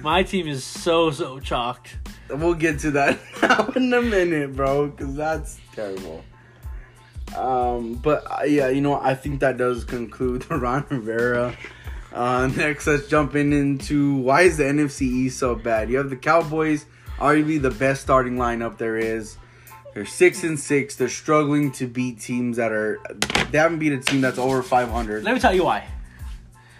my 0.01 0.23
team 0.23 0.47
is 0.47 0.63
so 0.63 1.12
so 1.12 1.39
chalked. 1.39 1.97
we'll 2.30 2.56
get 2.56 2.80
to 2.80 2.91
that 2.91 3.19
in 3.75 3.93
a 3.93 4.01
minute, 4.01 4.56
bro, 4.56 4.88
because 4.88 5.15
that's 5.15 5.60
terrible. 5.75 6.23
Um, 7.36 7.95
but 7.95 8.25
uh, 8.25 8.45
yeah, 8.45 8.69
you 8.69 8.82
know, 8.82 8.99
I 8.99 9.13
think 9.13 9.41
that 9.41 9.58
does 9.58 9.84
conclude 9.84 10.41
the 10.49 10.58
Ron 10.58 10.88
Rivera. 10.89 11.56
Uh, 12.12 12.47
next, 12.47 12.88
let's 12.88 13.08
jump 13.08 13.36
in 13.36 13.53
into 13.53 14.15
why 14.17 14.41
is 14.41 14.58
the 14.58 14.63
NFC 14.63 15.01
East 15.03 15.38
so 15.38 15.53
bad? 15.53 15.91
You 15.91 15.97
have 15.97 16.10
the 16.10 16.15
Cowboys, 16.15 16.88
arguably 17.19 17.62
the 17.62 17.71
best 17.71 18.01
starting 18.01 18.36
lineup 18.36 18.77
there 18.77 18.97
is. 18.97 19.38
They're 19.93 20.06
six 20.06 20.43
and 20.43 20.60
six. 20.60 20.95
They're 20.95 21.10
struggling 21.10 21.71
to 21.73 21.88
beat 21.88 22.19
teams 22.19 22.58
that 22.58 22.71
are. 22.71 22.99
They 23.51 23.58
haven't 23.58 23.80
beat 23.80 23.93
a 23.93 23.99
team 23.99 24.21
that's 24.21 24.38
over 24.38 24.62
five 24.62 24.89
hundred. 24.89 25.23
Let 25.23 25.34
me 25.34 25.39
tell 25.39 25.56
you 25.56 25.63
why. 25.63 25.88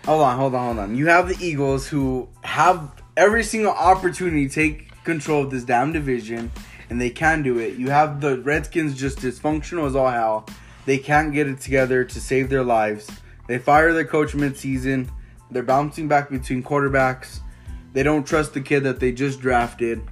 Hold 0.06 0.22
on, 0.22 0.38
hold 0.38 0.56
on, 0.56 0.66
hold 0.76 0.80
on. 0.80 0.96
You 0.96 1.08
have 1.08 1.28
the 1.28 1.38
Eagles 1.44 1.88
who 1.88 2.30
have 2.44 2.92
every 3.18 3.44
single 3.44 3.74
opportunity 3.74 4.48
to 4.48 4.54
take 4.54 5.04
control 5.04 5.44
of 5.44 5.52
this 5.52 5.64
damn 5.64 5.92
division, 5.92 6.52
and 6.90 7.02
they 7.02 7.10
can 7.10 7.42
do 7.42 7.58
it. 7.58 7.76
You 7.76 7.90
have 7.90 8.22
the 8.22 8.38
Redskins 8.38 8.96
just 8.98 9.18
dysfunctional 9.18 9.88
as 9.88 9.96
all 9.96 10.10
hell. 10.10 10.46
They 10.86 10.98
can't 10.98 11.34
get 11.34 11.48
it 11.48 11.60
together 11.60 12.06
to 12.06 12.22
save 12.22 12.50
their 12.50 12.64
lives. 12.64 13.10
They 13.48 13.58
fire 13.58 13.94
their 13.94 14.06
coach 14.06 14.34
midseason. 14.34 15.10
They're 15.50 15.64
bouncing 15.64 16.08
back 16.08 16.30
between 16.30 16.62
quarterbacks. 16.62 17.40
They 17.94 18.04
don't 18.04 18.28
trust 18.28 18.54
the 18.54 18.62
kid 18.62 18.84
that 18.84 19.00
they 19.00 19.12
just 19.12 19.42
drafted. 19.42 20.04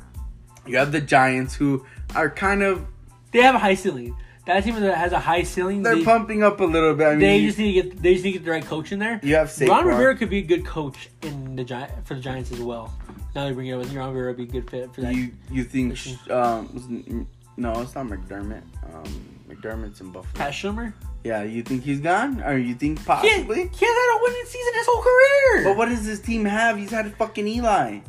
You 0.66 0.78
have 0.78 0.92
the 0.92 1.02
Giants 1.02 1.56
who 1.56 1.86
are 2.16 2.30
kind 2.30 2.64
of 2.64 2.86
They 3.32 3.42
have 3.42 3.56
a 3.56 3.60
high 3.60 3.76
ceiling. 3.76 4.16
That 4.46 4.64
team 4.64 4.80
that 4.80 4.96
has 4.98 5.12
a 5.12 5.20
high 5.20 5.42
ceiling. 5.42 5.82
they're 5.82 5.96
they, 5.96 6.04
pumping 6.04 6.44
up 6.44 6.60
a 6.60 6.64
little 6.66 6.94
bit. 6.94 7.08
I 7.08 7.12
mean, 7.12 7.20
they 7.20 7.42
just 7.46 7.58
need 7.58 7.74
to 7.74 7.82
get. 7.90 8.02
They 8.02 8.14
just 8.14 8.24
need 8.24 8.34
to 8.34 8.38
get 8.40 8.46
the 8.46 8.52
right 8.52 8.66
coach 8.66 8.92
in 8.92 9.00
there. 9.00 9.20
You 9.24 9.36
have 9.36 9.48
Saquon. 9.48 9.70
Ron 9.70 9.86
Rivera 9.88 10.16
could 10.16 10.30
be 10.30 10.38
a 10.38 10.44
good 10.44 10.64
coach 10.66 11.10
in 11.24 11.56
the 11.56 11.64
Gi- 11.64 11.88
for 12.04 12.14
the 12.14 12.22
Giants 12.22 12.52
as 12.52 12.60
well. 12.60 12.94
Now 13.34 13.46
they 13.48 13.54
bring 13.54 13.68
it 13.68 13.74
up, 13.74 13.86
Ron 13.96 14.14
Rivera 14.14 14.28
would 14.28 14.38
be 14.38 14.44
a 14.44 14.62
good 14.62 14.70
fit 14.70 14.94
for 14.94 15.02
that. 15.02 15.16
You 15.16 15.32
you 15.52 15.64
think 15.64 15.98
um 16.30 17.28
no, 17.58 17.82
it's 17.82 17.96
not 17.96 18.06
McDermott. 18.06 18.62
Um 18.94 19.26
McDermott's 19.50 20.00
in 20.02 20.12
Buffalo. 20.12 20.34
Pat 20.36 20.54
Shurmur. 20.54 20.94
Yeah, 21.24 21.42
you 21.44 21.64
think 21.64 21.84
he's 21.84 22.00
gone? 22.00 22.42
Or 22.44 22.56
you 22.58 22.76
think 22.76 23.00
He, 23.00 23.06
possibly? 23.06 23.56
he 23.56 23.64
has 23.64 23.80
had 23.80 24.18
a 24.18 24.20
winning 24.22 24.46
season 24.46 24.74
his 24.76 24.86
whole 24.88 25.02
career. 25.02 25.64
But 25.64 25.76
what 25.78 25.90
does 25.90 26.06
this 26.06 26.20
team 26.20 26.46
have? 26.46 26.78
He's 26.78 26.92
had 26.92 27.14
fucking 27.16 27.48
Eli. 27.48 28.00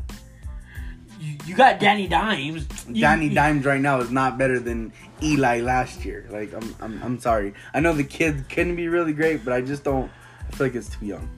You, 1.46 1.54
got 1.56 1.80
Danny 1.80 2.06
Dimes. 2.06 2.66
You- 2.88 3.00
Danny 3.00 3.28
Dimes 3.28 3.64
right 3.64 3.80
now 3.80 4.00
is 4.00 4.10
not 4.10 4.38
better 4.38 4.58
than 4.60 4.92
Eli 5.22 5.60
last 5.60 6.04
year. 6.04 6.26
Like 6.30 6.52
I'm 6.54 6.74
I'm 6.80 7.02
I'm 7.02 7.18
sorry. 7.20 7.54
I 7.74 7.80
know 7.80 7.92
the 7.92 8.04
kid 8.04 8.48
can 8.48 8.76
be 8.76 8.88
really 8.88 9.12
great, 9.12 9.44
but 9.44 9.52
I 9.52 9.60
just 9.60 9.84
don't 9.84 10.10
I 10.48 10.54
feel 10.54 10.66
like 10.68 10.76
it's 10.76 10.88
too 10.88 11.06
young. 11.06 11.28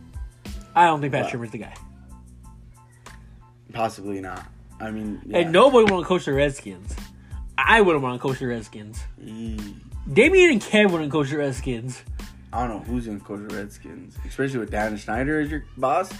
I 0.74 0.86
don't 0.86 1.00
think 1.00 1.12
Pat. 1.12 1.32
Shurmur's 1.32 1.50
the 1.50 1.58
guy. 1.58 1.74
Possibly 3.72 4.20
not. 4.20 4.44
I 4.80 4.90
mean, 4.90 5.20
yeah. 5.26 5.38
And 5.38 5.52
nobody 5.52 5.90
want 5.90 6.04
to 6.04 6.08
coach 6.08 6.24
the 6.24 6.32
Redskins. 6.32 6.94
I 7.56 7.80
wouldn't 7.80 8.02
want 8.02 8.20
to 8.20 8.26
coach 8.26 8.38
the 8.38 8.46
Redskins. 8.46 9.02
Eee. 9.22 9.76
Damien 10.12 10.52
and 10.52 10.62
Kev 10.62 10.90
wouldn't 10.90 11.10
coach 11.12 11.30
the 11.30 11.38
Redskins. 11.38 12.02
I 12.52 12.66
don't 12.66 12.70
know 12.78 12.84
who's 12.84 13.06
gonna 13.06 13.20
coach 13.20 13.46
the 13.48 13.56
Redskins, 13.56 14.16
especially 14.26 14.60
with 14.60 14.70
Dan 14.70 14.96
Snyder 14.96 15.40
as 15.40 15.50
your 15.50 15.64
boss. 15.76 16.10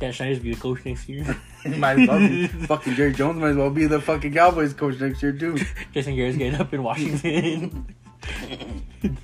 Dan 0.00 0.12
Snyder's 0.14 0.38
be 0.38 0.54
the 0.54 0.60
coach 0.60 0.84
next 0.84 1.08
year. 1.08 1.36
Might 1.64 2.00
as 2.00 2.08
well 2.08 2.18
be. 2.18 2.46
fucking 2.66 2.94
Jerry 2.94 3.12
Jones 3.12 3.38
might 3.38 3.50
as 3.50 3.56
well 3.56 3.70
be 3.70 3.86
the 3.86 4.00
fucking 4.00 4.32
Cowboys 4.32 4.72
coach 4.72 4.98
next 4.98 5.22
year 5.22 5.32
too. 5.32 5.58
Jason 5.92 6.16
Garrett's 6.16 6.38
getting 6.38 6.58
up 6.58 6.72
in 6.72 6.82
Washington. 6.82 7.94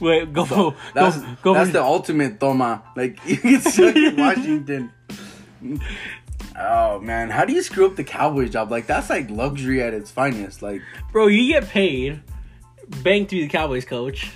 Wait, 0.00 0.32
go, 0.32 0.46
go, 0.46 0.74
That's 0.94 1.18
go. 1.42 1.54
that's 1.54 1.70
the 1.70 1.82
ultimate 1.82 2.38
toma. 2.38 2.82
Like 2.96 3.18
you 3.26 3.36
get 3.36 3.62
stuck 3.62 3.94
in 3.96 4.16
Washington. 4.16 4.92
Oh 6.56 7.00
man, 7.00 7.30
how 7.30 7.44
do 7.44 7.52
you 7.52 7.62
screw 7.62 7.86
up 7.86 7.96
the 7.96 8.04
Cowboys 8.04 8.50
job? 8.50 8.70
Like 8.70 8.86
that's 8.86 9.10
like 9.10 9.30
luxury 9.30 9.82
at 9.82 9.94
its 9.94 10.10
finest. 10.10 10.62
Like 10.62 10.82
Bro, 11.10 11.28
you 11.28 11.52
get 11.52 11.68
paid, 11.68 12.20
bank 13.02 13.28
to 13.30 13.36
be 13.36 13.42
the 13.42 13.48
Cowboys 13.48 13.84
coach, 13.84 14.30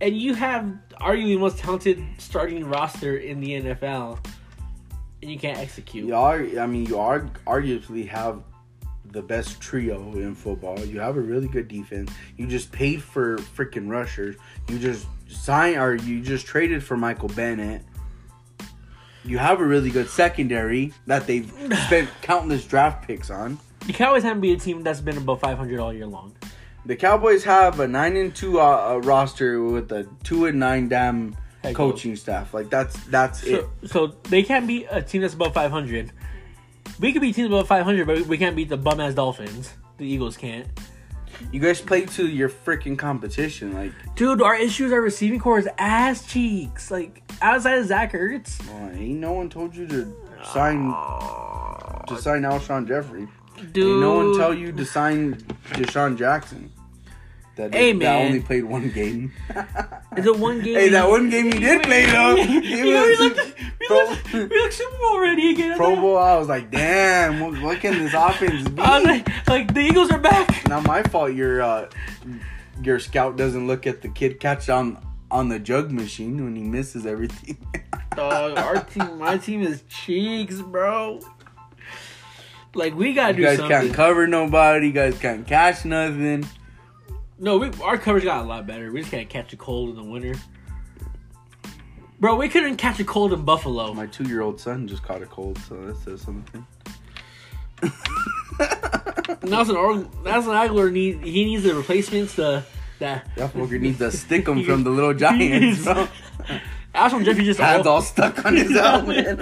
and 0.00 0.16
you 0.16 0.34
have 0.34 0.72
arguably 1.00 1.34
the 1.34 1.38
most 1.38 1.58
talented 1.58 2.04
starting 2.18 2.64
roster 2.68 3.16
in 3.16 3.40
the 3.40 3.60
NFL, 3.60 4.24
and 5.22 5.30
you 5.30 5.38
can't 5.38 5.58
execute. 5.58 6.06
you 6.06 6.14
are, 6.14 6.40
I 6.58 6.66
mean, 6.66 6.86
you 6.86 6.98
are 6.98 7.20
arguably 7.46 8.06
have 8.08 8.42
the 9.12 9.22
best 9.22 9.60
trio 9.60 10.00
in 10.14 10.34
football. 10.34 10.78
You 10.80 11.00
have 11.00 11.16
a 11.16 11.20
really 11.20 11.48
good 11.48 11.68
defense. 11.68 12.10
You 12.36 12.46
just 12.46 12.72
paid 12.72 13.02
for 13.02 13.38
freaking 13.38 13.88
rushers. 13.88 14.36
You 14.68 14.78
just 14.78 15.06
signed 15.28 15.76
or 15.76 15.94
you 15.94 16.20
just 16.20 16.46
traded 16.46 16.82
for 16.82 16.96
Michael 16.96 17.28
Bennett. 17.28 17.82
You 19.24 19.38
have 19.38 19.60
a 19.60 19.64
really 19.64 19.90
good 19.90 20.08
secondary 20.08 20.92
that 21.06 21.26
they've 21.26 21.50
spent 21.86 22.10
countless 22.22 22.64
draft 22.64 23.06
picks 23.06 23.30
on. 23.30 23.58
The 23.86 23.92
Cowboys 23.92 24.22
haven't 24.22 24.40
been 24.40 24.56
a 24.56 24.60
team 24.60 24.82
that's 24.82 25.00
been 25.00 25.16
above 25.16 25.40
500 25.40 25.78
all 25.78 25.92
year 25.92 26.06
long. 26.06 26.34
The 26.84 26.96
Cowboys 26.96 27.44
have 27.44 27.78
a 27.78 27.86
nine 27.86 28.16
and 28.16 28.34
two 28.34 28.60
uh, 28.60 28.94
uh, 28.94 28.98
roster 29.04 29.62
with 29.62 29.92
a 29.92 30.06
two 30.24 30.46
and 30.46 30.58
nine 30.58 30.88
damn 30.88 31.36
Head 31.62 31.74
coaching 31.74 32.16
staff. 32.16 32.52
Like 32.52 32.70
that's 32.70 33.02
that's 33.04 33.44
it. 33.44 33.66
So, 33.82 33.86
so 33.86 34.06
they 34.24 34.42
can't 34.42 34.66
beat 34.66 34.86
a 34.90 35.02
team 35.02 35.22
that's 35.22 35.34
above 35.34 35.54
500. 35.54 36.12
We 36.98 37.12
could 37.12 37.22
beat 37.22 37.34
teams 37.34 37.46
above 37.46 37.68
500, 37.68 38.06
but 38.06 38.26
we 38.26 38.36
can't 38.36 38.56
beat 38.56 38.68
the 38.68 38.76
bum 38.76 39.00
ass 39.00 39.14
Dolphins. 39.14 39.72
The 39.98 40.06
Eagles 40.06 40.36
can't. 40.36 40.66
You 41.50 41.60
guys 41.60 41.80
play 41.80 42.04
to 42.06 42.26
your 42.26 42.48
freaking 42.48 42.98
competition. 42.98 43.72
Like, 43.74 43.92
Dude, 44.14 44.42
our 44.42 44.54
issues, 44.54 44.92
are 44.92 45.00
receiving 45.00 45.40
core 45.40 45.58
is 45.58 45.68
ass 45.78 46.26
cheeks. 46.26 46.90
Like 46.90 47.22
outside 47.40 47.78
of 47.78 47.86
Zach 47.86 48.12
Ertz, 48.12 48.60
oh, 48.70 48.90
ain't 48.90 49.18
no 49.18 49.32
one 49.32 49.48
told 49.48 49.74
you 49.74 49.86
to 49.88 50.16
sign 50.52 50.88
to 50.88 50.94
ah. 50.94 52.16
sign 52.20 52.42
Alshon 52.42 52.86
Jeffery. 52.86 53.28
dude. 53.72 53.76
Ain't 53.76 54.00
no 54.00 54.14
one 54.16 54.36
tell 54.36 54.52
you 54.54 54.72
to 54.72 54.84
sign 54.84 55.34
DeSean 55.70 56.18
Jackson. 56.18 56.70
That, 57.56 57.74
Hey, 57.74 57.92
that 57.92 58.16
only 58.16 58.40
played 58.40 58.64
one 58.64 58.88
game. 58.90 59.32
Is 60.16 60.24
it 60.26 60.38
one 60.38 60.62
game? 60.62 60.74
hey, 60.74 60.88
that 60.90 61.08
one 61.08 61.28
game 61.28 61.52
he 61.52 61.58
did 61.58 61.82
play 61.82 62.06
though. 62.06 62.34
You 62.36 62.60
He 62.62 62.90
know, 62.92 63.04
we 63.06 63.16
looked, 63.16 63.54
we 63.80 63.86
Pro- 63.86 64.08
looked, 64.08 64.32
we 64.32 64.40
looked 64.60 64.72
Super 64.74 64.96
Bowl 64.98 65.20
ready 65.20 65.50
again. 65.52 65.76
Pro 65.76 65.96
Bowl. 65.96 66.16
I 66.18 66.36
was 66.36 66.48
like, 66.48 66.70
damn, 66.70 67.40
what, 67.40 67.60
what 67.62 67.80
can 67.80 67.98
this 67.98 68.14
offense 68.14 68.66
be? 68.68 68.80
I 68.82 68.98
was 68.98 69.04
like, 69.06 69.48
like 69.48 69.74
the 69.74 69.80
Eagles 69.80 70.10
are 70.10 70.18
back. 70.18 70.66
Not 70.68 70.86
my 70.86 71.02
fault. 71.02 71.34
Your 71.34 71.60
uh, 71.62 71.90
your 72.82 72.98
scout 72.98 73.36
doesn't 73.36 73.66
look 73.66 73.86
at 73.86 74.00
the 74.02 74.08
kid 74.08 74.40
catch 74.40 74.68
on 74.70 74.96
on 75.30 75.48
the 75.48 75.58
jug 75.58 75.90
machine 75.92 76.42
when 76.44 76.56
he 76.56 76.62
misses 76.62 77.04
everything. 77.06 77.58
Dog, 78.16 78.58
our 78.58 78.82
team, 78.84 79.18
my 79.18 79.36
team 79.38 79.62
is 79.62 79.82
cheeks, 79.88 80.60
bro. 80.62 81.20
Like 82.74 82.94
we 82.94 83.12
gotta 83.12 83.32
you 83.34 83.38
do 83.40 83.42
guys 83.44 83.58
something. 83.58 83.78
can't 83.80 83.94
cover 83.94 84.26
nobody. 84.26 84.86
You 84.86 84.92
guys 84.92 85.18
can't 85.18 85.46
catch 85.46 85.84
nothing. 85.84 86.46
No, 87.42 87.58
we, 87.58 87.70
our 87.82 87.98
coverage 87.98 88.22
got 88.22 88.44
a 88.44 88.46
lot 88.46 88.68
better. 88.68 88.92
We 88.92 89.00
just 89.00 89.10
can't 89.10 89.28
catch 89.28 89.52
a 89.52 89.56
cold 89.56 89.90
in 89.90 89.96
the 89.96 90.04
winter. 90.04 90.34
Bro, 92.20 92.36
we 92.36 92.48
couldn't 92.48 92.76
catch 92.76 93.00
a 93.00 93.04
cold 93.04 93.32
in 93.32 93.44
Buffalo. 93.44 93.92
My 93.94 94.06
two 94.06 94.22
year 94.28 94.42
old 94.42 94.60
son 94.60 94.86
just 94.86 95.02
caught 95.02 95.22
a 95.22 95.26
cold, 95.26 95.58
so 95.68 95.74
that 95.86 95.96
says 95.96 96.20
something. 96.20 96.64
Nelson 99.42 99.74
or 99.74 99.96
Nelson 100.22 100.52
Agholor 100.52 100.92
need 100.92 101.24
he 101.24 101.44
needs 101.44 101.64
the 101.64 101.74
replacements. 101.74 102.34
The 102.34 102.62
that 103.00 103.28
That 103.34 103.52
fucker 103.52 103.80
needs 103.80 103.98
to 103.98 104.12
stick 104.12 104.46
him 104.46 104.62
from 104.66 104.84
the 104.84 104.90
little 104.90 105.12
giants, 105.12 105.82
bro. 105.82 106.06
Alshon 106.94 107.24
Jeffery 107.24 107.44
just 107.44 107.58
Hands 107.58 107.84
all 107.86 108.02
stuck 108.02 108.44
on 108.44 108.54
his 108.54 108.70
helmet. 108.78 109.36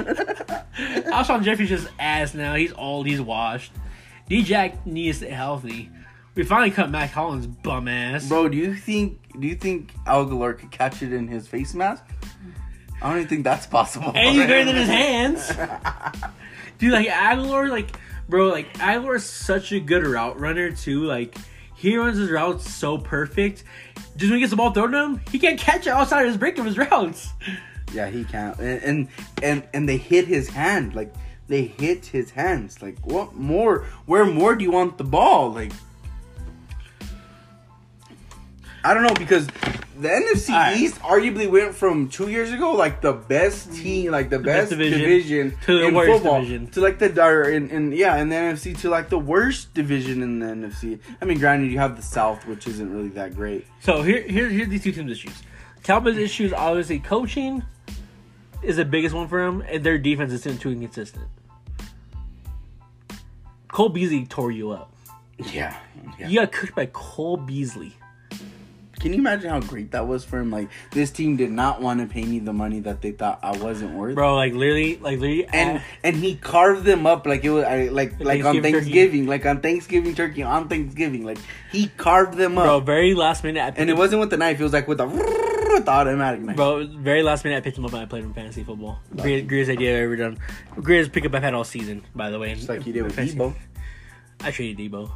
Alshon 1.07 1.43
Jeffery's 1.43 1.69
just 1.69 1.89
ass 1.99 2.33
now. 2.33 2.55
He's 2.55 2.73
old. 2.73 3.07
He's 3.07 3.21
washed. 3.21 3.73
D 4.27 4.43
Jack 4.43 4.87
needs 4.87 5.19
to 5.19 5.27
stay 5.27 5.35
healthy. 5.35 5.91
We 6.35 6.45
finally 6.45 6.71
cut 6.71 6.91
Mack 6.91 7.11
Hollins 7.11 7.47
bum 7.47 7.89
ass. 7.89 8.29
bro, 8.29 8.49
do 8.49 8.57
you 8.57 8.75
think 8.75 9.19
do 9.39 9.47
you 9.47 9.55
think 9.57 9.93
Agholor 10.07 10.59
could 10.59 10.71
catch 10.71 11.03
it 11.03 11.13
in 11.13 11.27
his 11.29 11.47
face 11.49 11.75
mask? 11.75 12.05
I 13.03 13.09
don't 13.09 13.19
even 13.19 13.29
think 13.29 13.45
that's 13.45 13.67
possible. 13.67 14.13
And 14.15 14.37
he's 14.37 14.47
better 14.47 14.65
than 14.65 14.77
his 14.77 14.89
hands. 14.89 15.49
Dude, 16.79 16.93
like 16.93 17.09
Agholor, 17.09 17.69
like 17.71 17.97
bro, 18.29 18.49
like 18.49 18.73
Agholor's 18.75 19.25
such 19.25 19.73
a 19.73 19.81
good 19.81 20.07
route 20.07 20.39
runner 20.39 20.71
too. 20.71 21.05
Like 21.05 21.37
he 21.77 21.97
runs 21.97 22.17
his 22.19 22.31
routes 22.31 22.71
so 22.73 22.97
perfect. 22.99 23.65
Just 24.17 24.31
when 24.31 24.35
he 24.35 24.41
gets 24.41 24.51
the 24.51 24.57
ball 24.57 24.71
thrown 24.71 24.93
to 24.93 24.99
him, 25.05 25.21
he 25.31 25.39
can't 25.39 25.59
catch 25.59 25.87
it 25.87 25.91
outside 25.91 26.23
of 26.23 26.29
his 26.29 26.37
break 26.37 26.59
of 26.59 26.65
his 26.65 26.79
routes. 26.79 27.31
Yeah, 27.93 28.09
he 28.09 28.25
can't. 28.25 28.57
And, 28.59 28.83
and 28.83 29.09
and 29.43 29.63
and 29.75 29.89
they 29.89 29.97
hit 29.97 30.27
his 30.27 30.49
hand. 30.49 30.95
Like 30.95 31.13
they 31.49 31.63
hit 31.65 32.07
his 32.07 32.31
hands. 32.31 32.81
Like 32.83 33.05
what 33.05 33.35
more? 33.35 33.87
Where 34.07 34.25
more 34.25 34.55
do 34.55 34.63
you 34.65 34.71
want 34.71 34.97
the 34.99 35.05
ball? 35.05 35.53
Like 35.53 35.73
I 38.83 38.95
don't 38.95 39.03
know 39.03 39.15
because 39.15 39.47
the 40.01 40.09
NFC 40.09 40.49
right. 40.51 40.77
East 40.77 40.99
arguably 41.01 41.51
went 41.51 41.75
from 41.75 42.09
two 42.09 42.31
years 42.31 42.53
ago 42.53 42.73
like 42.73 43.01
the 43.01 43.13
best 43.13 43.69
mm. 43.69 43.83
team, 43.83 44.13
like 44.13 44.31
the, 44.31 44.39
best, 44.39 44.71
best 44.71 44.71
division 44.71 45.01
division, 45.01 45.55
to 45.67 45.79
the 45.79 45.89
in 45.89 45.95
worst 45.95 46.13
football, 46.13 46.41
division. 46.41 46.67
to 46.69 46.81
like 46.81 46.99
the 46.99 47.23
or 47.23 47.51
in, 47.51 47.69
in 47.71 47.93
yeah 47.93 48.17
in 48.17 48.29
the 48.31 48.37
NFC 48.37 48.77
to 48.81 48.89
like 48.89 49.11
the 49.11 49.19
worst 49.19 49.75
division 49.75 50.23
in 50.23 50.39
the 50.39 50.47
NFC. 50.47 50.99
I 51.21 51.25
mean, 51.27 51.39
granted, 51.39 51.71
you 51.71 51.79
have 51.79 51.97
the 51.97 52.03
South, 52.03 52.47
which 52.47 52.67
isn't 52.67 52.93
really 52.93 53.11
that 53.11 53.35
great. 53.35 53.67
So 53.81 54.03
here, 54.03 54.23
here, 54.23 54.49
here 54.49 54.67
these 54.67 54.83
two 54.83 54.93
teams' 54.93 55.13
issues. 55.13 55.43
Cowboys' 55.83 56.19
issues, 56.19 56.53
obviously, 56.53 56.99
coaching 56.99 57.63
is 58.63 58.77
the 58.77 58.85
biggest 58.85 59.15
one 59.15 59.29
for 59.29 59.45
them, 59.45 59.63
and 59.67 59.85
their 59.85 59.99
defense 59.99 60.33
is 60.33 60.43
too 60.59 60.71
inconsistent. 60.71 61.27
Cole 63.69 63.89
Beasley 63.89 64.27
tore 64.27 64.51
you 64.51 64.71
up. 64.71 64.93
Yeah, 65.53 65.77
yeah. 66.19 66.29
You 66.29 66.41
got 66.41 66.53
cooked 66.53 66.75
by 66.75 66.87
Cole 66.87 67.37
Beasley. 67.37 67.95
Can 69.01 69.15
you 69.15 69.19
imagine 69.19 69.49
how 69.49 69.61
great 69.61 69.93
that 69.93 70.07
was 70.07 70.25
for 70.25 70.39
him? 70.39 70.51
Like 70.51 70.69
this 70.91 71.11
team 71.11 71.37
did 71.37 71.51
not 71.51 71.81
want 71.81 72.01
to 72.01 72.07
pay 72.07 72.23
me 72.23 72.39
the 72.39 72.53
money 72.53 72.81
that 72.81 73.01
they 73.01 73.13
thought 73.13 73.41
I 73.43 73.57
wasn't 73.57 73.95
worth. 73.95 74.15
Bro, 74.15 74.37
like 74.37 74.53
literally, 74.53 74.99
like 74.99 75.19
literally, 75.19 75.47
And 75.47 75.79
uh, 75.79 75.83
and 76.05 76.17
he 76.17 76.37
carved 76.37 76.85
them 76.85 77.07
up 77.07 77.27
like 77.27 77.43
it 77.43 77.51
was 77.51 77.65
I, 77.65 77.89
like 77.89 78.21
like 78.21 78.45
on 78.45 78.61
Thanksgiving 78.61 79.23
turkey. 79.23 79.27
Like 79.27 79.47
on 79.47 79.61
Thanksgiving 79.61 80.15
turkey 80.15 80.43
on 80.43 80.69
Thanksgiving, 80.69 81.25
like 81.25 81.39
he 81.73 81.89
carved 81.97 82.35
them 82.35 82.59
up. 82.59 82.65
bro, 82.65 82.81
very 82.81 83.15
last 83.15 83.43
minute. 83.43 83.63
I 83.63 83.71
picked 83.71 83.81
and 83.81 83.89
it 83.91 83.97
wasn't 83.97 84.21
with 84.21 84.31
the 84.31 84.37
knife; 84.37 84.61
it 84.61 84.63
was 84.63 84.75
like 84.75 84.87
with 84.87 84.99
the, 84.99 85.07
with 85.73 85.85
the 85.87 85.91
automatic 85.91 86.43
knife. 86.43 86.57
Bro, 86.57 86.89
very 86.99 87.23
last 87.23 87.45
minute, 87.45 87.57
I 87.57 87.61
picked 87.61 87.79
him 87.79 87.87
up 87.87 87.93
and 87.95 88.03
I 88.03 88.05
played 88.05 88.25
him 88.25 88.35
fantasy 88.35 88.65
football. 88.65 89.01
Great, 89.17 89.49
greatest 89.49 89.71
idea 89.71 89.97
I've 89.97 90.05
ever 90.05 90.17
done. 90.17 90.39
Greatest 90.77 91.13
pickup 91.13 91.35
I've 91.35 91.43
had 91.43 91.55
all 91.55 91.65
season, 91.65 92.05
by 92.15 92.29
the 92.29 92.39
way. 92.39 92.55
Just 92.55 92.69
like 92.69 92.87
you 92.87 92.93
did 92.93 93.05
with 93.05 93.17
Deebo. 93.17 93.55
I 94.43 94.51
traded 94.51 94.93
Deebo. 94.93 95.11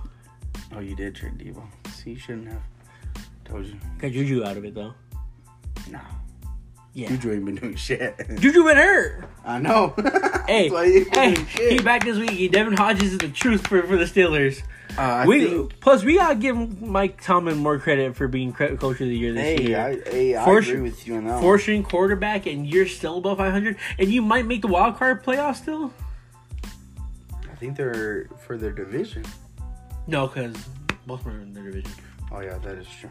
Oh, 0.75 0.81
you 0.81 0.97
did 0.97 1.15
trade 1.15 1.39
Deebo. 1.39 1.63
See, 1.91 2.11
you 2.11 2.19
shouldn't 2.19 2.49
have. 2.49 2.63
Told 3.45 3.67
you. 3.67 3.77
Got 3.99 4.13
Juju 4.13 4.45
out 4.45 4.57
of 4.57 4.65
it 4.65 4.75
though. 4.75 4.95
No, 5.91 6.01
Yeah. 6.95 7.09
Juju 7.09 7.33
ain't 7.33 7.45
been 7.45 7.55
doing 7.57 7.77
shit. 7.77 8.17
Juju 8.39 8.65
been 8.65 8.77
hurt. 8.77 9.25
I 9.45 9.59
know. 9.59 9.95
Hey, 10.47 10.69
he 10.69 11.05
hey, 11.05 11.35
he 11.71 11.79
back 11.79 12.05
this 12.05 12.19
week. 12.19 12.53
Devlin 12.53 12.77
Hodges 12.77 13.13
is 13.15 13.19
the 13.19 13.31
truth 13.31 13.67
for, 13.67 13.83
for 13.85 13.97
the 13.97 14.05
Steelers. 14.05 14.63
Uh, 14.99 15.25
we 15.27 15.47
think, 15.47 15.81
plus 15.81 16.05
we 16.05 16.17
gotta 16.17 16.35
give 16.35 16.83
Mike 16.83 17.23
Tomlin 17.23 17.57
more 17.57 17.79
credit 17.79 18.15
for 18.15 18.29
being 18.29 18.53
coach 18.53 18.83
of 18.83 18.99
the 18.99 19.17
year 19.17 19.33
this 19.33 19.43
hey, 19.59 19.63
year. 19.69 19.79
I, 19.81 20.11
hey, 20.11 20.35
I 20.37 20.43
agree 20.59 20.81
with 20.83 21.07
you 21.07 21.17
on 21.17 21.25
that. 21.25 21.43
one. 21.43 21.83
Quarterback, 21.85 22.45
and 22.45 22.67
you're 22.67 22.87
still 22.87 23.17
above 23.19 23.39
500, 23.39 23.77
and 23.99 24.13
you 24.13 24.21
might 24.21 24.45
make 24.45 24.61
the 24.61 24.69
wild 24.69 24.97
card 24.99 25.25
playoff 25.25 25.57
still. 25.57 25.93
I 27.51 27.55
think 27.57 27.77
they're 27.77 28.29
for 28.47 28.59
their 28.59 28.73
division. 28.73 29.25
No, 30.07 30.27
because 30.27 30.55
Baltimore 31.07 31.39
are 31.39 31.41
in 31.41 31.55
their 31.55 31.65
division. 31.65 31.91
Oh 32.31 32.41
yeah, 32.41 32.59
that 32.59 32.77
is 32.77 32.87
true. 33.01 33.11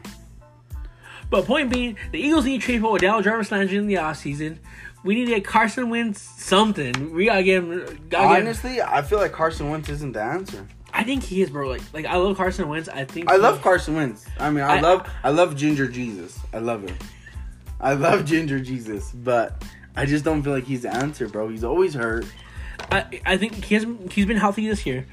But 1.29 1.45
point 1.45 1.71
being, 1.71 1.97
the 2.11 2.19
Eagles 2.19 2.45
need 2.45 2.61
to 2.61 2.65
trade 2.65 2.81
for 2.81 2.95
Odell 2.95 3.21
Jarvis 3.21 3.51
Landry 3.51 3.77
in 3.77 3.87
the 3.87 3.95
offseason. 3.95 4.57
We 5.03 5.15
need 5.15 5.25
to 5.25 5.31
get 5.35 5.45
Carson 5.45 5.89
Wentz 5.89 6.21
something. 6.21 7.13
We 7.13 7.25
gotta 7.25 7.43
get 7.43 7.63
him. 7.63 7.69
Gotta 7.79 7.87
get 8.09 8.21
him- 8.39 8.47
Honestly, 8.47 8.81
I 8.81 9.01
feel 9.01 9.17
like 9.19 9.31
Carson 9.33 9.69
Wentz 9.69 9.89
isn't 9.89 10.13
the 10.13 10.21
answer. 10.21 10.67
I 10.93 11.03
think 11.03 11.23
he 11.23 11.41
is, 11.41 11.49
bro. 11.49 11.67
Like, 11.67 11.81
like 11.91 12.05
I 12.05 12.15
love 12.17 12.37
Carson 12.37 12.69
Wentz. 12.69 12.87
I 12.87 13.03
think 13.03 13.29
I 13.29 13.33
he- 13.35 13.39
love 13.41 13.61
Carson 13.61 13.95
Wentz. 13.95 14.25
I 14.39 14.49
mean, 14.51 14.63
I, 14.63 14.77
I- 14.77 14.79
love 14.79 15.09
I 15.23 15.29
love 15.31 15.55
Ginger 15.55 15.87
Jesus. 15.87 16.39
I 16.53 16.59
love 16.59 16.83
him. 16.87 16.95
I 17.81 17.95
love 17.95 18.23
Ginger 18.31 18.59
Jesus, 18.59 19.11
but 19.11 19.61
I 19.95 20.05
just 20.05 20.23
don't 20.23 20.41
feel 20.43 20.53
like 20.53 20.63
he's 20.65 20.83
the 20.83 20.93
answer, 20.93 21.27
bro. 21.27 21.49
He's 21.49 21.63
always 21.63 21.93
hurt. 21.95 22.25
I, 22.91 23.21
I 23.25 23.37
think 23.37 23.65
he 23.65 23.75
has 23.75 23.85
he's 24.11 24.25
been 24.25 24.37
healthy 24.37 24.67
this 24.69 24.85
year. 24.85 25.05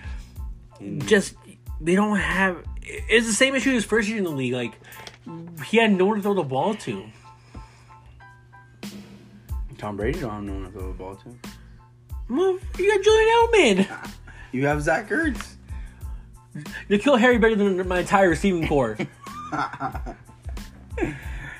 Mm. 0.80 1.04
Just 1.06 1.34
they 1.80 1.94
don't 1.94 2.16
have. 2.18 2.62
It's 2.82 3.26
the 3.26 3.32
same 3.32 3.54
issue 3.54 3.70
as 3.72 3.84
first 3.84 4.08
year 4.08 4.18
in 4.18 4.24
the 4.24 4.30
league. 4.30 4.52
Like 4.52 4.72
he 5.66 5.76
had 5.76 5.92
no 5.92 6.06
one 6.06 6.16
to 6.16 6.22
throw 6.22 6.34
the 6.34 6.42
ball 6.42 6.74
to. 6.74 7.04
Tom 9.78 9.96
Brady 9.96 10.20
don't 10.20 10.30
have 10.30 10.42
no 10.42 10.52
one 10.54 10.64
to 10.64 10.70
throw 10.70 10.88
the 10.88 10.98
ball 10.98 11.16
to. 11.16 11.36
Well, 12.28 12.58
you 12.78 12.96
got 12.96 13.04
Julian 13.04 13.86
Edelman. 13.86 14.10
You 14.52 14.66
have 14.66 14.82
Zach 14.82 15.08
Ertz. 15.10 15.54
You 16.88 16.98
kill 16.98 17.14
Harry 17.14 17.38
better 17.38 17.54
than 17.54 17.86
my 17.86 18.00
entire 18.00 18.30
receiving 18.30 18.66
core. 18.66 18.98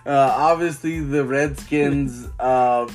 Uh, 0.06 0.32
obviously, 0.34 1.00
the 1.00 1.24
Redskins. 1.24 2.26
Uh, 2.38 2.90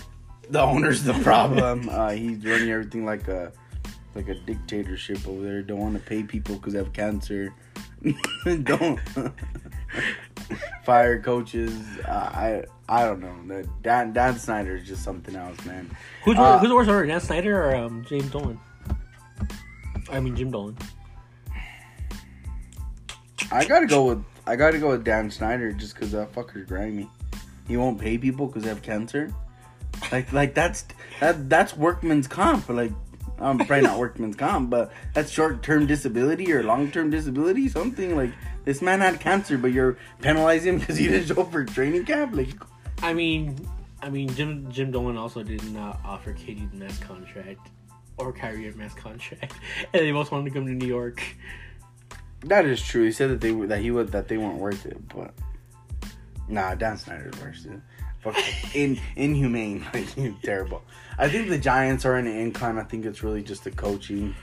the 0.49 0.59
owner's 0.59 1.03
the 1.03 1.13
problem. 1.13 1.89
Uh, 1.95 2.09
he's 2.09 2.43
running 2.43 2.69
everything 2.71 3.05
like 3.05 3.27
a 3.27 3.53
like 4.15 4.27
a 4.27 4.35
dictatorship 4.35 5.25
over 5.27 5.41
there. 5.43 5.61
Don't 5.61 5.79
want 5.79 5.93
to 5.93 6.01
pay 6.01 6.23
people 6.23 6.55
because 6.55 6.73
they 6.73 6.79
have 6.79 6.91
cancer. 6.93 7.53
don't 8.63 8.99
fire 10.85 11.19
coaches. 11.19 11.73
Uh, 12.07 12.11
I 12.11 12.63
I 12.87 13.05
don't 13.05 13.19
know. 13.19 13.35
The 13.47 13.67
Dan 13.81 14.13
Dan 14.13 14.37
Snyder 14.37 14.75
is 14.75 14.87
just 14.87 15.03
something 15.03 15.35
else, 15.35 15.63
man. 15.65 15.89
Who's 16.23 16.37
Uh, 16.37 16.59
who's 16.59 16.71
worse 16.71 16.87
owner, 16.87 17.05
Dan 17.05 17.19
Snyder 17.19 17.63
or 17.63 17.75
um, 17.75 18.05
James 18.07 18.29
Dolan? 18.29 18.59
I 20.11 20.19
mean 20.19 20.35
Jim 20.35 20.51
Dolan. 20.51 20.77
I 23.51 23.65
gotta 23.65 23.87
go 23.87 24.05
with 24.05 24.23
I 24.47 24.55
gotta 24.55 24.77
go 24.77 24.89
with 24.91 25.03
Dan 25.03 25.31
Snyder 25.31 25.71
just 25.71 25.95
because 25.95 26.11
that 26.11 26.33
fucker's 26.33 26.67
grimy. 26.67 27.09
He 27.67 27.77
won't 27.77 27.99
pay 27.99 28.17
people 28.17 28.47
because 28.47 28.63
they 28.63 28.69
have 28.69 28.81
cancer. 28.81 29.33
Like 30.11 30.31
like 30.31 30.53
that's 30.53 30.85
that 31.19 31.49
that's 31.49 31.75
workman's 31.75 32.27
comp. 32.27 32.69
Like 32.69 32.91
I'm 33.39 33.57
probably 33.57 33.81
not 33.81 33.97
workman's 33.97 34.35
comp, 34.35 34.69
but 34.69 34.91
that's 35.13 35.31
short 35.31 35.63
term 35.63 35.87
disability 35.87 36.53
or 36.53 36.63
long 36.63 36.91
term 36.91 37.09
disability. 37.09 37.67
Something 37.69 38.15
like 38.15 38.31
this 38.65 38.81
man 38.81 38.99
had 38.99 39.19
cancer, 39.19 39.57
but 39.57 39.71
you're 39.71 39.97
penalizing 40.21 40.73
him 40.73 40.79
because 40.79 40.97
he 40.97 41.07
didn't 41.07 41.27
show 41.27 41.41
up 41.41 41.51
for 41.51 41.63
training 41.63 42.05
camp. 42.05 42.35
Like 42.35 42.49
I 43.01 43.13
mean, 43.13 43.55
I 44.01 44.09
mean 44.09 44.33
Jim 44.35 44.69
Jim 44.71 44.91
Dolan 44.91 45.17
also 45.17 45.43
did 45.43 45.63
not 45.71 46.01
uh, 46.03 46.09
offer 46.09 46.33
KD 46.33 46.71
the 46.71 46.77
mass 46.77 46.97
contract 46.99 47.69
or 48.17 48.31
Kyrie 48.33 48.67
a 48.67 48.73
mass 48.73 48.93
contract, 48.93 49.53
and 49.93 50.01
they 50.01 50.11
both 50.11 50.31
wanted 50.31 50.45
to 50.45 50.51
come 50.51 50.65
to 50.65 50.73
New 50.73 50.87
York. 50.87 51.21
that 52.41 52.65
is 52.65 52.81
true. 52.81 53.05
He 53.05 53.11
said 53.11 53.29
that 53.29 53.41
they 53.41 53.51
were 53.51 53.67
that 53.67 53.79
he 53.79 53.91
would 53.91 54.11
that 54.11 54.27
they 54.27 54.37
weren't 54.37 54.57
worth 54.57 54.85
it, 54.85 54.97
but 55.09 55.33
nah, 56.47 56.75
Dan 56.75 56.97
Snyder's 56.97 57.39
worse. 57.41 57.63
Dude. 57.63 57.81
Fuck, 58.19 58.35
in 58.75 58.99
inhumane, 59.15 59.85
like 59.93 60.41
terrible. 60.41 60.81
I 61.17 61.29
think 61.29 61.49
the 61.49 61.59
Giants 61.59 62.05
are 62.05 62.17
in 62.17 62.27
an 62.27 62.37
incline. 62.37 62.77
I 62.77 62.83
think 62.83 63.05
it's 63.05 63.23
really 63.23 63.43
just 63.43 63.63
the 63.63 63.71
coaching. 63.71 64.35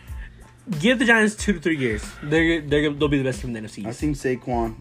Give 0.81 0.99
the 0.99 1.05
Giants 1.05 1.35
two 1.35 1.55
to 1.55 1.61
three 1.61 1.77
years. 1.77 2.05
They're 2.23 2.61
they're 2.61 2.93
they'll 2.93 3.09
be 3.09 3.19
the 3.19 3.25
best 3.25 3.41
team 3.41 3.55
in 3.55 3.63
the 3.63 3.69
NFC. 3.69 3.85
I 3.87 3.93
think 3.93 4.17
Saquon. 4.17 4.75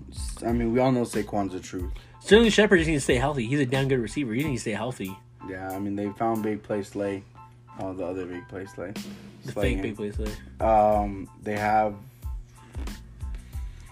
I 0.46 0.52
mean, 0.52 0.72
we 0.74 0.80
all 0.80 0.92
know 0.92 1.02
Saquon's 1.02 1.54
the 1.54 1.60
truth. 1.60 1.92
Sterling 2.20 2.52
Shepard 2.52 2.80
just 2.80 2.88
needs 2.90 3.02
to 3.02 3.06
stay 3.06 3.16
healthy. 3.16 3.48
He's 3.48 3.60
a 3.60 3.66
damn 3.66 3.88
good 3.88 4.00
receiver. 4.00 4.34
He 4.34 4.44
needs 4.44 4.62
to 4.64 4.70
stay 4.70 4.76
healthy. 4.76 5.18
Yeah, 5.50 5.72
I 5.72 5.80
mean 5.80 5.96
they 5.96 6.08
found 6.12 6.44
big 6.44 6.62
play 6.62 6.84
Slay. 6.84 7.24
Oh, 7.80 7.94
the 7.94 8.06
other 8.06 8.26
big 8.28 8.48
play 8.48 8.66
Slay. 8.68 8.92
The 9.46 9.52
Slay 9.54 9.74
fake 9.74 9.82
big 9.82 9.96
plays 9.96 10.16
Slay. 10.16 10.32
Um, 10.60 11.28
they 11.42 11.58
have. 11.58 11.96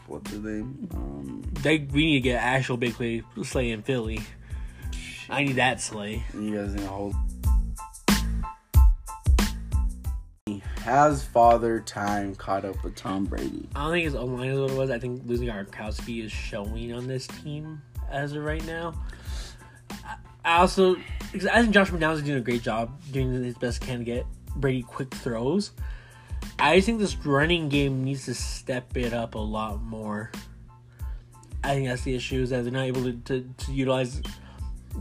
What's 0.06 0.30
his 0.32 0.42
name? 0.42 0.88
Um, 0.94 1.42
They 1.62 1.80
we 1.80 2.06
need 2.06 2.14
to 2.20 2.22
get 2.22 2.42
actual 2.42 2.78
big 2.78 2.94
play 2.94 3.24
Slay 3.44 3.72
in 3.72 3.82
Philly. 3.82 4.22
I 5.30 5.44
need 5.44 5.56
that 5.56 5.82
Slay. 5.82 6.24
you 6.36 6.56
guys 6.56 6.74
need 6.74 6.82
to 6.82 6.88
hold. 6.88 7.16
Has 10.84 11.24
father 11.24 11.80
time 11.80 12.36
caught 12.36 12.66
up 12.66 12.84
with 12.84 12.96
Tom 12.96 13.26
Brady? 13.26 13.68
I 13.76 13.84
don't 13.84 13.92
think 13.92 14.06
his 14.06 14.16
own 14.16 14.38
line 14.38 14.50
is 14.50 14.60
what 14.60 14.72
it 14.72 14.78
was. 14.78 14.90
I 14.90 15.00
think 15.00 15.22
losing 15.26 15.48
Gronkowski 15.48 16.24
is 16.24 16.32
showing 16.32 16.94
on 16.94 17.08
this 17.08 17.28
team 17.28 17.82
as 18.12 18.34
of 18.34 18.44
right 18.44 18.66
now. 18.66 18.94
I- 20.44 20.58
also, 20.60 20.96
I 20.96 21.62
think 21.62 21.72
Josh 21.72 21.90
McDaniels's 21.92 22.24
doing 22.24 22.38
a 22.40 22.42
great 22.42 22.64
job 22.64 23.00
doing 23.12 23.44
his 23.44 23.56
best 23.56 23.82
can 23.82 24.00
to 24.00 24.06
get 24.06 24.26
Brady 24.56 24.82
quick 24.82 25.14
throws. 25.14 25.72
I 26.58 26.82
think 26.82 27.00
this 27.00 27.16
running 27.26 27.70
game 27.70 28.04
needs 28.04 28.26
to 28.26 28.34
step 28.34 28.96
it 28.98 29.14
up 29.14 29.36
a 29.36 29.40
lot 29.40 29.82
more. 29.82 30.32
I 31.64 31.76
think 31.76 31.88
that's 31.88 32.04
the 32.04 32.16
issue 32.16 32.42
is 32.42 32.50
that 32.50 32.64
they're 32.64 32.72
not 32.72 32.86
able 32.86 33.04
to, 33.04 33.14
to, 33.14 33.50
to 33.66 33.72
utilize 33.72 34.22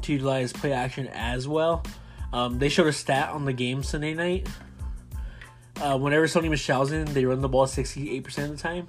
to 0.03 0.13
utilize 0.13 0.53
play 0.53 0.73
action 0.73 1.09
as 1.09 1.49
well. 1.49 1.83
Um, 2.33 2.59
they 2.59 2.69
showed 2.69 2.87
a 2.89 2.93
stat 2.93 3.31
on 3.31 3.45
the 3.45 3.53
game 3.53 3.83
Sunday 3.83 4.15
night. 4.15 4.49
Uh, 5.81 5.99
whenever 5.99 6.27
Sony 6.27 6.51
Michel's 6.51 6.93
in, 6.93 7.05
they 7.15 7.25
run 7.25 7.41
the 7.41 7.49
ball 7.49 7.67
68% 7.67 8.27
of 8.45 8.51
the 8.51 8.57
time. 8.57 8.89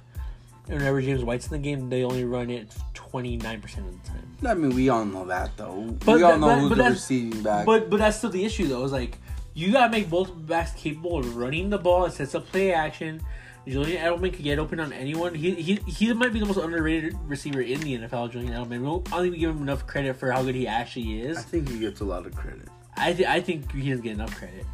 And 0.68 0.78
whenever 0.78 1.00
James 1.02 1.22
White's 1.24 1.46
in 1.46 1.52
the 1.52 1.58
game, 1.58 1.88
they 1.88 2.04
only 2.04 2.24
run 2.24 2.50
it 2.50 2.74
29% 2.94 3.54
of 3.78 4.02
the 4.02 4.08
time. 4.08 4.36
I 4.46 4.54
mean, 4.54 4.74
we 4.74 4.88
all 4.88 5.04
know 5.04 5.24
that 5.26 5.56
though. 5.56 5.96
But 6.04 6.16
we 6.16 6.22
all 6.22 6.32
that- 6.32 6.40
know 6.40 6.68
who's 6.68 6.76
the 6.78 6.84
receiving 6.84 7.42
back. 7.42 7.66
But 7.66 7.90
but 7.90 7.98
that's 7.98 8.18
still 8.18 8.30
the 8.30 8.44
issue 8.44 8.68
though. 8.68 8.84
Is 8.84 8.92
like 8.92 9.18
you 9.52 9.72
gotta 9.72 9.90
make 9.90 10.08
both 10.08 10.30
backs 10.46 10.72
capable 10.72 11.18
of 11.18 11.36
running 11.36 11.70
the 11.70 11.78
ball 11.78 12.04
and 12.04 12.14
sets 12.14 12.34
up 12.34 12.46
play 12.46 12.72
action. 12.72 13.20
Julian 13.68 14.02
Edelman 14.02 14.32
could 14.32 14.42
get 14.42 14.58
open 14.58 14.80
on 14.80 14.92
anyone. 14.92 15.34
He 15.34 15.54
he 15.56 15.74
he 15.86 16.12
might 16.14 16.32
be 16.32 16.40
the 16.40 16.46
most 16.46 16.56
underrated 16.56 17.16
receiver 17.26 17.60
in 17.60 17.80
the 17.80 17.98
NFL. 17.98 18.30
Julian 18.30 18.52
Edelman. 18.54 18.80
We 18.80 18.86
don't, 18.86 19.06
I 19.08 19.16
don't 19.16 19.22
think 19.22 19.32
we 19.34 19.38
give 19.40 19.50
him 19.50 19.62
enough 19.62 19.86
credit 19.86 20.16
for 20.16 20.30
how 20.30 20.42
good 20.42 20.54
he 20.54 20.66
actually 20.66 21.20
is. 21.20 21.36
I 21.36 21.42
think 21.42 21.68
he 21.68 21.78
gets 21.80 22.00
a 22.00 22.04
lot 22.04 22.26
of 22.26 22.34
credit. 22.34 22.68
I 22.96 23.12
th- 23.12 23.28
I 23.28 23.40
think 23.40 23.70
he 23.72 23.90
doesn't 23.90 24.02
get 24.04 24.12
enough 24.12 24.34
credit. 24.36 24.64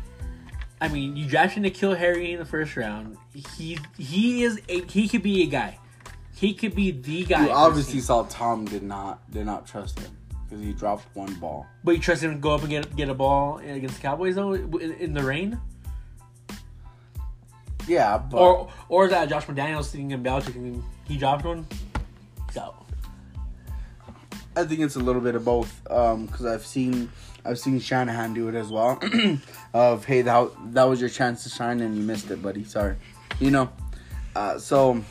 I 0.80 0.88
mean, 0.88 1.16
you 1.16 1.26
drafted 1.26 1.62
to 1.62 1.70
kill 1.70 1.94
Harry 1.94 2.32
in 2.32 2.38
the 2.38 2.44
first 2.44 2.76
round. 2.76 3.16
He 3.56 3.78
he 3.96 4.44
is 4.44 4.60
a 4.68 4.82
he 4.82 5.08
could 5.08 5.22
be 5.22 5.42
a 5.42 5.46
guy. 5.46 5.78
He 6.34 6.52
could 6.52 6.74
be 6.74 6.90
the 6.90 7.24
guy. 7.24 7.46
You 7.46 7.50
obviously 7.50 8.00
saw 8.00 8.24
Tom 8.24 8.66
did 8.66 8.82
not 8.82 9.30
did 9.30 9.46
not 9.46 9.66
trust 9.66 9.98
him 9.98 10.14
because 10.44 10.62
he 10.62 10.72
dropped 10.74 11.04
one 11.14 11.32
ball. 11.34 11.66
But 11.82 11.92
you 11.92 12.00
trust 12.00 12.22
him 12.22 12.34
to 12.34 12.38
go 12.38 12.54
up 12.54 12.60
and 12.60 12.70
get 12.70 12.94
get 12.94 13.08
a 13.08 13.14
ball 13.14 13.58
against 13.58 13.96
the 13.96 14.02
Cowboys 14.02 14.34
though 14.34 14.52
in, 14.52 14.92
in 14.98 15.14
the 15.14 15.22
rain. 15.22 15.58
Yeah, 17.88 18.18
but 18.18 18.38
Or 18.38 18.68
or 18.88 19.04
is 19.06 19.10
that 19.12 19.28
Josh 19.28 19.46
McDaniels 19.46 19.84
sitting 19.84 20.10
in 20.10 20.22
Belichick 20.22 20.56
and 20.56 20.82
he 21.04 21.16
dropped 21.16 21.44
one? 21.44 21.66
So 22.52 22.74
I 24.56 24.64
think 24.64 24.80
it's 24.80 24.96
a 24.96 25.00
little 25.00 25.22
bit 25.22 25.34
of 25.34 25.44
both 25.44 25.90
um, 25.90 26.26
because 26.26 26.46
I've 26.46 26.66
seen 26.66 27.10
I've 27.46 27.58
seen 27.58 27.78
Shanahan 27.78 28.34
do 28.34 28.48
it 28.48 28.54
as 28.54 28.68
well. 28.68 29.00
of 29.74 30.04
hey, 30.04 30.22
that 30.22 30.50
that 30.72 30.84
was 30.84 31.00
your 31.00 31.10
chance 31.10 31.44
to 31.44 31.50
shine 31.50 31.80
and 31.80 31.96
you 31.96 32.02
missed 32.02 32.30
it, 32.30 32.42
buddy. 32.42 32.64
Sorry, 32.64 32.96
you 33.40 33.50
know. 33.50 33.70
Uh, 34.34 34.58
so 34.58 35.02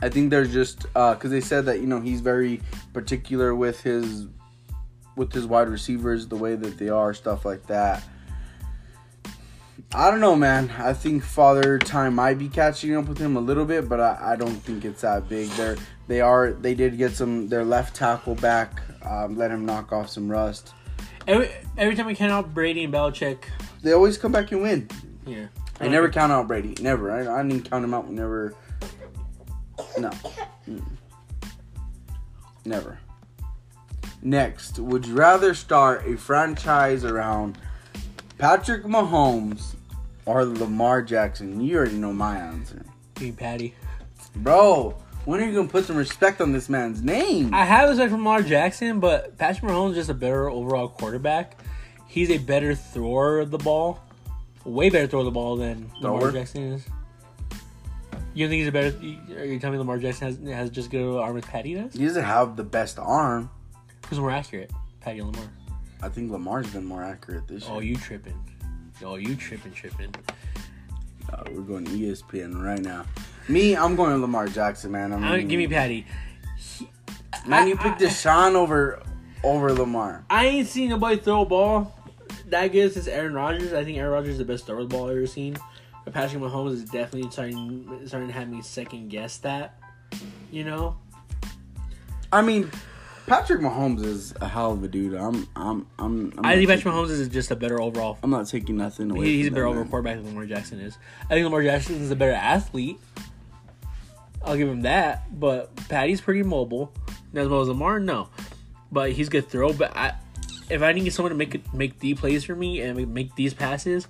I 0.00 0.08
think 0.08 0.30
they're 0.30 0.44
just 0.44 0.82
because 0.82 1.30
they 1.30 1.40
said 1.40 1.66
that 1.66 1.80
you 1.80 1.86
know 1.86 2.00
he's 2.00 2.20
very 2.20 2.60
particular 2.92 3.54
with 3.54 3.80
his 3.82 4.26
with 5.16 5.32
his 5.32 5.46
wide 5.46 5.68
receivers, 5.68 6.26
the 6.26 6.36
way 6.36 6.54
that 6.56 6.78
they 6.78 6.88
are, 6.88 7.12
stuff 7.12 7.44
like 7.44 7.66
that. 7.66 8.02
I 9.94 10.10
don't 10.10 10.20
know, 10.20 10.34
man. 10.34 10.70
I 10.78 10.94
think 10.94 11.22
Father 11.22 11.78
Time 11.78 12.14
might 12.14 12.38
be 12.38 12.48
catching 12.48 12.96
up 12.96 13.06
with 13.06 13.18
him 13.18 13.36
a 13.36 13.40
little 13.40 13.66
bit, 13.66 13.90
but 13.90 14.00
I, 14.00 14.32
I 14.32 14.36
don't 14.36 14.56
think 14.56 14.86
it's 14.86 15.02
that 15.02 15.28
big. 15.28 15.50
They're 15.50 15.76
they 16.08 16.20
are 16.20 16.52
they 16.52 16.74
did 16.74 16.96
get 16.98 17.12
some 17.12 17.48
their 17.48 17.64
left 17.64 17.94
tackle 17.94 18.34
back, 18.34 18.80
um, 19.04 19.36
let 19.36 19.50
him 19.50 19.66
knock 19.66 19.92
off 19.92 20.08
some 20.08 20.30
rust. 20.30 20.72
Every 21.26 21.50
every 21.78 21.94
time 21.94 22.06
we 22.06 22.14
count 22.14 22.32
out 22.32 22.52
Brady 22.54 22.84
and 22.84 22.92
Belichick, 22.92 23.38
They 23.82 23.92
always 23.92 24.18
come 24.18 24.32
back 24.32 24.50
and 24.52 24.62
win. 24.62 24.88
yeah. 25.26 25.46
I 25.80 25.88
never 25.88 26.08
count 26.08 26.30
out 26.30 26.46
Brady. 26.46 26.76
Never. 26.80 27.10
I, 27.10 27.40
I 27.40 27.42
didn't 27.42 27.68
count 27.68 27.84
him 27.84 27.92
out. 27.94 28.08
Never. 28.10 28.54
No. 29.98 30.10
Mm. 30.68 30.82
Never. 32.64 32.98
Next, 34.22 34.78
would 34.78 35.04
you 35.06 35.14
rather 35.14 35.54
start 35.54 36.06
a 36.06 36.16
franchise 36.16 37.04
around 37.04 37.58
Patrick 38.38 38.84
Mahomes 38.84 39.74
or 40.26 40.44
Lamar 40.44 41.02
Jackson? 41.02 41.60
You 41.60 41.78
already 41.78 41.96
know 41.96 42.12
my 42.12 42.36
answer. 42.36 42.84
Give 43.16 43.36
Patty. 43.36 43.74
Bro, 44.36 44.94
when 45.24 45.40
are 45.40 45.46
you 45.46 45.52
going 45.52 45.68
to 45.68 45.72
put 45.72 45.84
some 45.84 45.96
respect 45.96 46.40
on 46.40 46.52
this 46.52 46.68
man's 46.68 47.02
name? 47.02 47.54
I 47.54 47.64
have 47.64 47.88
respect 47.88 48.10
for 48.10 48.16
Lamar 48.16 48.42
Jackson, 48.42 49.00
but 49.00 49.38
Patrick 49.38 49.70
Mahomes 49.70 49.90
is 49.90 49.96
just 49.96 50.10
a 50.10 50.14
better 50.14 50.50
overall 50.50 50.88
quarterback. 50.88 51.60
He's 52.08 52.30
a 52.30 52.38
better 52.38 52.74
thrower 52.74 53.40
of 53.40 53.50
the 53.50 53.58
ball, 53.58 54.00
way 54.64 54.90
better 54.90 55.06
thrower 55.06 55.20
of 55.20 55.26
the 55.26 55.30
ball 55.30 55.56
than 55.56 55.90
Lamar 56.00 56.20
Thrower? 56.20 56.32
Jackson 56.32 56.72
is. 56.72 56.86
You 58.34 58.46
don't 58.46 58.50
think 58.50 58.60
he's 58.60 58.68
a 58.68 58.72
better? 58.72 58.96
Are 59.40 59.44
you 59.44 59.58
telling 59.58 59.72
me 59.74 59.78
Lamar 59.78 59.98
Jackson 59.98 60.46
has 60.46 60.54
has 60.54 60.70
just 60.70 60.90
good 60.90 61.18
arm 61.18 61.36
as 61.36 61.44
Patty 61.44 61.74
does? 61.74 61.92
He 61.94 62.04
doesn't 62.04 62.24
have 62.24 62.56
the 62.56 62.64
best 62.64 62.98
arm. 62.98 63.50
Who's 64.08 64.18
more 64.18 64.30
accurate, 64.30 64.70
Patty 65.00 65.20
or 65.20 65.24
Lamar? 65.24 65.44
I 66.02 66.08
think 66.08 66.32
Lamar's 66.32 66.66
been 66.68 66.84
more 66.84 67.04
accurate 67.04 67.46
this 67.46 67.64
year. 67.64 67.72
Oh, 67.72 67.80
you 67.80 67.96
tripping? 67.96 68.38
Oh, 69.04 69.16
you 69.16 69.36
tripping, 69.36 69.72
tripping? 69.72 70.14
Uh, 71.32 71.44
we're 71.52 71.62
going 71.62 71.86
ESPN 71.86 72.62
right 72.62 72.80
now. 72.80 73.04
Me, 73.48 73.76
I'm 73.76 73.96
going 73.96 74.20
Lamar 74.20 74.48
Jackson, 74.48 74.92
man. 74.92 75.12
I 75.12 75.16
mean, 75.16 75.24
I 75.24 75.36
mean, 75.38 75.48
give 75.48 75.58
me 75.58 75.66
Patty. 75.68 76.06
Man, 77.46 77.68
you 77.68 77.76
I- 77.78 77.82
picked 77.82 78.02
I- 78.02 78.06
Deshaun 78.06 78.54
over 78.54 79.02
over 79.42 79.72
Lamar. 79.72 80.24
I 80.30 80.46
ain't 80.46 80.68
seen 80.68 80.90
nobody 80.90 81.16
throw 81.16 81.42
a 81.42 81.46
ball 81.46 81.92
that 82.46 82.68
good 82.68 82.92
since 82.92 83.08
Aaron 83.08 83.34
Rodgers. 83.34 83.72
I 83.72 83.84
think 83.84 83.98
Aaron 83.98 84.12
Rodgers 84.12 84.32
is 84.32 84.38
the 84.38 84.44
best 84.44 84.66
thrower 84.66 84.80
of 84.80 84.88
the 84.88 84.96
ball 84.96 85.06
I've 85.06 85.16
ever 85.16 85.26
seen. 85.26 85.56
But 86.04 86.14
Patrick 86.14 86.42
Mahomes 86.42 86.72
is 86.72 86.84
definitely 86.84 87.30
starting 87.30 88.06
starting 88.06 88.28
to 88.28 88.34
have 88.34 88.48
me 88.48 88.62
second 88.62 89.08
guess 89.08 89.38
that. 89.38 89.78
You 90.50 90.64
know, 90.64 90.96
I 92.32 92.42
mean, 92.42 92.70
Patrick 93.26 93.60
Mahomes 93.60 94.04
is 94.04 94.34
a 94.40 94.48
hell 94.48 94.72
of 94.72 94.82
a 94.82 94.88
dude. 94.88 95.14
I'm 95.14 95.48
I'm 95.56 95.86
I'm. 95.98 96.32
I'm 96.38 96.46
I 96.46 96.56
think 96.56 96.68
Patrick 96.68 96.92
Mahomes 96.92 97.10
is 97.10 97.28
just 97.28 97.50
a 97.50 97.56
better 97.56 97.80
overall. 97.80 98.18
I'm 98.22 98.30
not 98.30 98.48
taking 98.48 98.76
nothing 98.76 99.10
away. 99.10 99.26
He, 99.26 99.36
he's 99.38 99.46
a 99.46 99.50
better 99.50 99.66
overall 99.66 99.84
man. 99.84 99.90
quarterback 99.90 100.16
than 100.16 100.26
Lamar 100.26 100.46
Jackson 100.46 100.80
is. 100.80 100.98
I 101.24 101.34
think 101.34 101.44
Lamar 101.44 101.62
Jackson 101.62 101.96
is 102.00 102.10
a 102.10 102.16
better 102.16 102.32
athlete. 102.32 103.00
I'll 104.44 104.56
give 104.56 104.68
him 104.68 104.82
that. 104.82 105.38
But 105.38 105.74
Patty's 105.88 106.20
pretty 106.20 106.42
mobile. 106.42 106.92
As 107.34 107.48
well 107.48 107.62
as 107.62 107.68
Lamar, 107.68 107.98
no. 107.98 108.28
But 108.90 109.12
he's 109.12 109.28
good 109.28 109.48
throw. 109.48 109.72
But 109.72 109.96
I, 109.96 110.14
if 110.68 110.82
I 110.82 110.92
need 110.92 111.10
someone 111.12 111.30
to 111.30 111.36
make 111.36 111.54
it, 111.54 111.72
make 111.72 111.98
the 112.00 112.14
plays 112.14 112.44
for 112.44 112.54
me 112.54 112.80
and 112.80 113.14
make- 113.14 113.34
these 113.36 113.54
passes, 113.54 114.06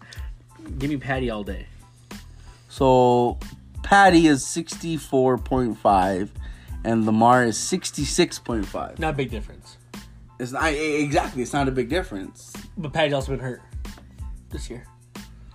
give 0.79 0.91
me 0.91 0.97
Patty 0.97 1.31
all 1.31 1.45
day. 1.45 1.67
So, 2.69 3.39
Patty 3.83 4.27
is 4.27 4.45
sixty 4.45 4.97
four 4.97 5.39
point 5.39 5.79
five, 5.79 6.33
and 6.85 7.07
Lamar 7.07 7.45
is 7.45 7.57
sixty 7.57 8.05
six 8.05 8.39
point 8.39 8.67
five. 8.67 8.99
Not 8.99 9.15
a 9.15 9.17
big 9.17 9.31
difference. 9.31 9.77
It's 10.41 10.53
not 10.53 10.73
exactly. 10.73 11.43
It's 11.43 11.53
not 11.53 11.69
a 11.69 11.71
big 11.71 11.89
difference. 11.89 12.53
But 12.77 12.93
Patty's 12.93 13.13
also 13.13 13.33
been 13.33 13.41
hurt 13.41 13.63
this 14.51 14.69
year. 14.69 14.87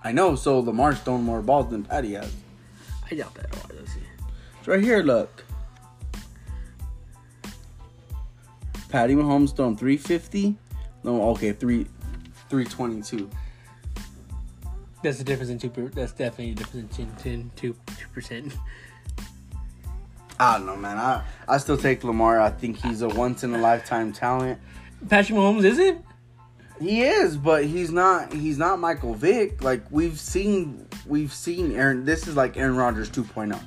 I 0.02 0.12
know. 0.12 0.36
So 0.36 0.60
Lamar's 0.60 1.00
thrown 1.00 1.22
more 1.22 1.42
balls 1.42 1.70
than 1.70 1.84
Patty 1.84 2.14
has. 2.14 2.32
I 3.10 3.14
doubt 3.14 3.34
that. 3.34 3.50
Let's 4.68 4.82
see. 4.82 4.90
It's 4.90 4.90
right 4.90 4.96
here. 4.96 5.02
Look. 5.02 5.44
Patty 8.88 9.14
Mahomes 9.14 9.54
thrown 9.54 9.76
three 9.76 9.96
fifty. 9.96 10.56
No, 11.04 11.30
okay, 11.30 11.52
three 11.52 11.86
three 12.48 12.64
twenty 12.64 13.02
two. 13.02 13.30
That's 15.02 15.18
the 15.18 15.24
difference 15.24 15.50
in 15.50 15.58
two. 15.58 15.70
Per, 15.70 15.88
that's 15.88 16.12
definitely 16.12 16.54
the 16.54 16.64
difference 16.64 16.98
in 16.98 17.10
ten 17.16 17.50
two 17.56 17.76
two 17.98 18.08
percent. 18.12 18.54
I 20.40 20.56
don't 20.56 20.66
know, 20.66 20.76
man. 20.76 20.96
I 20.96 21.24
I 21.46 21.58
still 21.58 21.76
take 21.76 22.04
Lamar. 22.04 22.40
I 22.40 22.50
think 22.50 22.78
he's 22.78 23.02
a 23.02 23.08
once 23.08 23.44
in 23.44 23.54
a 23.54 23.58
lifetime 23.58 24.12
talent. 24.12 24.60
Patrick 25.08 25.38
Mahomes 25.38 25.64
isn't. 25.64 26.04
He 26.80 27.02
is, 27.02 27.36
but 27.36 27.64
he's 27.64 27.90
not. 27.90 28.32
He's 28.32 28.56
not 28.56 28.78
Michael 28.78 29.14
Vick. 29.14 29.62
Like 29.62 29.82
we've 29.90 30.18
seen, 30.18 30.86
we've 31.06 31.32
seen 31.32 31.72
Aaron. 31.72 32.04
This 32.04 32.28
is 32.28 32.36
like 32.36 32.56
Aaron 32.56 32.76
Rodgers 32.76 33.10
2.0. 33.10 33.60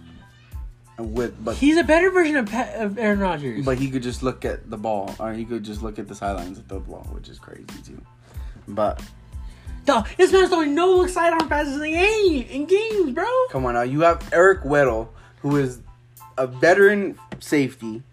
With 1.02 1.43
but 1.43 1.56
He's 1.56 1.78
a 1.78 1.84
better 1.84 2.12
version 2.12 2.36
of, 2.38 2.45
Pat, 2.47 2.80
of 2.82 2.97
Aaron 2.97 3.20
Rodgers. 3.20 3.66
but 3.66 3.78
he 3.78 3.89
could 3.89 4.04
just 4.04 4.22
look 4.24 4.45
at 4.45 4.70
the 4.70 4.78
ball, 4.78 5.16
or 5.20 5.34
he 5.34 5.45
could 5.45 5.64
just 5.64 5.82
look 5.82 5.99
at 5.99 6.08
the 6.08 6.16
sidelines 6.16 6.60
throw 6.68 6.80
the 6.80 6.86
ball, 6.86 7.08
which 7.12 7.30
is 7.30 7.39
crazy 7.39 7.66
too. 7.86 8.02
But 8.68 9.02
Dog, 9.86 10.08
this 10.18 10.32
man's 10.32 10.49
throwing 10.49 10.76
no 10.76 10.95
look 10.97 11.10
sidearm 11.10 11.49
passes 11.49 11.82
in 11.82 11.91
game 11.91 12.45
in 12.49 12.66
games, 12.66 13.12
bro. 13.14 13.26
come 13.49 13.66
on 13.66 13.74
now, 13.74 13.82
you 13.82 14.02
have 14.02 14.28
Eric 14.32 14.62
Weddle, 14.62 15.10
who 15.41 15.58
is 15.58 15.80
a 16.38 16.45
veteran 16.47 17.18
safety. 17.39 18.04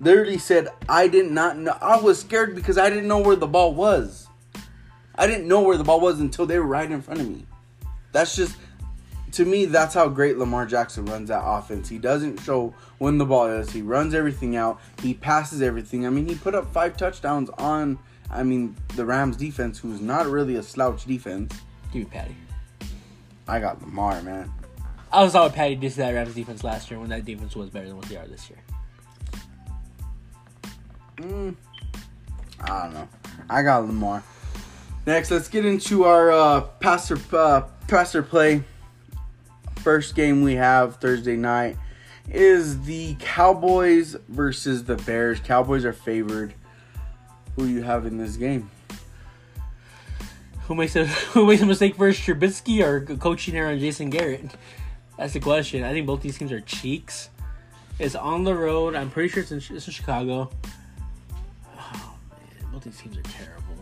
Literally 0.00 0.38
said, 0.38 0.68
"I 0.88 1.08
did 1.08 1.30
not 1.30 1.58
know. 1.58 1.76
I 1.80 2.00
was 2.00 2.20
scared 2.20 2.54
because 2.54 2.78
I 2.78 2.88
didn't 2.90 3.06
know 3.08 3.18
where 3.18 3.36
the 3.36 3.46
ball 3.46 3.74
was. 3.74 4.26
I 5.14 5.26
didn't 5.26 5.46
know 5.46 5.60
where 5.60 5.76
the 5.76 5.84
ball 5.84 6.00
was 6.00 6.18
until 6.20 6.46
they 6.46 6.58
were 6.58 6.66
right 6.66 6.90
in 6.90 7.02
front 7.02 7.20
of 7.20 7.28
me. 7.28 7.46
That's 8.12 8.34
just." 8.34 8.56
To 9.32 9.46
me, 9.46 9.64
that's 9.64 9.94
how 9.94 10.08
great 10.08 10.36
Lamar 10.36 10.66
Jackson 10.66 11.06
runs 11.06 11.28
that 11.28 11.42
offense. 11.42 11.88
He 11.88 11.98
doesn't 11.98 12.40
show 12.40 12.74
when 12.98 13.16
the 13.16 13.24
ball 13.24 13.46
is. 13.46 13.70
He 13.70 13.80
runs 13.80 14.12
everything 14.12 14.56
out. 14.56 14.78
He 15.00 15.14
passes 15.14 15.62
everything. 15.62 16.06
I 16.06 16.10
mean, 16.10 16.28
he 16.28 16.34
put 16.34 16.54
up 16.54 16.70
five 16.70 16.98
touchdowns 16.98 17.48
on, 17.56 17.98
I 18.30 18.42
mean, 18.42 18.76
the 18.94 19.06
Rams 19.06 19.36
defense, 19.36 19.78
who's 19.78 20.02
not 20.02 20.26
really 20.26 20.56
a 20.56 20.62
slouch 20.62 21.06
defense. 21.06 21.58
Give 21.92 22.02
me 22.02 22.08
Patty. 22.10 22.36
I 23.48 23.58
got 23.58 23.80
Lamar, 23.80 24.20
man. 24.20 24.52
I 25.10 25.22
was 25.22 25.32
what 25.32 25.54
Patty 25.54 25.76
did 25.76 25.92
to 25.92 25.96
that 25.98 26.14
Rams 26.14 26.34
defense 26.34 26.62
last 26.62 26.90
year 26.90 27.00
when 27.00 27.08
that 27.08 27.24
defense 27.24 27.56
was 27.56 27.70
better 27.70 27.88
than 27.88 27.96
what 27.96 28.06
they 28.06 28.16
are 28.16 28.26
this 28.26 28.50
year. 28.50 28.58
Mm, 31.16 31.54
I 32.60 32.82
don't 32.82 32.94
know. 32.94 33.08
I 33.48 33.62
got 33.62 33.86
Lamar. 33.86 34.22
Next, 35.06 35.30
let's 35.30 35.48
get 35.48 35.64
into 35.64 36.04
our 36.04 36.30
uh, 36.30 36.60
passer 36.80 37.18
uh, 37.32 37.62
passer 37.88 38.22
play. 38.22 38.62
First 39.82 40.14
game 40.14 40.42
we 40.42 40.54
have 40.54 40.96
Thursday 40.96 41.34
night 41.34 41.76
is 42.30 42.84
the 42.84 43.16
Cowboys 43.18 44.16
versus 44.28 44.84
the 44.84 44.94
Bears. 44.94 45.40
Cowboys 45.40 45.84
are 45.84 45.92
favored. 45.92 46.54
Who 47.56 47.64
you 47.64 47.82
have 47.82 48.06
in 48.06 48.16
this 48.16 48.36
game? 48.36 48.70
Who 50.66 50.76
makes 50.76 50.94
a 50.94 51.04
who 51.34 51.46
makes 51.46 51.62
a 51.62 51.66
mistake 51.66 51.96
first, 51.96 52.22
Trubisky 52.22 52.80
or 52.80 53.00
coaching 53.16 53.56
Aaron 53.56 53.80
Jason 53.80 54.08
Garrett? 54.08 54.52
That's 55.18 55.32
the 55.32 55.40
question. 55.40 55.82
I 55.82 55.92
think 55.92 56.06
both 56.06 56.22
these 56.22 56.38
teams 56.38 56.52
are 56.52 56.60
cheeks. 56.60 57.30
It's 57.98 58.14
on 58.14 58.44
the 58.44 58.54
road. 58.54 58.94
I'm 58.94 59.10
pretty 59.10 59.30
sure 59.30 59.42
it's 59.42 59.50
in, 59.50 59.58
it's 59.58 59.86
in 59.88 59.92
Chicago. 59.92 60.48
Oh 61.76 62.14
man, 62.30 62.72
both 62.72 62.84
these 62.84 63.00
teams 63.00 63.18
are 63.18 63.22
terrible. 63.22 63.74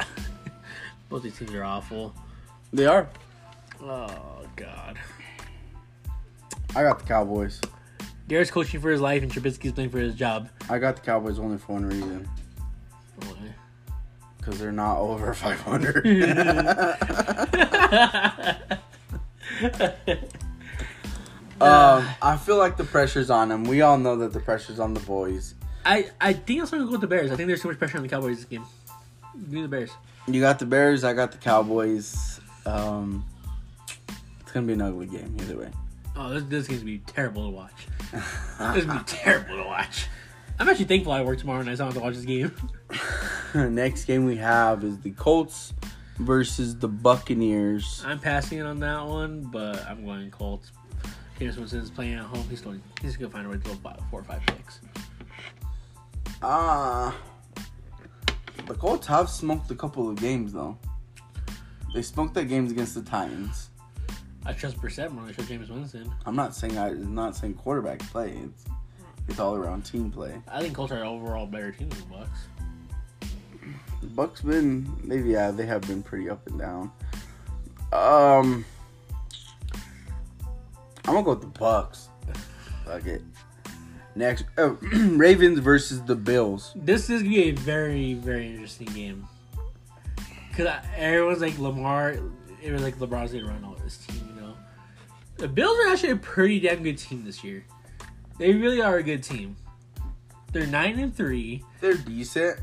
both 1.10 1.22
these 1.22 1.36
teams 1.36 1.52
are 1.52 1.64
awful. 1.64 2.14
They 2.72 2.86
are. 2.86 3.10
Oh 3.82 4.46
god. 4.56 4.98
I 6.76 6.82
got 6.82 6.98
the 6.98 7.04
Cowboys. 7.04 7.60
Garrett's 8.28 8.50
coaching 8.50 8.80
for 8.80 8.90
his 8.90 9.00
life 9.00 9.22
and 9.22 9.30
Trubisky's 9.30 9.72
playing 9.72 9.90
for 9.90 9.98
his 9.98 10.14
job. 10.14 10.48
I 10.68 10.78
got 10.78 10.96
the 10.96 11.02
Cowboys 11.02 11.38
only 11.38 11.58
for 11.58 11.74
one 11.74 11.86
reason. 11.86 12.28
Okay. 13.22 13.52
Because 14.38 14.58
they're 14.58 14.72
not 14.72 14.98
over 14.98 15.32
500. 15.34 16.06
um, 21.60 22.08
I 22.22 22.36
feel 22.36 22.56
like 22.56 22.76
the 22.76 22.84
pressure's 22.84 23.30
on 23.30 23.50
them. 23.50 23.64
We 23.64 23.82
all 23.82 23.98
know 23.98 24.16
that 24.16 24.32
the 24.32 24.40
pressure's 24.40 24.80
on 24.80 24.94
the 24.94 25.00
boys. 25.00 25.54
I 25.86 26.10
I 26.20 26.32
think 26.32 26.62
I'm 26.62 26.68
gonna 26.68 26.84
go 26.86 26.92
with 26.92 27.02
the 27.02 27.06
Bears. 27.06 27.30
I 27.30 27.36
think 27.36 27.46
there's 27.46 27.60
too 27.60 27.68
much 27.68 27.78
pressure 27.78 27.98
on 27.98 28.02
the 28.02 28.08
Cowboys 28.08 28.36
this 28.36 28.46
game. 28.46 28.64
Give 29.50 29.62
the 29.62 29.68
Bears. 29.68 29.90
You 30.26 30.40
got 30.40 30.58
the 30.58 30.66
Bears. 30.66 31.04
I 31.04 31.12
got 31.12 31.30
the 31.30 31.38
Cowboys. 31.38 32.40
Um, 32.64 33.24
it's 34.40 34.50
gonna 34.52 34.66
be 34.66 34.72
an 34.72 34.80
ugly 34.80 35.06
game 35.06 35.36
either 35.40 35.58
way. 35.58 35.70
Oh, 36.16 36.30
this, 36.30 36.44
this 36.44 36.68
game's 36.68 36.80
gonna 36.80 36.92
be 36.92 36.98
terrible 36.98 37.44
to 37.44 37.50
watch. 37.50 37.86
This 38.12 38.76
is 38.76 38.84
gonna 38.86 39.00
be 39.00 39.04
terrible 39.06 39.56
to 39.56 39.64
watch. 39.64 40.06
I'm 40.58 40.68
actually 40.68 40.84
thankful 40.84 41.12
I 41.12 41.22
work 41.22 41.38
tomorrow 41.38 41.62
night, 41.62 41.78
so 41.78 41.86
I 41.86 41.90
don't 41.90 41.94
have 41.94 42.02
to 42.02 42.06
watch 42.06 42.14
this 42.14 42.24
game. 43.54 43.74
Next 43.74 44.04
game 44.04 44.24
we 44.24 44.36
have 44.36 44.84
is 44.84 45.00
the 45.00 45.10
Colts 45.10 45.74
versus 46.18 46.78
the 46.78 46.86
Buccaneers. 46.86 48.04
I'm 48.06 48.20
passing 48.20 48.58
it 48.58 48.66
on 48.66 48.78
that 48.80 49.04
one, 49.04 49.42
but 49.42 49.84
I'm 49.86 50.04
going 50.04 50.30
Colts. 50.30 50.70
Jameis 51.40 51.56
Winston's 51.56 51.90
playing 51.90 52.14
at 52.14 52.24
home. 52.24 52.46
He's 52.48 52.60
going. 52.60 52.80
He's 53.02 53.16
gonna 53.16 53.30
find 53.30 53.46
a 53.46 53.50
way 53.50 53.56
to 53.56 53.62
go 53.62 53.74
five, 53.74 53.98
four 54.10 54.20
or 54.20 54.24
five 54.24 54.42
picks. 54.46 54.80
Ah, 56.40 57.16
the 58.66 58.74
Colts 58.74 59.06
have 59.08 59.28
smoked 59.28 59.70
a 59.70 59.74
couple 59.74 60.08
of 60.08 60.16
games 60.16 60.52
though. 60.52 60.78
They 61.92 62.02
smoked 62.02 62.34
their 62.34 62.44
games 62.44 62.70
against 62.70 62.94
the 62.94 63.02
Titans. 63.02 63.70
I 64.46 64.52
trust 64.52 64.76
Brissett 64.80 65.10
more 65.10 65.22
than 65.22 65.30
I 65.30 65.32
trust 65.34 65.50
Jameis 65.50 65.70
Winston. 65.70 66.12
I'm 66.26 66.36
not 66.36 66.54
saying 66.54 66.76
I 66.78 66.88
am 66.90 67.14
not 67.14 67.36
saying 67.36 67.54
quarterback 67.54 67.98
play. 68.00 68.32
It's 68.44 68.64
it's 69.28 69.38
all 69.38 69.54
around 69.56 69.82
team 69.82 70.10
play. 70.10 70.34
I 70.48 70.60
think 70.60 70.74
Colts 70.74 70.92
are 70.92 71.04
overall 71.04 71.46
better 71.46 71.72
team 71.72 71.88
than 71.88 71.98
the 72.00 72.04
Bucks. 72.06 72.38
The 74.02 74.06
Bucks 74.08 74.42
been 74.42 74.86
maybe 75.02 75.30
yeah 75.30 75.50
they 75.50 75.64
have 75.66 75.82
been 75.82 76.02
pretty 76.02 76.28
up 76.28 76.46
and 76.46 76.58
down. 76.58 76.92
Um, 77.92 78.64
I'm 81.06 81.14
gonna 81.14 81.22
go 81.22 81.30
with 81.30 81.40
the 81.40 81.46
Bucks. 81.58 82.08
Fuck 82.84 83.06
it. 83.06 83.22
Next, 84.14 84.44
uh, 84.58 84.70
Ravens 84.92 85.58
versus 85.58 86.02
the 86.02 86.14
Bills. 86.14 86.72
This 86.76 87.08
is 87.08 87.22
gonna 87.22 87.34
be 87.34 87.42
a 87.44 87.50
very, 87.52 88.14
very 88.14 88.48
interesting 88.48 88.88
game. 88.88 89.26
Cause 90.56 90.66
I- 90.66 90.84
everyone's 90.96 91.40
like 91.40 91.58
Lamar, 91.58 92.16
it 92.62 92.72
was 92.72 92.82
like 92.82 92.96
LeBron's 92.98 93.32
gonna 93.32 93.46
run 93.46 93.64
all 93.64 93.76
this 93.82 93.96
team. 93.98 94.23
The 95.36 95.48
Bills 95.48 95.76
are 95.78 95.92
actually 95.92 96.10
a 96.10 96.16
pretty 96.16 96.60
damn 96.60 96.82
good 96.82 96.98
team 96.98 97.24
this 97.24 97.42
year. 97.42 97.64
They 98.38 98.52
really 98.52 98.80
are 98.80 98.96
a 98.96 99.02
good 99.02 99.22
team. 99.22 99.56
They're 100.52 100.66
nine 100.66 100.98
and 100.98 101.14
three. 101.14 101.64
They're 101.80 101.94
decent. 101.94 102.60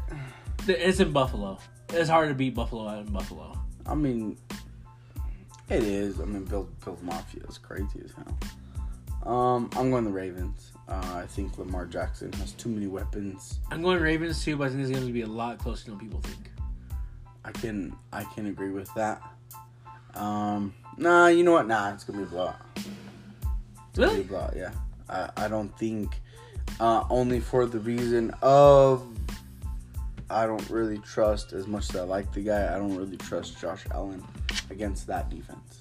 It's 0.68 1.00
in 1.00 1.12
Buffalo. 1.12 1.60
It's 1.90 2.10
hard 2.10 2.30
to 2.30 2.36
beat 2.36 2.56
Buffalo 2.56 2.88
out 2.88 3.06
in 3.06 3.12
Buffalo. 3.12 3.58
I 3.86 3.96
mean, 3.96 4.38
it 5.70 5.84
is. 5.84 6.22
I 6.22 6.26
mean, 6.26 6.46
Bill 6.46 6.70
Bill's 6.84 7.02
Mafia 7.02 7.44
is 7.50 7.58
crazy 7.58 8.02
as 8.04 8.12
hell. 8.14 9.34
Um, 9.34 9.70
I'm 9.76 9.92
going 9.92 10.06
the 10.06 10.12
Ravens. 10.12 10.72
Uh, 10.88 11.22
I 11.24 11.26
think 11.28 11.58
Lamar 11.58 11.86
Jackson 11.86 12.32
has 12.34 12.54
too 12.54 12.70
many 12.70 12.88
weapons. 12.88 13.60
I'm 13.72 13.82
going 13.82 14.02
Ravens 14.02 14.44
too, 14.44 14.58
but 14.58 14.68
I 14.68 14.70
think 14.70 14.82
it's 14.82 14.92
gonna 14.92 15.12
be 15.12 15.22
a 15.22 15.28
lot 15.28 15.58
closer 15.58 15.90
than 15.90 16.00
people 16.00 16.22
think. 16.22 16.50
I 17.44 17.52
can 17.52 17.96
I 18.12 18.24
can 18.24 18.48
agree 18.48 18.72
with 18.72 18.94
that. 18.96 19.22
Um, 20.16 20.74
nah, 21.02 21.28
you 21.28 21.44
know 21.44 21.52
what? 21.54 21.68
Nah, 21.68 21.94
it's 21.94 22.04
gonna 22.04 22.20
be 22.20 22.24
a 22.24 22.28
blowout. 22.28 22.56
It's 22.76 22.86
gonna 22.86 22.94
be 23.96 24.04
a 24.04 24.08
Really? 24.08 24.24
blowout. 24.24 24.54
Yeah, 24.56 24.72
I 25.10 25.30
I 25.38 25.48
don't 25.48 25.76
think. 25.78 26.22
Uh, 26.80 27.04
only 27.10 27.40
for 27.40 27.66
the 27.66 27.80
reason 27.80 28.34
of 28.42 29.06
I 30.30 30.46
don't 30.48 30.68
really 30.70 30.98
trust 31.00 31.52
as 31.54 31.68
much 31.68 31.90
as 31.90 31.98
I 31.98 32.02
like 32.04 32.32
the 32.34 32.42
guy. 32.42 32.74
I 32.74 32.78
don't 32.80 32.96
really 32.96 33.18
trust 33.18 33.60
Josh 33.60 33.84
Allen 33.92 34.24
against 34.70 35.06
that 35.08 35.30
defense. 35.30 35.78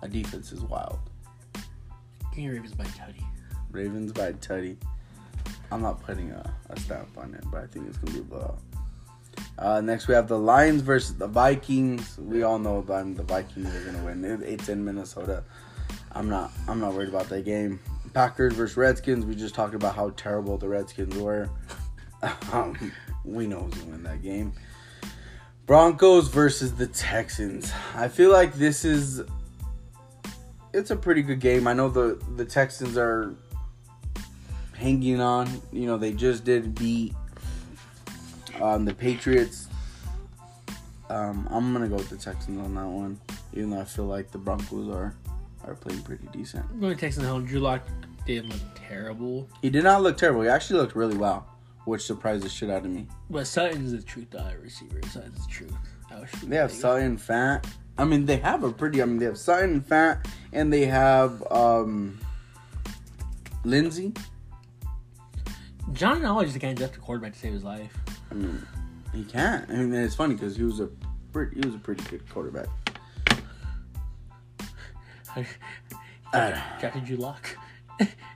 That 0.00 0.10
defense 0.10 0.50
is 0.52 0.62
wild. 0.62 0.98
Give 2.34 2.52
Ravens 2.52 2.74
by 2.74 2.84
Tutty. 2.84 3.22
Ravens 3.70 4.12
by 4.12 4.32
Tutty. 4.32 4.76
I'm 5.70 5.82
not 5.82 6.02
putting 6.02 6.30
a, 6.30 6.54
a 6.70 6.80
stamp 6.80 7.16
on 7.18 7.34
it, 7.34 7.44
but 7.52 7.62
I 7.62 7.66
think 7.66 7.86
it's 7.88 7.98
gonna 7.98 8.14
be 8.14 8.20
a 8.20 8.22
blowout. 8.22 8.58
Uh, 9.58 9.80
next, 9.80 10.08
we 10.08 10.14
have 10.14 10.28
the 10.28 10.38
Lions 10.38 10.82
versus 10.82 11.14
the 11.16 11.26
Vikings. 11.28 12.18
We 12.18 12.42
all 12.42 12.58
know 12.58 12.82
the 12.82 13.22
Vikings 13.22 13.74
are 13.74 13.80
gonna 13.84 14.04
win. 14.04 14.24
It- 14.24 14.42
It's 14.42 14.68
in 14.68 14.84
Minnesota. 14.84 15.44
I'm 16.12 16.28
not. 16.28 16.52
I'm 16.68 16.80
not 16.80 16.94
worried 16.94 17.08
about 17.08 17.28
that 17.30 17.44
game. 17.44 17.80
Packers 18.12 18.52
versus 18.54 18.76
Redskins. 18.76 19.24
We 19.24 19.34
just 19.34 19.54
talked 19.54 19.74
about 19.74 19.94
how 19.96 20.10
terrible 20.10 20.56
the 20.58 20.68
Redskins 20.68 21.16
were. 21.16 21.48
um, 22.52 22.92
we 23.24 23.46
know 23.46 23.62
who's 23.62 23.74
gonna 23.74 23.90
win 23.92 24.02
that 24.04 24.22
game. 24.22 24.52
Broncos 25.66 26.28
versus 26.28 26.74
the 26.74 26.86
Texans. 26.86 27.72
I 27.94 28.08
feel 28.08 28.30
like 28.30 28.54
this 28.54 28.84
is. 28.84 29.22
It's 30.72 30.90
a 30.90 30.96
pretty 30.96 31.22
good 31.22 31.40
game. 31.40 31.66
I 31.66 31.72
know 31.72 31.88
the 31.88 32.18
the 32.36 32.44
Texans 32.44 32.96
are 32.96 33.34
hanging 34.76 35.20
on. 35.20 35.48
You 35.72 35.86
know, 35.86 35.96
they 35.96 36.12
just 36.12 36.44
did 36.44 36.74
beat 36.74 37.14
um, 38.60 38.84
the 38.84 38.94
Patriots. 38.94 39.68
Um, 41.10 41.46
I'm 41.50 41.72
gonna 41.72 41.88
go 41.88 41.96
with 41.96 42.08
the 42.10 42.16
Texans 42.16 42.58
on 42.58 42.74
that 42.74 42.86
one, 42.86 43.20
even 43.52 43.70
though 43.70 43.80
I 43.80 43.84
feel 43.84 44.06
like 44.06 44.30
the 44.30 44.38
Broncos 44.38 44.88
are 44.88 45.14
are 45.66 45.74
playing 45.74 46.02
pretty 46.02 46.26
decent. 46.32 46.64
I'm 46.70 46.80
going 46.80 46.94
to 46.94 47.00
Texans 47.00 47.26
home. 47.26 47.46
Drew 47.46 47.60
Lock 47.60 47.82
didn't 48.26 48.50
look 48.50 48.60
terrible, 48.74 49.48
He 49.62 49.70
did 49.70 49.84
not 49.84 50.02
look 50.02 50.16
terrible. 50.16 50.42
He 50.42 50.48
actually 50.48 50.80
looked 50.80 50.94
really 50.94 51.16
well, 51.16 51.46
which 51.84 52.02
surprised 52.02 52.44
the 52.44 52.48
shit 52.48 52.70
out 52.70 52.84
of 52.84 52.90
me. 52.90 53.06
but 53.30 53.46
Sutton's 53.46 53.92
the 53.92 54.02
truth. 54.02 54.34
Uh, 54.34 54.50
receiver. 54.60 55.00
Sutton's 55.10 55.46
the 55.46 55.52
truth. 55.52 55.74
I 56.10 56.20
wish 56.20 56.30
we 56.42 56.48
They 56.48 56.56
have 56.56 56.70
Sutton, 56.72 57.16
Fant. 57.18 57.64
I 57.96 58.04
mean, 58.04 58.26
they 58.26 58.36
have 58.38 58.64
a 58.64 58.72
pretty. 58.72 59.02
I 59.02 59.04
mean, 59.04 59.18
they 59.18 59.26
have 59.26 59.38
Sutton, 59.38 59.80
Fant, 59.82 60.24
and 60.52 60.72
they 60.72 60.86
have 60.86 61.42
um, 61.50 62.18
Lindsay. 63.64 64.12
John 65.92 66.22
Knowledge 66.22 66.48
is 66.48 66.52
the 66.54 66.58
guy 66.58 66.70
who 66.70 66.74
the 66.74 66.88
quarterback 66.88 67.34
to 67.34 67.38
save 67.38 67.52
his 67.52 67.62
life. 67.64 67.92
I 68.30 68.34
mean, 68.34 68.66
he 69.12 69.24
can't. 69.24 69.68
I 69.70 69.74
mean, 69.74 69.94
it's 69.94 70.14
funny 70.14 70.34
because 70.34 70.56
he 70.56 70.62
was 70.64 70.80
a 70.80 70.88
pretty, 71.32 71.60
he 71.60 71.66
was 71.66 71.74
a 71.74 71.78
pretty 71.78 72.02
good 72.04 72.28
quarterback. 72.28 72.66
Uh, 76.32 76.50
Drafted 76.80 77.04
Drew 77.04 77.16
Lock. 77.16 77.56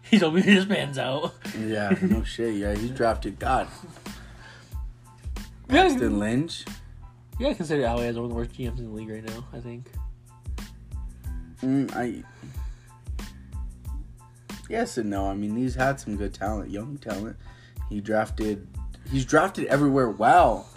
He's 0.03 0.21
hoping 0.21 0.43
he 0.43 0.55
just 0.55 0.69
pans 0.69 0.99
out. 0.99 1.35
yeah, 1.59 1.95
no 2.03 2.23
shit. 2.25 2.55
Yeah, 2.55 2.75
he 2.75 2.89
drafted 2.91 3.39
God. 3.39 3.69
Yeah, 5.69 5.83
Paxton 5.83 6.19
Lynch. 6.19 6.65
you 7.39 7.45
gotta 7.45 7.55
consider 7.57 7.83
Elway 7.83 8.07
as 8.07 8.17
one 8.17 8.25
of 8.25 8.31
the 8.31 8.37
worst 8.37 8.53
GMs 8.53 8.79
in 8.79 8.87
the 8.87 8.93
league 8.93 9.11
right 9.11 9.25
now. 9.25 9.45
I 9.53 9.59
think. 9.59 9.91
Mm, 11.63 11.95
I. 11.95 12.23
Yes 14.71 14.97
and 14.99 15.11
no. 15.11 15.27
I 15.27 15.35
mean, 15.35 15.57
he's 15.57 15.75
had 15.75 15.99
some 15.99 16.17
good 16.17 16.33
talent, 16.33 16.71
young 16.71 16.99
talent. 16.99 17.37
He 17.89 18.01
drafted. 18.01 18.67
He's 19.11 19.25
drafted 19.25 19.67
everywhere 19.67 20.11
well. 20.11 20.69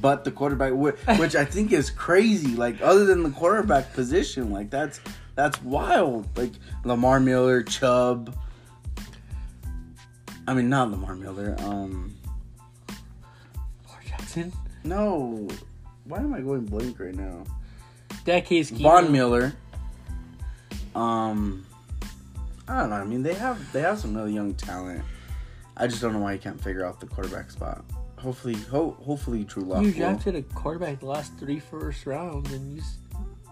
But 0.00 0.24
the 0.24 0.30
quarterback, 0.30 0.72
which 1.18 1.34
I 1.34 1.44
think 1.44 1.72
is 1.72 1.90
crazy. 1.90 2.54
Like 2.54 2.80
other 2.80 3.04
than 3.04 3.22
the 3.22 3.30
quarterback 3.30 3.92
position, 3.92 4.50
like 4.50 4.70
that's 4.70 5.00
that's 5.34 5.62
wild. 5.62 6.26
Like 6.36 6.52
Lamar 6.84 7.20
Miller, 7.20 7.62
Chubb. 7.62 8.36
I 10.46 10.54
mean, 10.54 10.68
not 10.68 10.90
Lamar 10.90 11.14
Miller. 11.14 11.54
Um, 11.60 12.16
Lamar 12.88 14.02
Jackson. 14.06 14.52
no. 14.84 15.48
Why 16.04 16.18
am 16.18 16.34
I 16.34 16.40
going 16.40 16.64
blank 16.64 16.98
right 16.98 17.14
now? 17.14 17.44
That 18.24 18.46
case. 18.46 18.70
Von 18.70 19.12
Miller. 19.12 19.52
Um, 20.94 21.64
I 22.66 22.80
don't 22.80 22.90
know. 22.90 22.96
I 22.96 23.04
mean, 23.04 23.22
they 23.22 23.34
have 23.34 23.72
they 23.72 23.80
have 23.82 23.98
some 23.98 24.16
really 24.16 24.32
young 24.32 24.54
talent. 24.54 25.04
I 25.80 25.86
just 25.86 26.00
don't 26.02 26.12
know 26.12 26.18
why 26.20 26.34
you 26.34 26.38
can't 26.38 26.60
figure 26.62 26.84
out 26.84 27.00
the 27.00 27.06
quarterback 27.06 27.50
spot. 27.50 27.84
Hopefully, 28.18 28.54
ho- 28.70 28.96
hopefully, 29.02 29.44
Drew 29.44 29.64
Lock. 29.64 29.82
You 29.82 29.92
drafted 29.92 30.36
a 30.36 30.42
quarterback 30.42 31.00
the 31.00 31.06
last 31.06 31.32
three 31.38 31.58
first 31.58 32.04
rounds, 32.06 32.52
and 32.52 32.76
you. 32.76 32.82
s- 32.82 32.98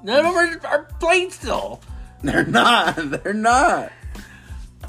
None 0.05 0.25
of 0.25 0.35
them 0.35 0.61
are, 0.65 0.67
are 0.69 0.85
playing 1.01 1.31
still. 1.31 1.81
They're 2.23 2.45
not. 2.45 2.97
They're 2.97 3.33
not. 3.33 3.93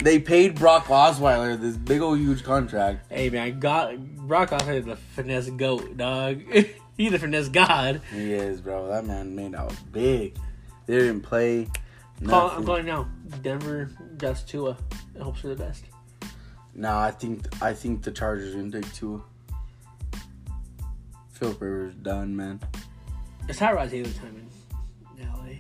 They 0.04 0.20
paid 0.20 0.56
Brock 0.56 0.86
Osweiler 0.86 1.60
this 1.60 1.76
big 1.78 2.02
old 2.02 2.20
huge 2.20 2.44
contract. 2.44 3.12
Hey 3.12 3.30
man, 3.30 3.60
God, 3.60 4.18
Brock 4.18 4.50
Osweiler 4.52 4.80
is 4.80 4.86
the 4.86 4.96
finesse 4.96 5.50
goat, 5.50 5.98
dog. 5.98 6.42
He's 6.98 7.12
the 7.12 7.20
finesse 7.20 7.50
god. 7.50 8.02
He 8.14 8.34
is, 8.34 8.60
bro. 8.62 8.88
That 8.90 9.06
man 9.06 9.36
made 9.36 9.56
out 9.56 9.74
big. 9.92 10.38
They 10.86 10.96
didn't 10.98 11.22
play. 11.22 11.68
Nothing. 12.20 12.58
I'm 12.60 12.66
calling 12.66 12.86
now. 12.86 13.08
Denver 13.42 13.90
drafts 14.18 14.44
Tua. 14.44 14.78
and 15.14 15.24
hopes 15.24 15.40
for 15.42 15.48
the 15.48 15.56
best. 15.56 15.86
No, 16.80 16.98
I 16.98 17.12
think 17.12 17.62
I 17.62 17.74
think 17.74 18.04
the 18.04 18.12
Chargers 18.12 18.56
are 18.56 18.58
gonna 18.58 18.72
take 18.72 18.94
two. 18.94 19.22
Philip 21.34 21.60
Rivers 21.60 21.94
done, 21.96 22.34
man. 22.34 22.62
It's 23.50 23.60
Tyrod 23.60 23.90
Taylor 23.90 24.10
time 24.12 24.50
in 25.18 25.28
LA. 25.28 25.58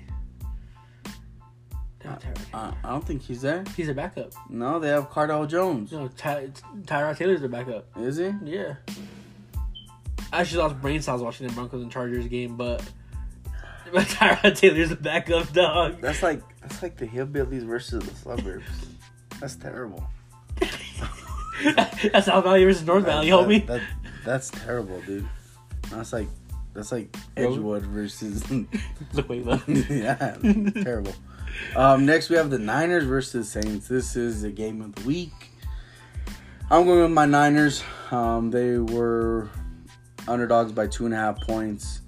Not 2.06 2.22
Tyrod 2.22 2.36
Taylor. 2.36 2.48
Uh, 2.54 2.72
I 2.86 2.90
don't 2.90 3.06
think 3.06 3.22
he's 3.22 3.42
there. 3.42 3.66
He's 3.76 3.90
a 3.90 3.94
backup. 3.94 4.32
No, 4.50 4.80
they 4.80 4.88
have 4.88 5.10
Cardale 5.10 5.46
Jones. 5.46 5.92
No, 5.92 6.08
Ty, 6.08 6.52
Tyrod 6.84 7.18
Taylor's 7.18 7.42
the 7.42 7.50
backup. 7.50 7.88
Is 7.98 8.16
he? 8.16 8.32
Yeah. 8.46 8.76
I 10.32 10.40
actually 10.40 10.60
lost 10.60 10.80
brain 10.80 11.02
cells 11.02 11.22
watching 11.22 11.48
the 11.48 11.54
Broncos 11.54 11.82
and 11.82 11.92
Chargers 11.92 12.28
game, 12.28 12.56
but 12.56 12.82
but 13.92 14.06
Tyrod 14.06 14.58
Taylor's 14.58 14.88
the 14.88 14.96
backup 14.96 15.52
dog. 15.52 16.00
That's 16.00 16.24
like 16.24 16.42
that's 16.62 16.82
like 16.82 16.96
the 16.96 17.08
hillbillies 17.08 17.64
versus 17.64 18.06
the 18.06 18.16
suburbs. 18.16 18.64
That's 19.42 19.58
terrible. 19.58 20.08
That's 22.14 22.26
South 22.28 22.44
Valley 22.44 22.64
versus 22.66 22.86
North 22.86 23.06
Valley, 23.06 23.30
That- 23.30 23.36
homie. 23.48 23.68
that- 23.68 23.82
that's 24.26 24.50
terrible, 24.50 25.00
dude. 25.02 25.28
That's 25.90 26.12
like 26.14 26.28
that's 26.74 26.92
like 26.92 27.16
Edgewood 27.38 27.84
versus 27.84 28.44
Look, 29.14 29.62
yeah, 29.68 30.36
terrible. 30.84 31.14
Um, 31.76 32.06
next 32.06 32.30
we 32.30 32.36
have 32.36 32.50
the 32.50 32.60
Niners 32.60 33.06
versus 33.06 33.50
Saints. 33.50 33.88
This 33.88 34.16
is 34.16 34.42
the 34.44 34.52
game 34.52 34.82
of 34.82 34.94
the 34.96 35.04
week. 35.08 35.32
I'm 36.70 36.86
going 36.86 37.02
with 37.02 37.12
my 37.12 37.26
Niners. 37.26 37.84
Um, 38.12 38.52
they 38.52 38.78
were 38.78 39.50
underdogs 40.28 40.72
by 40.72 40.86
two 40.88 41.06
and 41.06 41.14
a 41.14 41.18
half 41.18 41.40
points. 41.42 42.02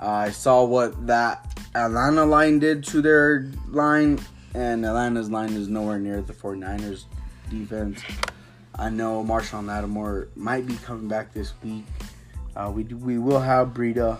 Uh, 0.00 0.06
I 0.06 0.30
saw 0.30 0.64
what 0.64 1.06
that 1.06 1.58
Atlanta 1.74 2.24
line 2.24 2.58
did 2.58 2.84
to 2.84 3.02
their 3.02 3.50
line. 3.68 4.18
and 4.54 4.86
Atlanta's 4.86 5.28
line 5.30 5.52
is 5.52 5.68
nowhere 5.68 5.98
near 5.98 6.22
the 6.22 6.32
49ers 6.32 7.04
defense. 7.50 8.00
I 8.78 8.90
know 8.90 9.24
Marshon 9.24 9.66
Lattimore 9.66 10.28
might 10.36 10.66
be 10.66 10.74
coming 10.76 11.08
back 11.08 11.32
this 11.32 11.52
week. 11.62 11.84
Uh, 12.54 12.70
we 12.74 12.82
do, 12.82 12.96
we 12.96 13.18
will 13.18 13.40
have 13.40 13.68
Breida. 13.68 14.18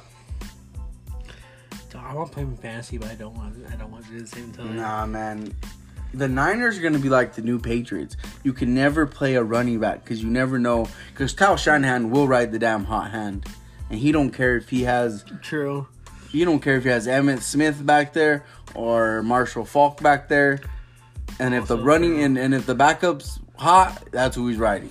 I 2.06 2.14
want 2.14 2.28
to 2.28 2.34
play 2.34 2.42
him 2.44 2.56
fantasy, 2.56 2.98
but 2.98 3.10
I 3.10 3.14
don't 3.14 3.34
want. 3.34 3.56
I 3.70 3.76
don't 3.76 3.90
want 3.90 4.04
to 4.04 4.10
do 4.10 4.16
it 4.16 4.20
at 4.20 4.30
the 4.30 4.36
same 4.36 4.52
time. 4.52 4.76
Nah, 4.76 5.06
man. 5.06 5.54
The 6.14 6.28
Niners 6.28 6.78
are 6.78 6.80
going 6.80 6.92
to 6.92 6.98
be 6.98 7.08
like 7.08 7.34
the 7.34 7.42
new 7.42 7.58
Patriots. 7.58 8.16
You 8.42 8.52
can 8.52 8.74
never 8.74 9.06
play 9.06 9.34
a 9.34 9.42
running 9.42 9.80
back 9.80 10.04
because 10.04 10.22
you 10.22 10.30
never 10.30 10.58
know. 10.58 10.88
Because 11.12 11.32
Kyle 11.32 11.56
Shanahan 11.56 12.10
will 12.10 12.28
ride 12.28 12.52
the 12.52 12.58
damn 12.58 12.84
hot 12.84 13.10
hand. 13.10 13.46
And 13.90 13.98
he 13.98 14.12
don't 14.12 14.30
care 14.30 14.56
if 14.56 14.70
he 14.70 14.84
has 14.84 15.24
True. 15.42 15.88
You 16.32 16.44
don't 16.44 16.60
care 16.60 16.76
if 16.76 16.84
he 16.84 16.90
has 16.90 17.06
Emmitt 17.06 17.40
Smith 17.40 17.84
back 17.84 18.12
there 18.12 18.44
or 18.74 19.22
Marshall 19.22 19.64
Faulk 19.64 20.02
back 20.02 20.28
there. 20.28 20.60
And 21.38 21.54
if 21.54 21.66
the 21.66 21.76
running 21.76 22.14
true. 22.14 22.24
and, 22.24 22.38
and 22.38 22.54
if 22.54 22.66
the 22.66 22.74
backup's 22.74 23.40
hot, 23.58 24.08
that's 24.12 24.36
who 24.36 24.48
he's 24.48 24.58
riding. 24.58 24.90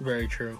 Very 0.00 0.26
true. 0.26 0.58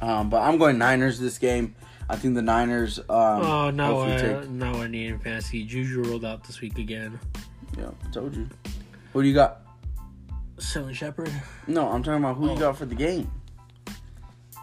Um, 0.00 0.30
but 0.30 0.42
I'm 0.42 0.58
going 0.58 0.78
Niners 0.78 1.18
this 1.18 1.38
game. 1.38 1.74
I 2.10 2.16
think 2.16 2.34
the 2.34 2.42
Niners. 2.42 2.98
Um, 3.00 3.04
Oh 3.10 3.70
no! 3.70 4.00
I, 4.02 4.16
take- 4.16 4.48
no, 4.48 4.72
I 4.74 4.86
need 4.88 5.08
in 5.08 5.18
fantasy. 5.18 5.64
Juju 5.64 6.02
rolled 6.04 6.24
out 6.24 6.44
this 6.44 6.60
week 6.60 6.78
again. 6.78 7.18
Yeah, 7.76 7.90
I 8.06 8.10
told 8.10 8.34
you. 8.34 8.48
Who 9.12 9.22
do 9.22 9.28
you 9.28 9.34
got? 9.34 9.60
Sterling 10.58 10.94
Shepard. 10.94 11.30
No, 11.66 11.88
I'm 11.90 12.02
talking 12.02 12.22
about 12.24 12.36
who 12.36 12.50
Oh. 12.50 12.54
you 12.54 12.58
got 12.60 12.76
for 12.76 12.86
the 12.86 12.94
game. 12.94 13.30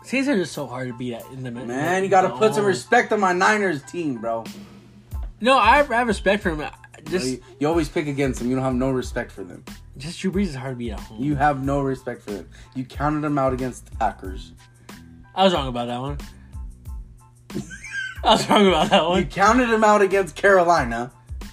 Saints 0.03 0.27
are 0.27 0.35
just 0.35 0.53
so 0.53 0.67
hard 0.67 0.87
to 0.87 0.93
beat 0.93 1.13
at 1.13 1.25
in 1.31 1.43
the 1.43 1.51
middle. 1.51 1.67
Man, 1.67 2.03
you 2.03 2.09
got 2.09 2.21
to 2.21 2.29
put 2.29 2.53
some 2.53 2.65
respect 2.65 3.11
on 3.11 3.19
my 3.19 3.33
Niners 3.33 3.81
team, 3.83 4.17
bro. 4.19 4.43
No, 5.41 5.57
I 5.57 5.77
have, 5.77 5.91
I 5.91 5.95
have 5.95 6.07
respect 6.07 6.43
for 6.43 6.49
him. 6.51 6.63
Just, 7.05 7.25
You, 7.27 7.41
you 7.59 7.67
always 7.67 7.89
pick 7.89 8.07
against 8.07 8.39
them. 8.39 8.49
You 8.49 8.55
don't 8.55 8.63
have 8.65 8.75
no 8.75 8.91
respect 8.91 9.31
for 9.31 9.43
them. 9.43 9.63
Just 9.97 10.19
Drew 10.19 10.31
Brees 10.31 10.47
is 10.47 10.55
hard 10.55 10.73
to 10.73 10.75
beat 10.77 10.91
at 10.91 10.99
home. 10.99 11.21
You 11.23 11.35
have 11.35 11.63
no 11.63 11.81
respect 11.81 12.21
for 12.21 12.31
them. 12.31 12.49
You 12.75 12.85
counted 12.85 13.21
them 13.21 13.37
out 13.37 13.53
against 13.53 13.89
the 13.89 13.95
Packers. 13.97 14.51
I 15.33 15.43
was 15.43 15.53
wrong 15.53 15.67
about 15.67 15.87
that 15.87 15.99
one. 16.01 16.17
I 18.23 18.33
was 18.33 18.49
wrong 18.49 18.67
about 18.67 18.89
that 18.89 19.05
one. 19.05 19.19
You 19.21 19.25
counted 19.27 19.67
them 19.69 19.83
out 19.83 20.01
against 20.01 20.35
Carolina. 20.35 21.11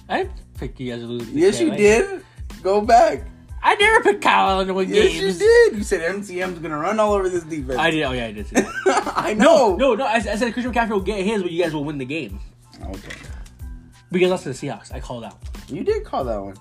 I 0.09 0.29
picked 0.57 0.79
you 0.79 0.91
guys 0.91 1.01
to 1.01 1.07
lose. 1.07 1.29
Yes, 1.29 1.59
you 1.59 1.71
did. 1.71 2.23
Go 2.61 2.81
back. 2.81 3.27
I 3.65 3.75
never 3.75 4.03
picked 4.03 4.21
Kyle 4.21 4.49
Allen 4.49 4.67
to 4.67 4.73
win 4.73 4.89
Yes, 4.89 5.13
games. 5.13 5.39
you 5.41 5.47
did. 5.47 5.77
You 5.77 5.83
said 5.83 6.01
MCM's 6.01 6.59
gonna 6.59 6.77
run 6.77 6.99
all 6.99 7.13
over 7.13 7.29
this 7.29 7.43
defense. 7.43 7.79
I 7.79 7.91
did. 7.91 8.03
Oh 8.03 8.11
yeah, 8.11 8.25
I 8.25 8.31
did. 8.33 8.47
I 8.85 9.33
know. 9.35 9.75
no, 9.77 9.95
no. 9.95 10.05
I, 10.05 10.15
I 10.15 10.19
said 10.19 10.51
Christian 10.51 10.73
McCaffrey 10.73 10.89
will 10.89 10.99
get 10.99 11.23
his, 11.23 11.41
but 11.43 11.51
you 11.51 11.63
guys 11.63 11.73
will 11.73 11.85
win 11.85 11.97
the 11.97 12.05
game. 12.05 12.39
Okay. 12.81 14.27
Lost 14.27 14.43
to 14.43 14.49
the 14.49 14.55
Seahawks. 14.55 14.93
I 14.93 14.99
called 14.99 15.23
out. 15.23 15.37
You 15.67 15.83
did 15.83 16.03
call 16.03 16.23
that 16.25 16.41
one. 16.41 16.55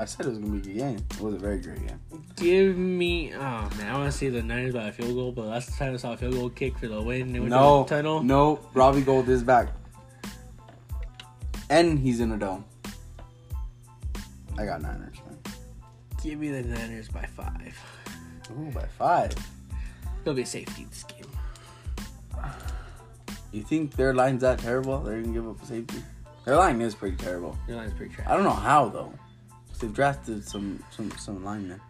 I 0.00 0.04
said 0.04 0.26
it 0.26 0.28
was 0.28 0.38
gonna 0.38 0.52
be 0.52 0.58
a 0.58 0.60
good 0.60 0.76
game. 0.76 0.96
It 1.10 1.20
was 1.20 1.34
a 1.34 1.38
very 1.38 1.58
great 1.58 1.84
game. 1.86 2.00
Give 2.36 2.76
me. 2.76 3.32
Oh 3.34 3.38
man, 3.76 3.88
I 3.88 3.98
want 3.98 4.12
to 4.12 4.16
see 4.16 4.28
the 4.28 4.42
Niners 4.42 4.74
by 4.74 4.88
a 4.88 4.92
field 4.92 5.14
goal, 5.14 5.32
but 5.32 5.46
last 5.46 5.76
time 5.76 5.94
I 5.94 5.96
saw 5.96 6.12
a 6.12 6.16
field 6.16 6.34
goal 6.34 6.50
kick 6.50 6.78
for 6.78 6.86
the 6.86 7.02
win. 7.02 7.32
They 7.32 7.40
went 7.40 7.50
No, 7.50 7.82
the 7.82 7.88
tunnel. 7.96 8.22
no. 8.22 8.60
Robbie 8.74 9.02
Gould 9.02 9.28
is 9.28 9.42
back, 9.42 9.68
and 11.68 11.98
he's 11.98 12.20
in 12.20 12.30
a 12.32 12.36
dome. 12.36 12.64
I 14.56 14.64
got 14.66 14.82
Niners, 14.82 15.16
man. 15.26 15.38
Give 16.22 16.38
me 16.38 16.50
the 16.50 16.62
Niners 16.62 17.08
by 17.08 17.24
five. 17.26 17.76
Ooh, 18.52 18.70
by 18.72 18.86
five. 18.98 19.32
There'll 20.22 20.36
be 20.36 20.42
a 20.42 20.46
safety 20.46 20.86
this 20.88 21.02
game. 21.04 21.24
You 23.50 23.62
think 23.62 23.96
their 23.96 24.14
line's 24.14 24.42
that 24.42 24.58
terrible? 24.58 25.00
They're 25.00 25.20
gonna 25.22 25.32
give 25.32 25.48
up 25.48 25.60
a 25.62 25.66
safety. 25.66 26.02
Their 26.44 26.56
line 26.56 26.80
is 26.80 26.94
pretty 26.94 27.16
terrible. 27.16 27.58
Your 27.66 27.76
line's 27.78 27.94
pretty 27.94 28.14
trash. 28.14 28.28
I 28.28 28.34
don't 28.34 28.44
know 28.44 28.50
how 28.50 28.88
though. 28.88 29.12
They've 29.78 29.92
drafted 29.92 30.44
some 30.46 30.82
some 30.90 31.10
some 31.12 31.44
linemen. 31.44 31.80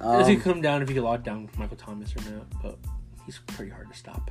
Does 0.00 0.26
he 0.26 0.34
Um, 0.36 0.42
come 0.42 0.60
down 0.60 0.82
if 0.82 0.88
he 0.88 0.94
could 0.94 1.02
lock 1.04 1.22
down 1.24 1.48
Michael 1.56 1.76
Thomas 1.76 2.12
or 2.16 2.30
not? 2.30 2.46
But 2.62 2.78
he's 3.26 3.38
pretty 3.46 3.70
hard 3.70 3.90
to 3.90 3.96
stop. 3.96 4.30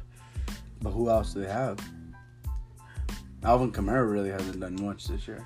but 0.82 0.91
who 0.91 1.09
else 1.09 1.34
do 1.34 1.41
they 1.41 1.49
have? 1.51 1.80
Alvin 3.43 3.72
Kamara 3.72 4.09
really 4.09 4.30
hasn't 4.30 4.59
done 4.59 4.82
much 4.86 5.07
this 5.07 5.28
year. 5.28 5.45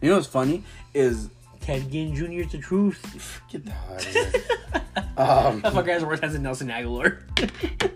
You 0.00 0.10
know 0.10 0.16
what's 0.16 0.26
funny 0.28 0.62
is 0.94 1.30
Ted 1.60 1.90
Ginn 1.90 2.14
Jr. 2.14 2.46
is 2.46 2.52
the 2.52 2.58
truth. 2.58 3.40
get 3.50 3.64
the 3.64 3.70
hell 3.72 3.94
out 3.94 4.06
of 4.06 4.12
here. 4.12 4.32
um, 5.16 5.60
That 5.62 5.72
fucker 5.72 5.88
has 5.88 6.04
worse 6.04 6.20
than 6.20 6.42
Nelson 6.42 6.68
Agholor. 6.68 7.18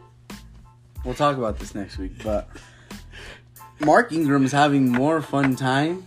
we'll 1.04 1.14
talk 1.14 1.36
about 1.36 1.58
this 1.58 1.74
next 1.74 1.98
week, 1.98 2.12
but 2.24 2.48
Mark 3.80 4.12
Ingram 4.12 4.44
is 4.44 4.52
having 4.52 4.90
more 4.90 5.20
fun 5.22 5.54
time 5.56 6.06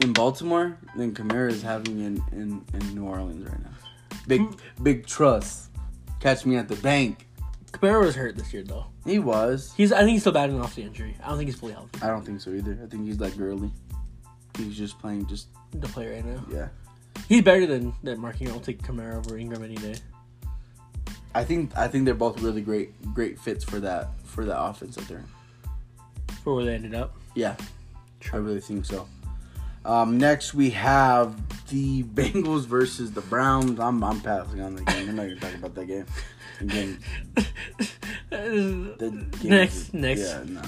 in 0.00 0.12
Baltimore 0.12 0.76
than 0.96 1.14
Kamara 1.14 1.50
is 1.50 1.62
having 1.62 1.98
in, 2.00 2.22
in, 2.32 2.64
in 2.74 2.94
New 2.94 3.04
Orleans 3.04 3.48
right 3.48 3.62
now. 3.62 3.70
Big 4.26 4.42
big 4.82 5.06
trust. 5.06 5.70
Catch 6.20 6.44
me 6.46 6.56
at 6.56 6.68
the 6.68 6.76
bank. 6.76 7.26
Kamara 7.72 8.00
was 8.00 8.14
hurt 8.14 8.36
this 8.36 8.52
year 8.52 8.62
though. 8.62 8.86
He 9.04 9.18
was. 9.18 9.72
He's 9.76 9.92
I 9.92 9.98
think 10.00 10.10
he's 10.10 10.20
still 10.22 10.32
battling 10.32 10.60
off 10.60 10.74
the 10.74 10.82
injury. 10.82 11.16
I 11.22 11.28
don't 11.28 11.38
think 11.38 11.48
he's 11.50 11.58
fully 11.58 11.72
healthy. 11.72 12.00
I 12.02 12.08
don't 12.08 12.24
think 12.24 12.40
so 12.40 12.50
either. 12.50 12.78
I 12.82 12.86
think 12.86 13.06
he's 13.06 13.20
like 13.20 13.36
girly. 13.36 13.70
He's 14.56 14.76
just 14.76 14.98
playing 14.98 15.26
just 15.26 15.48
The 15.72 15.86
play 15.88 16.08
right 16.12 16.24
now. 16.24 16.44
yeah. 16.52 16.68
He's 17.28 17.42
better 17.42 17.66
than 17.66 17.94
than 18.02 18.20
Mark 18.20 18.40
Ingram. 18.40 18.56
I'll 18.58 18.64
take 18.64 18.82
Kamara 18.82 19.16
over 19.16 19.36
Ingram 19.38 19.62
any 19.64 19.76
day. 19.76 19.96
I 21.34 21.44
think 21.44 21.76
I 21.76 21.88
think 21.88 22.04
they're 22.04 22.14
both 22.14 22.40
really 22.42 22.60
great 22.62 22.90
great 23.14 23.38
fits 23.38 23.64
for 23.64 23.80
that 23.80 24.08
for 24.24 24.44
that 24.44 24.60
offense 24.60 24.96
up 24.98 25.04
there. 25.04 25.24
For 26.42 26.54
where 26.54 26.64
they 26.64 26.74
ended 26.74 26.94
up. 26.94 27.16
Yeah, 27.34 27.56
I 28.32 28.36
really 28.36 28.60
think 28.60 28.84
so. 28.84 29.06
Um, 29.84 30.18
next 30.18 30.54
we 30.54 30.70
have 30.70 31.36
the 31.68 32.02
Bengals 32.02 32.66
versus 32.66 33.12
the 33.12 33.20
Browns. 33.22 33.78
I'm 33.80 34.02
I'm 34.04 34.20
passing 34.20 34.60
on 34.60 34.74
the 34.76 34.82
game. 34.82 35.08
I'm 35.10 35.16
not 35.16 35.22
gonna 35.28 35.36
talk 35.40 35.54
about 35.54 35.74
that 35.76 35.86
game. 35.86 36.06
Again, 36.60 36.98
game 38.30 39.30
next, 39.44 39.74
is- 39.76 39.94
next. 39.94 40.20
Yeah, 40.20 40.42
no. 40.46 40.62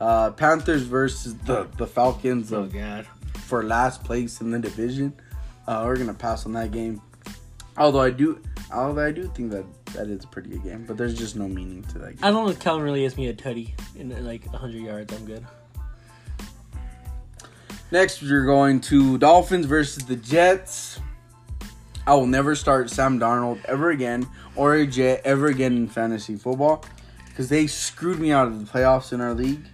Uh, 0.00 0.30
Panthers 0.32 0.82
versus 0.82 1.34
the 1.38 1.68
the 1.76 1.86
Falcons 1.86 2.52
Oh 2.52 2.62
of, 2.62 2.72
god. 2.72 3.06
for 3.34 3.62
last 3.62 4.04
place 4.04 4.40
in 4.40 4.50
the 4.50 4.58
division. 4.58 5.12
Uh, 5.66 5.82
we're 5.86 5.96
gonna 5.96 6.14
pass 6.14 6.46
on 6.46 6.52
that 6.54 6.70
game. 6.72 7.00
Although 7.76 8.00
I 8.00 8.10
do, 8.10 8.42
although 8.72 9.04
I 9.04 9.12
do 9.12 9.30
think 9.34 9.52
that 9.52 9.64
that 9.94 10.08
is 10.08 10.24
a 10.24 10.26
pretty 10.28 10.50
good 10.50 10.64
game, 10.64 10.84
but 10.86 10.96
there's 10.96 11.14
just 11.16 11.36
no 11.36 11.46
meaning 11.46 11.82
to 11.84 11.98
that 11.98 12.16
game. 12.16 12.24
I 12.24 12.30
don't 12.30 12.44
know 12.44 12.50
if 12.50 12.58
Kellen 12.58 12.82
really 12.82 13.02
gets 13.02 13.16
me 13.16 13.28
a 13.28 13.34
tutty 13.34 13.70
in 13.96 14.08
like 14.26 14.44
100 14.52 14.82
yards. 14.82 15.14
I'm 15.14 15.24
good. 15.24 15.46
Next, 17.90 18.22
we're 18.22 18.44
going 18.44 18.80
to 18.82 19.16
Dolphins 19.18 19.66
versus 19.66 20.04
the 20.04 20.16
Jets. 20.16 21.00
I 22.06 22.14
will 22.14 22.26
never 22.26 22.54
start 22.54 22.90
Sam 22.90 23.18
Darnold 23.18 23.64
ever 23.64 23.90
again 23.90 24.26
or 24.56 24.74
a 24.74 24.86
Jet 24.86 25.22
ever 25.24 25.46
again 25.46 25.74
in 25.76 25.88
fantasy 25.88 26.36
football 26.36 26.84
because 27.28 27.48
they 27.48 27.66
screwed 27.66 28.18
me 28.18 28.32
out 28.32 28.46
of 28.48 28.58
the 28.64 28.70
playoffs 28.70 29.12
in 29.12 29.20
our 29.20 29.34
league. 29.34 29.64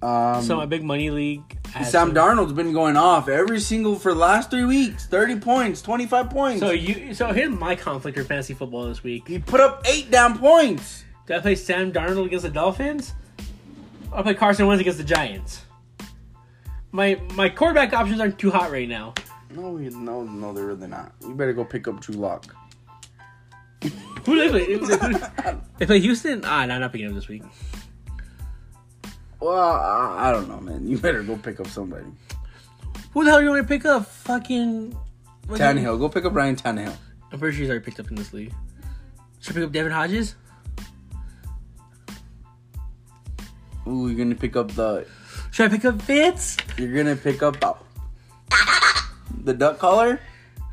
Um, 0.00 0.42
so 0.42 0.56
my 0.56 0.66
big 0.66 0.84
money 0.84 1.10
league. 1.10 1.42
Sam 1.72 1.84
some- 1.84 2.14
Darnold's 2.14 2.52
been 2.52 2.72
going 2.72 2.96
off 2.96 3.28
every 3.28 3.60
single 3.60 3.96
for 3.96 4.12
the 4.12 4.18
last 4.20 4.50
three 4.50 4.64
weeks 4.64 5.06
30 5.06 5.40
points, 5.40 5.82
25 5.82 6.30
points. 6.30 6.60
So 6.60 6.70
you. 6.70 7.14
So 7.14 7.32
here's 7.32 7.50
my 7.50 7.74
conflict 7.74 8.16
for 8.16 8.24
fantasy 8.24 8.54
football 8.54 8.86
this 8.88 9.02
week. 9.02 9.26
he 9.26 9.38
put 9.38 9.60
up 9.60 9.82
eight 9.86 10.10
damn 10.10 10.38
points. 10.38 11.04
Do 11.26 11.34
I 11.34 11.40
play 11.40 11.54
Sam 11.54 11.92
Darnold 11.92 12.26
against 12.26 12.44
the 12.44 12.50
Dolphins? 12.50 13.12
Or 14.12 14.18
I 14.18 14.22
play 14.22 14.34
Carson 14.34 14.66
Wentz 14.66 14.80
against 14.80 14.98
the 14.98 15.04
Giants? 15.04 15.62
My 16.92 17.20
my 17.34 17.48
quarterback 17.48 17.92
options 17.92 18.20
aren't 18.20 18.38
too 18.38 18.50
hot 18.50 18.70
right 18.70 18.88
now. 18.88 19.14
No, 19.54 19.76
no, 19.76 20.22
no, 20.24 20.52
they're 20.52 20.66
really 20.66 20.88
not. 20.88 21.12
You 21.22 21.34
better 21.34 21.52
go 21.52 21.64
pick 21.64 21.88
up 21.88 22.00
Drew 22.00 22.16
Lock. 22.16 22.54
Who 23.82 24.34
do 24.34 24.50
they 24.50 24.78
play? 24.78 25.58
they 25.78 25.86
play 25.86 26.00
Houston? 26.00 26.42
Ah, 26.44 26.66
no, 26.66 26.78
not 26.78 26.92
picking 26.92 27.08
up 27.08 27.14
this 27.14 27.28
week. 27.28 27.42
Well, 29.40 29.56
I, 29.56 30.28
I 30.28 30.32
don't 30.32 30.48
know, 30.48 30.60
man. 30.60 30.86
You 30.86 30.98
better 30.98 31.22
go 31.22 31.36
pick 31.36 31.60
up 31.60 31.68
somebody. 31.68 32.06
Who 33.12 33.24
the 33.24 33.30
hell 33.30 33.40
you 33.40 33.50
want 33.50 33.62
to 33.62 33.68
pick 33.68 33.84
up? 33.84 34.06
Fucking 34.06 34.92
what's 35.46 35.60
his 35.60 35.74
name? 35.74 35.84
Tannehill, 35.84 35.98
go 35.98 36.08
pick 36.08 36.24
up 36.24 36.34
Ryan 36.34 36.56
Tannehill. 36.56 36.96
I'm 37.32 37.38
pretty 37.38 37.56
sure 37.56 37.62
he's 37.62 37.70
already 37.70 37.84
picked 37.84 38.00
up 38.00 38.08
in 38.08 38.16
this 38.16 38.32
league. 38.32 38.52
Should 39.40 39.52
I 39.52 39.54
pick 39.54 39.64
up 39.64 39.72
Devlin 39.72 39.92
Hodges? 39.92 40.34
Ooh, 43.86 44.08
you're 44.08 44.18
gonna 44.18 44.34
pick 44.34 44.56
up 44.56 44.72
the 44.72 45.06
Should 45.50 45.70
I 45.70 45.74
pick 45.74 45.84
up 45.84 46.00
Fitz? 46.02 46.56
You're 46.76 46.94
gonna 46.96 47.16
pick 47.16 47.42
up 47.42 47.58
the, 49.44 49.54
duck 49.54 49.78
collar, 49.78 50.20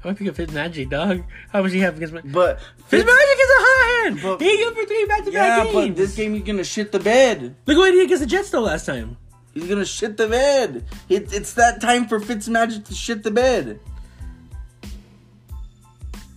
I 0.05 0.07
want 0.07 0.17
to 0.17 0.23
pick 0.23 0.29
up 0.29 0.35
Fitz 0.35 0.53
Magic, 0.53 0.89
dog. 0.89 1.23
How 1.49 1.61
much 1.63 1.71
do 1.71 1.77
you 1.77 1.83
have 1.83 1.97
against 1.97 2.13
my 2.13 2.21
but 2.21 2.59
Fitz 2.87 3.05
Magic 3.05 3.37
is 3.39 3.49
a 3.49 3.59
hot 3.59 4.03
hand. 4.03 4.19
But- 4.21 4.41
he 4.41 4.57
good 4.57 4.75
for 4.75 4.85
three 4.85 5.05
back-to-back 5.05 5.33
yeah, 5.33 5.63
back 5.63 5.73
but 5.73 5.95
this 5.95 6.15
game 6.15 6.33
he's 6.33 6.43
gonna 6.43 6.63
shit 6.63 6.91
the 6.91 6.99
bed. 6.99 7.55
Look 7.65 7.77
what 7.77 7.91
he 7.91 7.99
did 7.99 8.05
against 8.05 8.21
the 8.21 8.27
Jets 8.27 8.51
though 8.51 8.61
last 8.61 8.85
time. 8.85 9.17
He's 9.53 9.67
gonna 9.67 9.85
shit 9.85 10.17
the 10.17 10.27
bed. 10.27 10.85
It, 11.09 11.33
it's 11.33 11.53
that 11.53 11.81
time 11.81 12.07
for 12.07 12.19
Fitz 12.19 12.47
Magic 12.47 12.83
to 12.85 12.93
shit 12.93 13.23
the 13.23 13.31
bed. 13.31 13.79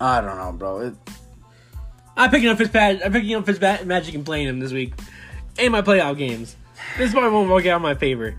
I 0.01 0.21
don't 0.21 0.39
know, 0.39 0.53
bro. 0.53 0.81
It, 0.81 0.95
I'm 2.17 2.31
picking 2.31 2.49
up 2.49 2.59
Fitzpatrick. 2.59 3.05
I'm 3.05 3.13
picking 3.13 3.35
up 3.35 3.45
Fitz 3.45 3.61
Magic 3.61 4.15
and 4.15 4.25
playing 4.25 4.49
him 4.49 4.61
this 4.61 4.73
week 4.73 4.95
in 5.59 5.73
my 5.73 5.83
playoff 5.83 6.17
games. 6.17 6.57
This 6.97 7.13
probably 7.13 7.31
won't 7.31 7.51
work 7.51 7.67
out 7.67 7.77
in 7.77 7.83
my 7.83 7.95
favor. 7.95 8.35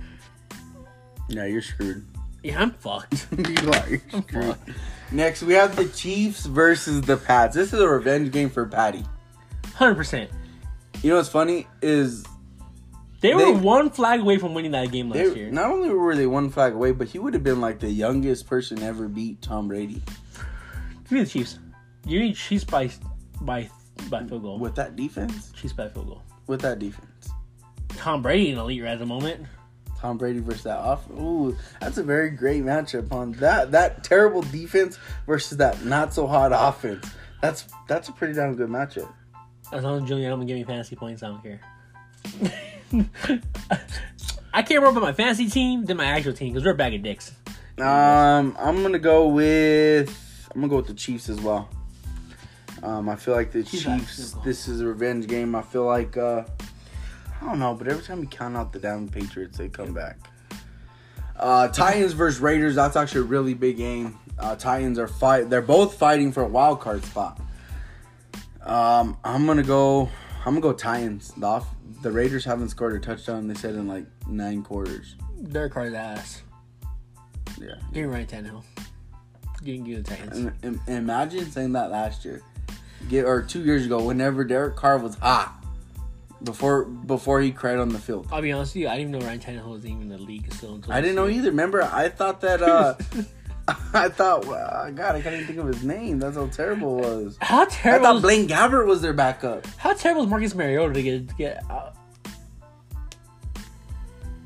yeah, 1.27 1.45
you're 1.45 1.61
screwed. 1.61 2.05
Yeah, 2.43 2.61
I'm 2.61 2.71
fucked. 2.71 3.27
you 3.37 3.71
are. 3.71 3.89
You're 3.89 4.01
screwed. 4.27 4.55
Next, 5.11 5.43
we 5.43 5.53
have 5.55 5.75
the 5.75 5.85
Chiefs 5.85 6.45
versus 6.45 7.01
the 7.01 7.17
Pats. 7.17 7.55
This 7.55 7.73
is 7.73 7.79
a 7.79 7.87
revenge 7.87 8.31
game 8.31 8.49
for 8.49 8.65
Patty. 8.65 9.03
Hundred 9.75 9.95
percent. 9.95 10.29
You 11.01 11.11
know 11.11 11.15
what's 11.17 11.29
funny 11.29 11.67
is 11.81 12.25
They 13.21 13.33
were 13.33 13.39
They- 13.45 13.51
one 13.51 13.89
flag 13.89 14.19
away 14.21 14.37
from 14.37 14.53
winning 14.53 14.71
that 14.71 14.91
game 14.91 15.09
last 15.09 15.17
they 15.33 15.35
year. 15.39 15.51
not 15.51 15.71
only 15.71 15.89
were 15.89 16.15
they 16.15 16.27
one 16.27 16.49
flag 16.49 16.73
away, 16.73 16.91
but 16.91 17.07
he 17.07 17.19
would 17.19 17.33
have 17.33 17.43
been 17.43 17.59
like 17.61 17.79
the 17.79 17.89
youngest 17.89 18.47
person 18.47 18.81
ever 18.83 19.07
beat 19.07 19.41
Tom 19.41 19.67
Brady 19.67 20.01
Give 21.03 21.11
me 21.13 21.23
the 21.23 21.29
Chiefs. 21.29 21.59
You 22.05 22.19
need 22.19 22.35
Chiefs 22.35 22.63
by 22.63 22.89
by 23.41 23.69
by 24.09 24.23
field 24.25 24.43
goal. 24.43 24.59
with 24.59 24.75
that 24.75 24.95
defense. 24.95 25.51
Chiefs 25.53 25.73
by 25.73 25.87
field 25.89 26.07
goal. 26.07 26.23
With 26.49 26.61
that 26.61 26.79
defense, 26.79 27.29
Tom 27.89 28.23
Brady 28.23 28.49
an 28.49 28.57
elite 28.57 28.81
right 28.81 28.93
at 28.93 28.99
the 28.99 29.05
moment. 29.05 29.45
Tom 29.99 30.17
Brady 30.17 30.39
versus 30.39 30.63
that 30.63 30.79
off. 30.79 31.07
Ooh, 31.11 31.55
that's 31.79 31.99
a 31.99 32.03
very 32.03 32.31
great 32.31 32.63
matchup 32.63 33.11
on 33.11 33.33
that 33.33 33.71
that 33.71 34.03
terrible 34.03 34.41
defense 34.41 34.97
versus 35.27 35.59
that 35.59 35.85
not 35.85 36.11
so 36.11 36.25
hot 36.25 36.51
offense. 36.51 37.05
That's 37.39 37.67
that's 37.87 38.09
a 38.09 38.13
pretty 38.13 38.33
damn 38.33 38.55
good 38.55 38.67
matchup. 38.67 39.13
As 39.71 39.83
long 39.83 40.01
as 40.01 40.09
Julian 40.09 40.31
Edelman 40.31 40.47
give 40.47 40.57
me 40.57 40.63
fantasy 40.63 40.95
points, 40.95 41.21
I 41.21 41.27
don't 41.27 41.43
care. 41.43 41.61
I 44.51 44.63
care 44.63 44.81
more 44.81 44.89
about 44.89 45.03
my 45.03 45.13
fantasy 45.13 45.47
team 45.47 45.85
than 45.85 45.97
my 45.97 46.05
actual 46.05 46.33
team 46.33 46.53
because 46.53 46.65
we're 46.65 46.71
a 46.71 46.75
bag 46.75 46.95
of 46.95 47.03
dicks. 47.03 47.31
Um, 47.77 48.57
I'm 48.57 48.81
gonna 48.81 48.97
go 48.97 49.27
with 49.27 50.09
I'm 50.55 50.61
gonna 50.61 50.71
go 50.71 50.77
with 50.77 50.87
the 50.87 50.95
Chiefs 50.95 51.29
as 51.29 51.39
well. 51.39 51.69
Um, 52.83 53.09
I 53.09 53.15
feel 53.15 53.33
like 53.33 53.51
the 53.51 53.63
Chiefs 53.63 53.83
Chiefs. 53.83 54.31
This 54.43 54.67
is 54.67 54.81
a 54.81 54.85
revenge 54.85 55.27
game. 55.27 55.55
I 55.55 55.61
feel 55.61 55.85
like 55.85 56.17
uh, 56.17 56.43
I 57.41 57.45
don't 57.45 57.59
know, 57.59 57.73
but 57.73 57.87
every 57.87 58.03
time 58.03 58.21
you 58.21 58.27
count 58.27 58.55
out 58.55 58.73
the 58.73 58.79
down 58.79 59.07
Patriots, 59.09 59.57
they 59.57 59.69
come 59.69 59.93
back. 59.93 60.17
Uh, 61.35 61.69
Titans 61.69 62.13
versus 62.13 62.41
Raiders. 62.41 62.75
That's 62.75 62.95
actually 62.95 63.21
a 63.21 63.25
really 63.25 63.53
big 63.53 63.77
game. 63.77 64.19
Uh, 64.37 64.55
Titans 64.55 64.99
are 64.99 65.07
fight. 65.07 65.49
They're 65.49 65.61
both 65.61 65.95
fighting 65.95 66.31
for 66.31 66.43
a 66.43 66.47
wild 66.47 66.79
card 66.81 67.03
spot. 67.03 67.39
Um, 68.61 69.17
I'm 69.23 69.45
gonna 69.45 69.63
go. 69.63 70.09
I'm 70.39 70.53
gonna 70.53 70.61
go 70.61 70.73
Titans. 70.73 71.33
The, 71.37 71.45
off, 71.45 71.67
the 72.01 72.11
Raiders 72.11 72.45
haven't 72.45 72.69
scored 72.69 72.93
a 72.93 72.99
touchdown. 72.99 73.47
They 73.47 73.55
said 73.55 73.75
in 73.75 73.87
like 73.87 74.05
nine 74.27 74.63
quarters. 74.63 75.15
Derek 75.49 75.73
Carr's 75.73 75.93
ass. 75.93 76.43
Yeah. 77.59 77.75
Me 77.93 78.03
Ryan 78.03 78.27
Tannehill. 78.27 78.63
Give 79.63 79.79
me 79.81 79.95
the 79.95 80.03
Titans. 80.03 80.37
And, 80.37 80.79
and 80.87 80.97
imagine 80.97 81.49
saying 81.51 81.73
that 81.73 81.91
last 81.91 82.23
year, 82.23 82.41
Get, 83.07 83.25
or 83.25 83.41
two 83.41 83.63
years 83.63 83.85
ago, 83.85 84.03
whenever 84.03 84.43
Derek 84.43 84.75
Carr 84.75 84.97
was 84.97 85.15
hot, 85.15 85.55
before 86.43 86.85
before 86.85 87.41
he 87.41 87.51
cried 87.51 87.77
on 87.77 87.89
the 87.89 87.99
field. 87.99 88.27
I'll 88.31 88.41
be 88.41 88.51
honest 88.51 88.75
with 88.75 88.81
you, 88.81 88.87
I 88.87 88.97
didn't 88.97 89.09
even 89.09 89.21
know 89.21 89.27
Ryan 89.27 89.39
Tannehill 89.39 89.71
was 89.71 89.85
even 89.85 90.03
in 90.03 90.09
the 90.09 90.17
league 90.17 90.51
still 90.53 90.75
until 90.75 90.93
I 90.93 91.01
didn't 91.01 91.15
know 91.15 91.27
either. 91.27 91.49
Remember, 91.49 91.83
I 91.83 92.09
thought 92.09 92.41
that. 92.41 92.61
uh 92.61 92.95
I 93.93 94.09
thought, 94.09 94.45
God, 94.45 95.15
I 95.15 95.21
can't 95.21 95.35
even 95.35 95.45
think 95.45 95.59
of 95.59 95.67
his 95.67 95.83
name. 95.83 96.17
That's 96.17 96.35
how 96.35 96.47
terrible 96.47 97.03
it 97.03 97.23
was. 97.23 97.37
How 97.39 97.65
terrible! 97.65 98.07
I 98.07 98.13
thought 98.13 98.21
Blaine 98.23 98.47
Gabbert 98.47 98.87
was 98.87 99.01
their 99.01 99.13
backup. 99.13 99.67
how 99.77 99.93
terrible 99.93 100.23
is 100.23 100.29
Marcus 100.29 100.55
Mariota 100.55 100.93
to 100.93 101.03
get 101.03 101.27
to 101.29 101.35
get? 101.35 101.63
Uh, 101.69 101.91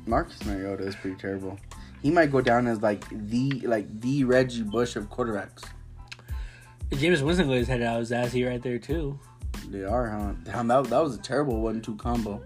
Marcus 0.06 0.44
Mariota 0.44 0.84
is 0.84 0.94
pretty 0.96 1.16
terrible. 1.16 1.58
He 2.02 2.10
might 2.10 2.30
go 2.30 2.42
down 2.42 2.66
as 2.66 2.82
like 2.82 3.06
the 3.10 3.60
like 3.64 4.00
the 4.00 4.24
Reggie 4.24 4.62
Bush 4.62 4.96
of 4.96 5.08
quarterbacks. 5.08 5.64
Jameis 6.94 7.22
Winston 7.22 7.48
goes 7.48 7.68
head 7.68 7.82
out 7.82 8.00
his 8.00 8.12
ass, 8.12 8.32
he 8.32 8.46
right 8.46 8.62
there 8.62 8.78
too. 8.78 9.18
They 9.68 9.84
are, 9.84 10.08
huh? 10.08 10.32
Damn, 10.44 10.68
that, 10.68 10.84
that 10.84 11.02
was 11.02 11.16
a 11.16 11.20
terrible 11.20 11.60
one-two 11.60 11.96
combo. 11.96 12.42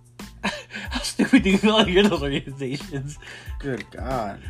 How 0.42 1.00
stupid 1.00 1.42
do 1.42 1.50
you 1.50 1.58
feel 1.58 1.74
like 1.74 1.88
you're 1.88 2.02
those 2.02 2.22
organizations? 2.22 3.18
Good 3.58 3.90
God. 3.90 4.40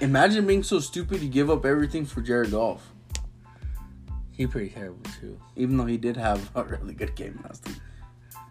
Imagine 0.00 0.46
being 0.46 0.62
so 0.62 0.80
stupid 0.80 1.20
you 1.20 1.28
give 1.28 1.50
up 1.50 1.66
everything 1.66 2.06
for 2.06 2.22
Jared 2.22 2.52
Goff. 2.52 2.92
He's 4.32 4.48
pretty 4.48 4.70
terrible 4.70 5.02
too. 5.20 5.38
Even 5.56 5.76
though 5.76 5.84
he 5.84 5.98
did 5.98 6.16
have 6.16 6.50
a 6.54 6.64
really 6.64 6.94
good 6.94 7.14
game 7.14 7.38
last 7.44 7.66
week. 7.66 7.76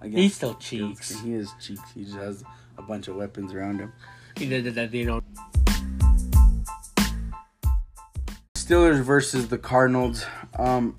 Against 0.01 0.17
He 0.17 0.29
still 0.29 0.53
cheeks. 0.55 1.19
He 1.21 1.33
is 1.33 1.51
cheeks. 1.59 1.91
He 1.95 2.03
just 2.03 2.17
has 2.17 2.43
a 2.77 2.81
bunch 2.81 3.07
of 3.07 3.15
weapons 3.15 3.53
around 3.53 3.79
him. 3.79 3.91
He 4.37 4.47
did 4.47 4.65
that. 4.65 4.75
that 4.75 4.91
They 4.91 5.03
don't. 5.03 5.18
Steelers 8.69 9.01
versus 9.01 9.47
the 9.47 9.57
Cardinals. 9.57 10.27
Um, 10.59 10.95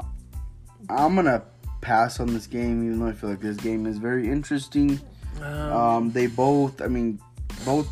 I'm 0.89 1.15
gonna 1.15 1.45
pass 1.81 2.19
on 2.19 2.35
this 2.35 2.49
game, 2.49 2.85
even 2.85 2.99
though 2.99 3.07
I 3.07 3.13
feel 3.13 3.31
like 3.31 3.41
this 3.41 3.57
game 3.57 3.87
is 3.87 3.99
very 3.99 4.29
interesting. 4.29 5.01
Um, 5.41 5.73
Um, 5.73 6.11
they 6.11 6.27
both, 6.27 6.83
I 6.83 6.89
mean, 6.89 7.21
both 7.65 7.89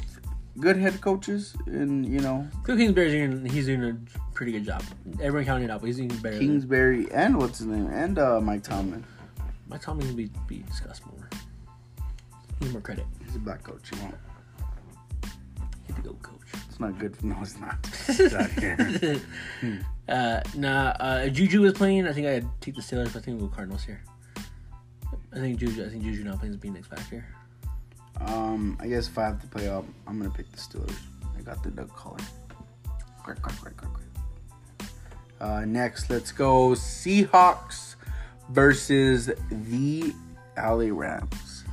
good 0.58 0.78
head 0.78 1.00
coaches, 1.00 1.54
and 1.66 2.04
you 2.04 2.18
know, 2.18 2.48
Kingsbury's 2.66 3.12
doing. 3.12 3.46
He's 3.46 3.66
doing 3.66 3.84
a 3.84 3.96
pretty 4.34 4.50
good 4.50 4.64
job. 4.64 4.82
Everyone 5.22 5.44
counting 5.44 5.68
but 5.68 5.84
he's 5.84 5.98
doing 5.98 6.08
better. 6.08 6.38
than 6.38 6.48
Kingsbury 6.48 7.06
and 7.12 7.38
what's 7.38 7.58
his 7.58 7.68
name, 7.68 7.86
and 7.86 8.18
uh, 8.18 8.40
Mike 8.40 8.64
Tomlin. 8.64 9.04
My 9.68 9.78
Tomlin 9.78 10.08
can 10.08 10.16
be 10.16 10.28
be 10.48 10.64
discussed 10.64 11.06
more. 11.06 11.30
Need 12.60 12.72
more 12.72 12.80
credit. 12.80 13.06
He's 13.24 13.36
a 13.36 13.38
black 13.38 13.62
coach. 13.62 13.92
You 13.92 14.02
won't. 14.02 14.16
He's 15.86 15.94
the 15.94 16.02
goat 16.02 16.20
coach. 16.20 16.37
It's 16.78 16.80
not 16.80 16.98
good. 16.98 17.22
No, 17.24 17.36
it's 17.42 17.58
not. 17.58 17.76
It's 18.08 18.32
not 18.32 18.54
good. 18.56 19.20
uh, 20.08 20.40
nah. 20.54 20.90
Uh, 21.00 21.28
Juju 21.28 21.64
is 21.64 21.72
playing. 21.72 22.06
I 22.06 22.12
think 22.12 22.26
I'd 22.28 22.46
take 22.60 22.76
the 22.76 22.80
Steelers. 22.82 23.12
But 23.12 23.16
I 23.16 23.20
think 23.24 23.40
we'll 23.40 23.48
go 23.48 23.54
Cardinals 23.56 23.84
here. 23.84 24.00
I 25.32 25.36
think 25.40 25.58
Juju. 25.58 25.84
I 25.84 25.88
think 25.88 26.04
Juju 26.04 26.24
now 26.24 26.36
playing 26.36 26.54
is 26.54 26.60
being 26.60 26.76
X 26.76 26.86
factor. 26.86 27.26
Um, 28.20 28.76
I 28.80 28.86
guess 28.88 29.08
if 29.08 29.18
I 29.18 29.24
have 29.24 29.40
to 29.42 29.46
play 29.48 29.68
up, 29.68 29.84
I'm 30.06 30.18
gonna 30.18 30.30
pick 30.30 30.50
the 30.52 30.58
Steelers. 30.58 30.94
I 31.36 31.42
got 31.42 31.62
the 31.62 31.70
Doug 31.70 31.92
collar. 31.94 32.18
Quack, 33.22 33.42
quack, 33.42 33.60
quack, 33.60 33.76
quack, 33.76 33.92
quack. 33.92 34.88
Uh, 35.40 35.64
next, 35.64 36.10
let's 36.10 36.32
go 36.32 36.70
Seahawks 36.70 37.94
versus 38.50 39.30
the 39.50 40.12
LA 40.56 40.90
Rams. 40.92 41.64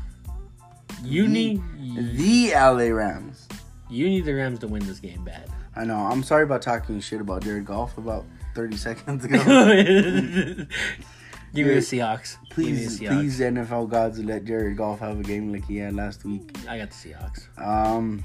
You 1.04 1.24
The- 1.24 1.30
need 1.30 1.62
The 2.18 2.52
LA 2.54 2.90
Rams. 2.94 3.45
You 3.90 4.08
need 4.10 4.26
the 4.26 4.34
Rams 4.34 4.60
to 4.60 4.68
win 4.68 4.86
this 4.86 5.00
game 5.00 5.24
bad. 5.24 5.50
I 5.76 5.84
know. 5.86 5.98
I'm 5.98 6.24
sorry 6.24 6.44
about 6.44 6.62
talking 6.62 7.00
shit 7.00 7.22
about 7.22 7.44
Jared 7.44 7.66
Goff 7.66 7.98
about 7.98 8.26
30 8.56 8.78
seconds 8.78 9.26
ago. 9.26 9.38
Give 11.54 11.68
me 11.68 11.74
the 11.76 11.80
Seahawks. 11.80 12.38
Me 12.42 12.48
the 12.48 12.54
please, 12.56 13.00
Seahawks. 13.00 13.08
please, 13.20 13.40
NFL 13.40 13.90
gods, 13.90 14.20
let 14.20 14.46
Jared 14.46 14.78
Goff 14.78 15.00
have 15.00 15.20
a 15.20 15.24
game 15.24 15.52
like 15.52 15.66
he 15.66 15.78
had 15.78 15.96
last 15.96 16.24
week. 16.26 16.56
I 16.68 16.78
got 16.78 16.90
the 16.92 16.96
Seahawks. 16.96 17.48
Um, 17.62 18.24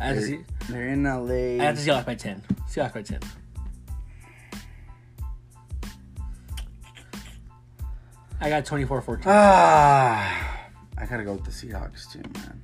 I 0.00 0.12
they're, 0.14 0.22
see. 0.22 0.40
they're 0.68 0.88
in 0.88 1.04
LA. 1.04 1.62
I 1.62 1.66
have 1.66 1.76
to 1.76 1.82
Seahawks 1.90 2.06
by 2.06 2.14
ten. 2.14 2.42
Seahawks 2.68 2.94
by 2.94 3.02
ten. 3.02 3.20
I 8.40 8.48
got 8.48 8.64
24-14. 8.64 9.22
Ah, 9.26 10.66
I 10.96 11.04
gotta 11.06 11.24
go 11.24 11.34
with 11.34 11.44
the 11.44 11.50
Seahawks 11.50 12.10
too, 12.10 12.22
man. 12.34 12.62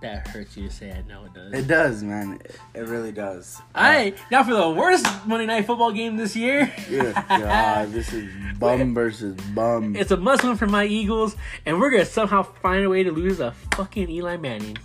That 0.00 0.28
hurts 0.28 0.56
you 0.56 0.68
to 0.68 0.74
say. 0.74 0.88
it. 0.88 1.06
No, 1.06 1.24
it 1.24 1.34
does. 1.34 1.52
It 1.52 1.66
does, 1.66 2.02
man. 2.02 2.40
It, 2.74 2.88
really 2.88 3.12
does. 3.12 3.60
All 3.74 3.82
right, 3.82 4.14
uh, 4.14 4.20
now 4.30 4.44
for 4.44 4.54
the 4.54 4.70
worst 4.70 5.06
Monday 5.26 5.46
Night 5.46 5.66
Football 5.66 5.92
game 5.92 6.16
this 6.16 6.34
year. 6.34 6.72
Good 6.88 7.14
God, 7.28 7.92
this 7.92 8.12
is 8.12 8.30
bum 8.58 8.94
versus 8.94 9.36
bum. 9.54 9.96
It's 9.96 10.10
a 10.10 10.16
must 10.16 10.44
win 10.44 10.56
for 10.56 10.66
my 10.66 10.84
Eagles, 10.84 11.36
and 11.66 11.78
we're 11.80 11.90
gonna 11.90 12.04
somehow 12.04 12.42
find 12.42 12.84
a 12.84 12.88
way 12.88 13.02
to 13.02 13.12
lose 13.12 13.40
a 13.40 13.52
fucking 13.74 14.08
Eli 14.10 14.36
Manning. 14.36 14.76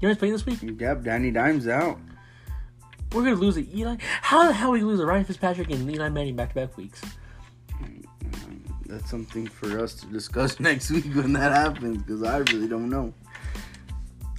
You 0.00 0.08
know 0.08 0.08
who's 0.08 0.18
playing 0.18 0.32
this 0.32 0.46
week? 0.46 0.58
Yep, 0.62 1.02
Danny 1.02 1.30
Dimes 1.30 1.68
out. 1.68 1.98
We're 3.12 3.24
gonna 3.24 3.36
lose 3.36 3.56
a 3.56 3.76
Eli. 3.76 3.96
How 4.00 4.46
the 4.46 4.52
hell 4.52 4.72
we 4.72 4.82
lose 4.82 5.00
a 5.00 5.06
Ryan 5.06 5.24
Fitzpatrick 5.24 5.70
and 5.70 5.90
Eli 5.90 6.08
Manning 6.08 6.36
back 6.36 6.50
to 6.50 6.54
back 6.54 6.76
weeks? 6.76 7.00
That's 8.86 9.08
something 9.08 9.46
for 9.46 9.78
us 9.78 9.94
to 9.94 10.06
discuss 10.06 10.58
next 10.60 10.90
week 10.90 11.04
when 11.14 11.32
that 11.34 11.52
happens, 11.52 12.02
because 12.02 12.24
I 12.24 12.38
really 12.38 12.66
don't 12.66 12.90
know. 12.90 13.14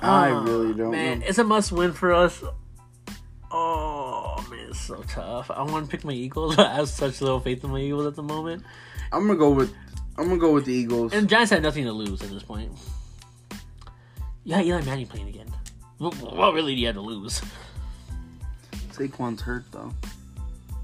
I 0.02 0.32
Oh, 0.32 0.44
really 0.44 0.74
don't 0.74 0.92
Man, 0.92 1.20
know. 1.20 1.26
it's 1.28 1.38
a 1.38 1.44
must 1.44 1.72
win 1.72 1.94
for 1.94 2.12
us. 2.14 2.44
Oh 3.52 4.46
man, 4.50 4.70
it's 4.70 4.80
so 4.80 5.04
tough. 5.04 5.52
I 5.52 5.62
want 5.64 5.86
to 5.86 5.92
pick 5.92 6.04
my 6.06 6.14
Eagles, 6.14 6.58
I 6.60 6.74
have 6.76 6.90
such 6.90 7.22
little 7.22 7.40
faith 7.40 7.64
in 7.64 7.70
my 7.72 7.80
Eagles 7.80 8.06
at 8.08 8.16
the 8.16 8.24
moment. 8.24 8.64
I'm 9.12 9.28
gonna 9.28 9.38
go 9.38 9.52
with 9.52 9.74
I'm 10.18 10.26
gonna 10.28 10.40
go 10.40 10.54
with 10.54 10.66
the 10.66 10.74
Eagles. 10.74 11.14
And 11.14 11.28
Giants 11.30 11.52
have 11.52 11.62
nothing 11.62 11.84
to 11.86 11.92
lose 11.92 12.22
at 12.22 12.30
this 12.30 12.44
point. 12.44 12.72
Yeah, 14.44 14.62
Eli 14.62 14.82
Manning 14.82 15.06
playing 15.08 15.28
again. 15.30 15.48
What, 16.00 16.16
what 16.16 16.54
really 16.54 16.74
do 16.74 16.82
you 16.82 16.88
have 16.88 16.96
to 16.96 17.02
lose? 17.02 17.42
Saquon's 18.92 19.42
hurt 19.42 19.66
though. 19.72 19.94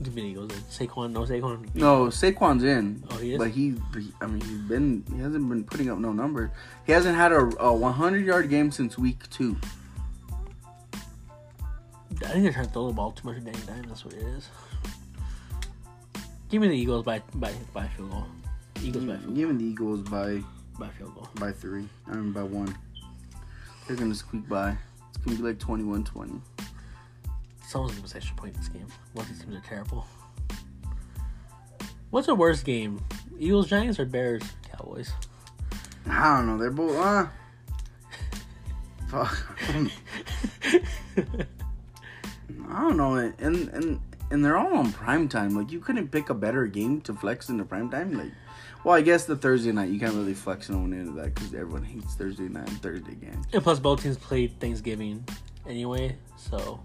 Give 0.03 0.13
me 0.13 0.21
the 0.21 0.27
Eagles. 0.29 0.47
then. 0.49 0.59
Saquon, 0.69 1.11
no 1.11 1.21
Saquon. 1.21 1.73
No, 1.75 2.05
Saquon's 2.07 2.63
in. 2.63 3.03
Oh, 3.09 3.17
he 3.17 3.33
is? 3.33 3.39
But 3.39 3.49
he, 3.49 3.75
I 4.21 4.27
mean, 4.27 4.41
he's 4.41 4.59
been 4.61 5.03
he 5.11 5.19
hasn't 5.19 5.49
been 5.49 5.63
putting 5.63 5.89
up 5.89 5.97
no 5.97 6.11
numbers. 6.11 6.51
He 6.85 6.91
hasn't 6.91 7.15
had 7.15 7.31
a, 7.31 7.49
a 7.59 7.73
100 7.73 8.23
yard 8.25 8.49
game 8.49 8.71
since 8.71 8.97
week 8.97 9.27
two. 9.31 9.57
I 12.23 12.29
think 12.29 12.43
they're 12.43 12.53
trying 12.53 12.65
to 12.65 12.71
throw 12.71 12.87
the 12.87 12.93
ball 12.93 13.11
too 13.11 13.27
much 13.27 13.37
at 13.37 13.45
Danny 13.45 13.59
Dimes. 13.67 13.87
That's 13.87 14.05
what 14.05 14.13
it 14.13 14.21
is. 14.23 14.49
Give 16.49 16.61
me 16.61 16.67
the 16.67 16.75
Eagles 16.77 17.03
by 17.03 17.21
by 17.35 17.51
by 17.73 17.87
field 17.89 18.11
goal. 18.11 18.25
Eagles 18.83 19.05
by 19.05 19.17
field, 19.17 19.35
Giving 19.35 19.57
the 19.57 19.65
Eagles 19.65 20.01
by 20.01 20.41
by 20.79 20.87
field 20.89 21.13
goal. 21.15 21.27
by 21.39 21.51
three. 21.51 21.87
I 22.07 22.15
mean 22.15 22.31
by 22.31 22.43
one. 22.43 22.75
They're 23.87 23.97
gonna 23.97 24.15
squeak 24.15 24.47
by. 24.47 24.77
It's 25.09 25.17
gonna 25.17 25.37
be 25.37 25.43
like 25.43 25.57
21-20. 25.59 26.39
Someone's 27.67 27.91
gonna 27.91 28.03
miss 28.03 28.15
extra 28.15 28.35
point 28.37 28.55
in 28.55 28.61
this 28.61 28.69
game. 28.69 28.87
Both 29.13 29.27
these 29.27 29.39
teams 29.39 29.55
are 29.55 29.67
terrible. 29.67 30.07
What's 32.11 32.27
the 32.27 32.35
worst 32.35 32.63
game? 32.63 33.03
Eagles, 33.37 33.67
Giants, 33.67 33.99
or 33.99 34.05
Bears, 34.05 34.41
Cowboys? 34.71 35.11
I 36.09 36.37
don't 36.37 36.47
know. 36.47 36.57
They're 36.57 36.71
both. 36.71 36.95
Uh, 36.95 37.27
fuck. 39.09 39.37
I 42.69 42.81
don't 42.81 42.95
know. 42.95 43.15
And 43.15 43.67
and 43.69 43.99
and 44.31 44.45
they're 44.45 44.57
all 44.57 44.77
on 44.77 44.93
prime 44.93 45.27
time. 45.27 45.53
Like 45.53 45.69
you 45.69 45.81
couldn't 45.81 46.07
pick 46.07 46.29
a 46.29 46.33
better 46.33 46.67
game 46.67 47.01
to 47.01 47.13
flex 47.13 47.49
in 47.49 47.57
the 47.57 47.65
prime 47.65 47.89
time. 47.89 48.17
Like, 48.17 48.31
well, 48.85 48.95
I 48.95 49.01
guess 49.01 49.25
the 49.25 49.35
Thursday 49.35 49.73
night 49.73 49.89
you 49.89 49.99
can't 49.99 50.15
really 50.15 50.33
flex 50.33 50.69
no 50.69 50.77
one 50.77 50.93
into 50.93 51.11
that 51.21 51.35
because 51.35 51.53
everyone 51.53 51.83
hates 51.83 52.15
Thursday 52.15 52.47
night 52.47 52.69
and 52.69 52.81
Thursday 52.81 53.15
games. 53.15 53.45
And 53.51 53.61
plus, 53.61 53.79
both 53.79 54.03
teams 54.03 54.15
played 54.15 54.57
Thanksgiving 54.61 55.25
anyway, 55.67 56.15
so 56.37 56.79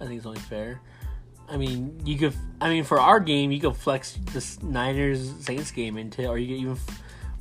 I 0.00 0.06
think 0.06 0.18
it's 0.18 0.26
only 0.26 0.40
fair. 0.40 0.80
I 1.48 1.56
mean, 1.56 2.00
you 2.04 2.16
could. 2.16 2.34
I 2.60 2.68
mean, 2.68 2.84
for 2.84 2.98
our 2.98 3.20
game, 3.20 3.52
you 3.52 3.60
could 3.60 3.76
flex 3.76 4.18
this 4.32 4.62
Niners 4.62 5.30
Saints 5.40 5.70
game 5.70 5.98
into, 5.98 6.26
or 6.26 6.38
you 6.38 6.48
could 6.48 6.62
even, 6.62 6.78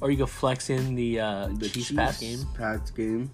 or 0.02 0.12
you 0.12 0.18
could 0.18 0.30
flex 0.30 0.70
in 0.70 0.96
the, 0.96 1.20
uh, 1.20 1.50
The 1.54 1.70
Chiefs 1.70 1.92
Pats 1.92 2.20
game. 2.20 2.40
Pats 2.58 2.92
game. 2.92 3.32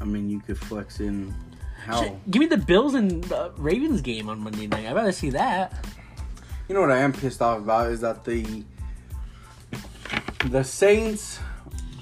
I 0.00 0.04
mean, 0.04 0.28
you 0.28 0.40
could 0.40 0.58
flex 0.58 1.00
in 1.00 1.34
how. 1.78 2.02
Shit, 2.02 2.30
Give 2.30 2.40
me 2.40 2.46
the 2.46 2.58
Bills 2.58 2.94
and 2.94 3.24
the 3.24 3.52
Ravens 3.56 4.02
game 4.02 4.28
on 4.28 4.40
Monday 4.40 4.66
night. 4.66 4.86
I'd 4.86 4.94
rather 4.94 5.12
see 5.12 5.30
that. 5.30 5.86
You 6.68 6.74
know 6.74 6.80
what 6.82 6.90
I 6.90 6.98
am 6.98 7.12
pissed 7.12 7.40
off 7.40 7.58
about 7.58 7.90
is 7.90 8.00
that 8.00 8.24
the 8.24 8.64
the 10.46 10.62
Saints 10.62 11.38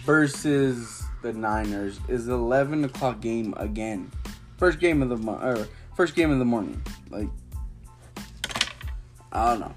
versus 0.05 1.05
the 1.23 1.33
Niners 1.33 2.01
is 2.09 2.27
the 2.27 2.35
eleven 2.35 2.85
o'clock 2.85 3.21
game 3.21 3.55
again. 3.57 4.11
First 4.57 4.81
game 4.81 5.03
of 5.03 5.11
the 5.11 5.17
month 5.17 5.43
or 5.43 5.69
first 5.97 6.15
game 6.15 6.31
of 6.31 6.39
the 6.39 6.45
morning. 6.45 6.83
Like 7.11 7.29
I 9.33 9.51
don't 9.51 9.61
know. 9.61 9.75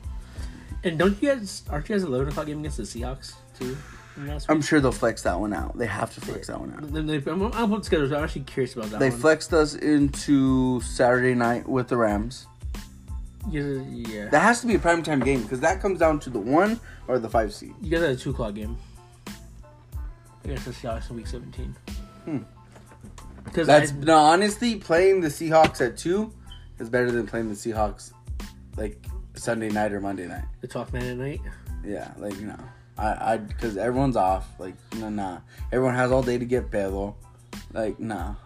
And 0.83 0.97
don't 0.99 1.21
you 1.21 1.29
guys 1.33 1.63
aren't 1.69 1.89
you 1.89 1.95
guys 1.95 2.03
eleven 2.03 2.27
o'clock 2.29 2.45
game 2.45 2.59
against 2.59 2.77
the 2.77 2.83
Seahawks 2.83 3.33
too? 3.57 3.77
I'm 4.49 4.63
sure 4.63 4.79
they'll 4.79 4.91
flex 4.91 5.21
that 5.23 5.39
one 5.39 5.53
out. 5.53 5.77
They 5.77 5.85
have 5.85 6.11
to 6.15 6.21
flex 6.21 6.47
that 6.47 6.59
one 6.59 6.73
out. 6.73 6.91
They- 6.91 7.31
I'm, 7.31 7.53
I'm 7.53 7.73
actually 8.23 8.41
curious 8.41 8.75
about 8.75 8.89
that 8.89 8.99
They 8.99 9.11
one. 9.11 9.19
flexed 9.19 9.53
us 9.53 9.75
into 9.75 10.81
Saturday 10.81 11.35
night 11.35 11.69
with 11.69 11.87
the 11.87 11.97
Rams. 11.97 12.47
yeah, 13.51 13.61
yeah. 13.61 14.29
That 14.29 14.39
has 14.41 14.59
to 14.61 14.67
be 14.67 14.73
a 14.73 14.79
primetime 14.79 15.23
game 15.23 15.43
because 15.43 15.59
that 15.59 15.81
comes 15.81 15.99
down 15.99 16.19
to 16.21 16.31
the 16.31 16.39
one 16.39 16.79
or 17.07 17.19
the 17.19 17.29
five 17.29 17.53
seed. 17.53 17.75
You 17.79 17.91
guys 17.91 17.99
had 18.01 18.09
a 18.09 18.15
two 18.15 18.31
o'clock 18.31 18.55
game 18.55 18.75
against 20.43 20.65
the 20.65 20.71
Seahawks 20.71 21.11
in 21.11 21.15
Week 21.17 21.27
17. 21.27 21.75
Hmm. 22.25 22.37
Because 23.47 23.67
That's 23.67 23.91
I, 23.91 23.95
no 23.95 24.17
honestly 24.17 24.75
playing 24.75 25.21
the 25.21 25.27
Seahawks 25.29 25.85
at 25.85 25.97
two 25.97 26.31
is 26.79 26.89
better 26.89 27.11
than 27.11 27.25
playing 27.27 27.49
the 27.49 27.55
Seahawks 27.55 28.11
like 28.75 29.03
Sunday 29.35 29.69
night 29.69 29.91
or 29.93 29.99
Monday 30.01 30.27
night. 30.27 30.45
the 30.61 30.67
12th 30.67 30.93
man 30.93 31.03
at 31.03 31.17
night. 31.17 31.41
Yeah, 31.83 32.11
like 32.17 32.37
no, 32.39 32.55
I 32.97 33.33
I 33.33 33.37
because 33.37 33.77
everyone's 33.77 34.15
off. 34.15 34.47
Like 34.59 34.75
no, 34.97 35.09
nah, 35.09 35.39
everyone 35.71 35.95
has 35.95 36.11
all 36.11 36.21
day 36.23 36.37
to 36.37 36.45
get 36.45 36.69
pedo. 36.69 37.15
Like 37.73 37.99
nah, 37.99 38.35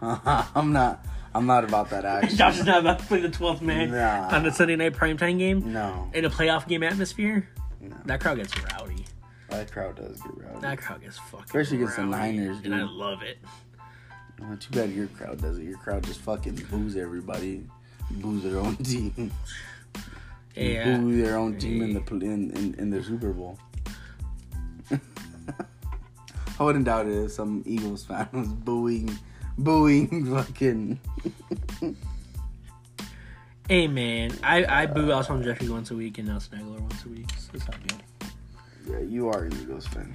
I'm 0.54 0.72
not. 0.72 1.04
I'm 1.34 1.46
not 1.46 1.64
about 1.64 1.88
that 1.90 2.04
action. 2.04 2.36
Josh 2.36 2.58
is 2.58 2.66
not 2.66 2.80
about 2.80 2.98
to 2.98 3.06
play 3.06 3.20
the 3.20 3.30
12th 3.30 3.62
man 3.62 3.90
Nah. 3.90 4.28
on 4.36 4.42
the 4.42 4.52
Sunday 4.52 4.76
night 4.76 4.92
primetime 4.92 5.38
game 5.38 5.72
No, 5.72 6.10
in 6.12 6.26
a 6.26 6.30
playoff 6.30 6.68
game 6.68 6.82
atmosphere. 6.82 7.48
no, 7.80 7.96
That 8.04 8.20
crowd 8.20 8.36
gets 8.36 8.52
rowdy. 8.70 9.06
that 9.48 9.72
crowd 9.72 9.96
does 9.96 10.20
get 10.20 10.36
rowdy. 10.44 10.60
That 10.60 10.76
crowd 10.78 11.00
gets 11.00 11.16
fucking 11.18 11.44
Especially 11.46 11.78
against 11.78 11.96
the 11.96 12.04
Niners, 12.04 12.58
and 12.64 12.74
I 12.74 12.80
dude. 12.80 12.90
love 12.90 13.22
it. 13.22 13.38
Uh, 14.42 14.56
too 14.58 14.70
bad 14.72 14.90
your 14.90 15.06
crowd 15.08 15.40
does 15.40 15.58
it. 15.58 15.64
Your 15.64 15.78
crowd 15.78 16.02
just 16.04 16.20
fucking 16.20 16.56
boos 16.70 16.96
everybody, 16.96 17.64
boos 18.10 18.42
their 18.42 18.58
own 18.58 18.76
team, 18.84 19.30
Yeah. 20.56 20.98
boo 20.98 21.20
their 21.22 21.36
own 21.38 21.58
team 21.58 21.82
in 21.82 21.94
the 21.94 22.02
in, 22.24 22.50
in, 22.56 22.74
in 22.78 22.90
the 22.90 23.02
Super 23.02 23.32
Bowl. 23.32 23.58
I 26.58 26.64
wouldn't 26.64 26.84
doubt 26.84 27.06
it 27.06 27.24
if 27.24 27.32
some 27.32 27.62
Eagles 27.66 28.04
fan 28.04 28.28
was 28.32 28.48
booing, 28.48 29.16
booing 29.58 30.26
fucking. 30.34 30.98
Hey 33.68 33.86
man, 33.86 34.32
I 34.42 34.82
I 34.82 34.86
boo 34.86 35.06
Alshon 35.06 35.42
Jeffery 35.44 35.68
once 35.68 35.90
a 35.92 35.94
week 35.94 36.18
and 36.18 36.28
Nelson 36.28 36.58
Agholor 36.58 36.80
once 36.80 37.04
a 37.04 37.08
week. 37.08 37.30
So 37.38 37.50
it's 37.54 37.66
not 37.68 37.78
good. 37.86 38.02
Yeah, 38.88 38.98
you 39.00 39.28
are 39.28 39.44
an 39.44 39.52
Eagles 39.62 39.86
fan. 39.86 40.12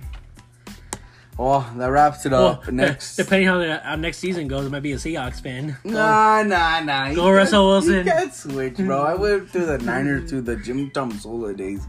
Well, 1.37 1.69
that 1.77 1.87
wraps 1.87 2.25
it 2.25 2.31
Well, 2.31 2.47
up. 2.47 2.67
Next, 2.71 3.15
depending 3.15 3.47
how 3.47 3.59
the 3.59 3.77
how 3.77 3.95
next 3.95 4.17
season 4.17 4.47
goes, 4.47 4.65
it 4.65 4.71
might 4.71 4.81
be 4.81 4.93
a 4.93 4.95
Seahawks 4.95 5.39
fan. 5.39 5.77
Nah, 5.83 6.41
nah, 6.43 6.79
nah. 6.79 7.13
Go 7.13 7.29
Russell 7.29 7.67
Wilson. 7.67 7.93
You 7.93 8.03
can't 8.03 8.33
switch, 8.33 8.77
bro. 8.77 9.03
I 9.03 9.13
went 9.13 9.49
through 9.51 9.67
the 9.67 9.77
Niners 9.77 10.29
to 10.31 10.41
the 10.41 10.55
Jim 10.55 10.89
Tomsula 10.89 11.55
days. 11.55 11.85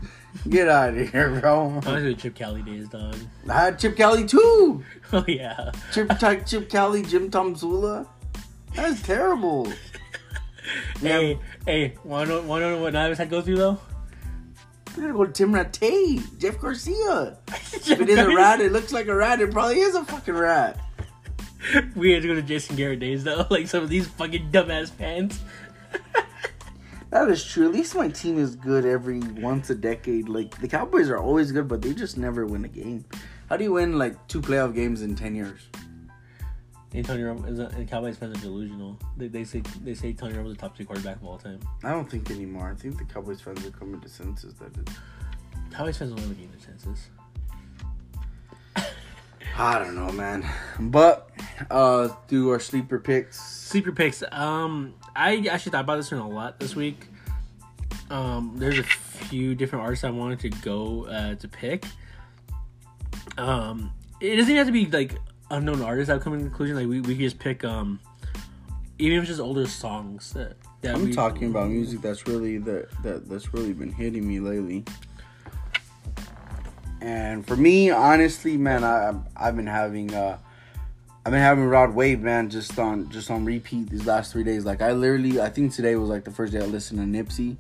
Get 0.50 0.68
out 0.68 0.96
of 0.96 1.10
here, 1.10 1.40
bro. 1.40 1.80
I 1.86 1.92
was 1.94 2.04
with 2.04 2.18
Chip 2.18 2.34
Kelly 2.34 2.60
days, 2.62 2.88
dog. 2.88 3.16
I 3.48 3.64
had 3.64 3.78
Chip 3.78 3.96
Kelly 3.96 4.26
too. 4.26 4.84
Oh 5.10 5.24
yeah. 5.26 5.72
Chip 5.94 6.10
Chip, 6.44 6.68
Kelly, 6.68 7.02
Jim 7.02 7.30
Tomsula. 7.30 8.06
That's 8.76 9.00
terrible. 9.02 9.72
Hey, 11.00 11.38
hey, 11.64 11.94
wanna 12.04 12.42
wanna 12.42 12.72
know 12.72 12.82
what 12.82 12.92
Nivas 12.92 13.16
had 13.16 13.30
to 13.30 13.36
go 13.36 13.40
through 13.40 13.56
though? 13.56 13.78
We 14.98 15.02
gotta 15.02 15.16
go 15.16 15.26
to 15.26 15.32
Tim 15.32 15.52
Rattay, 15.52 16.38
Jeff 16.40 16.58
Garcia. 16.58 17.38
If 17.72 17.88
it 18.00 18.08
is 18.08 18.18
a 18.18 18.34
rat, 18.34 18.60
it 18.60 18.72
looks 18.72 18.92
like 18.92 19.06
a 19.06 19.14
rat. 19.14 19.40
It 19.40 19.52
probably 19.52 19.78
is 19.78 19.94
a 19.94 20.04
fucking 20.04 20.34
rat. 20.34 20.80
We 21.94 22.10
had 22.10 22.22
to 22.22 22.28
go 22.28 22.34
to 22.34 22.42
Jason 22.42 22.74
Garrett 22.74 22.98
days 22.98 23.22
though, 23.22 23.46
like 23.50 23.68
some 23.68 23.84
of 23.84 23.90
these 23.90 24.08
fucking 24.08 24.50
dumbass 24.50 24.90
fans. 24.90 25.40
That 27.10 27.30
is 27.30 27.42
true. 27.42 27.66
At 27.66 27.72
least 27.72 27.94
my 27.94 28.08
team 28.08 28.38
is 28.38 28.54
good 28.54 28.84
every 28.84 29.20
once 29.20 29.70
a 29.70 29.74
decade. 29.74 30.28
Like 30.28 30.60
the 30.60 30.68
Cowboys 30.68 31.08
are 31.08 31.16
always 31.16 31.52
good, 31.52 31.66
but 31.66 31.80
they 31.80 31.94
just 31.94 32.18
never 32.18 32.44
win 32.44 32.66
a 32.66 32.68
game. 32.68 33.06
How 33.48 33.56
do 33.56 33.64
you 33.64 33.72
win 33.72 33.96
like 33.96 34.26
two 34.28 34.42
playoff 34.42 34.74
games 34.74 35.00
in 35.00 35.16
ten 35.16 35.34
years? 35.34 35.70
And 36.94 37.04
Tony 37.04 37.22
Romo 37.22 37.46
is 37.50 37.58
a, 37.58 37.66
and 37.66 37.88
Cowboys 37.88 38.16
fans 38.16 38.38
are 38.38 38.40
delusional. 38.40 38.98
They, 39.16 39.28
they 39.28 39.44
say 39.44 39.62
they 39.82 39.94
say 39.94 40.14
Tony 40.14 40.34
Romo's 40.34 40.54
the 40.54 40.60
top 40.60 40.76
two 40.76 40.86
quarterback 40.86 41.16
of 41.16 41.24
all 41.24 41.38
time. 41.38 41.60
I 41.84 41.90
don't 41.90 42.10
think 42.10 42.30
anymore. 42.30 42.70
I 42.70 42.74
think 42.74 42.98
the 42.98 43.04
Cowboys 43.04 43.40
fans 43.40 43.64
are 43.66 43.70
coming 43.70 44.00
to 44.00 44.08
senses 44.08 44.54
that 44.54 44.76
it, 44.76 44.88
Cowboys 45.70 45.98
fans 45.98 46.12
ever 46.12 46.34
gain 46.34 46.50
the 46.56 46.62
census. 46.62 47.08
I 49.56 49.78
don't 49.78 49.96
know, 49.96 50.10
man. 50.12 50.48
But 50.80 51.30
uh 51.70 52.08
do 52.26 52.50
our 52.50 52.60
sleeper 52.60 52.98
picks. 52.98 53.38
Sleeper 53.38 53.92
picks. 53.92 54.22
Um, 54.32 54.94
I 55.14 55.46
actually 55.50 55.72
thought 55.72 55.84
about 55.84 55.96
this 55.96 56.10
one 56.10 56.20
a 56.20 56.28
lot 56.28 56.58
this 56.58 56.74
week. 56.74 57.06
Um, 58.10 58.54
there's 58.56 58.78
a 58.78 58.82
few 58.82 59.54
different 59.54 59.84
artists 59.84 60.04
I 60.04 60.10
wanted 60.10 60.40
to 60.40 60.48
go 60.62 61.04
uh, 61.06 61.34
to 61.34 61.48
pick. 61.48 61.84
Um, 63.36 63.92
it 64.20 64.36
doesn't 64.36 64.54
have 64.54 64.66
to 64.66 64.72
be 64.72 64.86
like 64.86 65.16
unknown 65.50 65.82
artists. 65.82 66.10
I've 66.10 66.22
come 66.22 66.32
to 66.32 66.38
the 66.38 66.48
conclusion 66.48 66.76
like 66.76 66.86
we, 66.86 67.00
we 67.00 67.14
could 67.14 67.18
just 67.18 67.38
pick 67.38 67.64
um, 67.64 68.00
even 68.98 69.18
if 69.18 69.22
it's 69.22 69.30
just 69.30 69.40
older 69.40 69.66
songs 69.66 70.32
that, 70.32 70.56
that 70.80 70.96
I'm 70.96 71.04
we, 71.04 71.12
talking 71.12 71.50
about 71.50 71.70
music 71.70 72.00
that's 72.00 72.26
really 72.26 72.58
that, 72.58 72.90
that 73.02 73.28
that's 73.28 73.54
really 73.54 73.72
been 73.72 73.92
hitting 73.92 74.26
me 74.26 74.40
lately. 74.40 74.84
And 77.00 77.46
for 77.46 77.56
me, 77.56 77.90
honestly, 77.90 78.56
man, 78.56 78.82
I 78.82 79.14
I've 79.36 79.56
been 79.56 79.66
having 79.66 80.12
uh 80.12 80.38
I've 81.24 81.32
been 81.32 81.42
having 81.42 81.64
Rod 81.66 81.94
Wave, 81.94 82.20
man, 82.20 82.50
just 82.50 82.78
on 82.78 83.08
just 83.10 83.30
on 83.30 83.44
repeat 83.44 83.90
these 83.90 84.06
last 84.06 84.32
three 84.32 84.44
days. 84.44 84.64
Like 84.64 84.82
I 84.82 84.92
literally, 84.92 85.40
I 85.40 85.48
think 85.48 85.72
today 85.72 85.94
was 85.96 86.08
like 86.08 86.24
the 86.24 86.30
first 86.30 86.52
day 86.52 86.60
I 86.60 86.66
listened 86.66 87.00
to 87.00 87.24
Nipsey 87.24 87.56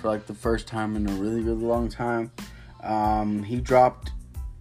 for 0.00 0.08
like 0.08 0.26
the 0.26 0.34
first 0.34 0.66
time 0.66 0.96
in 0.96 1.08
a 1.08 1.12
really 1.12 1.40
really 1.40 1.64
long 1.64 1.88
time. 1.88 2.30
Um, 2.82 3.42
he 3.42 3.60
dropped 3.60 4.10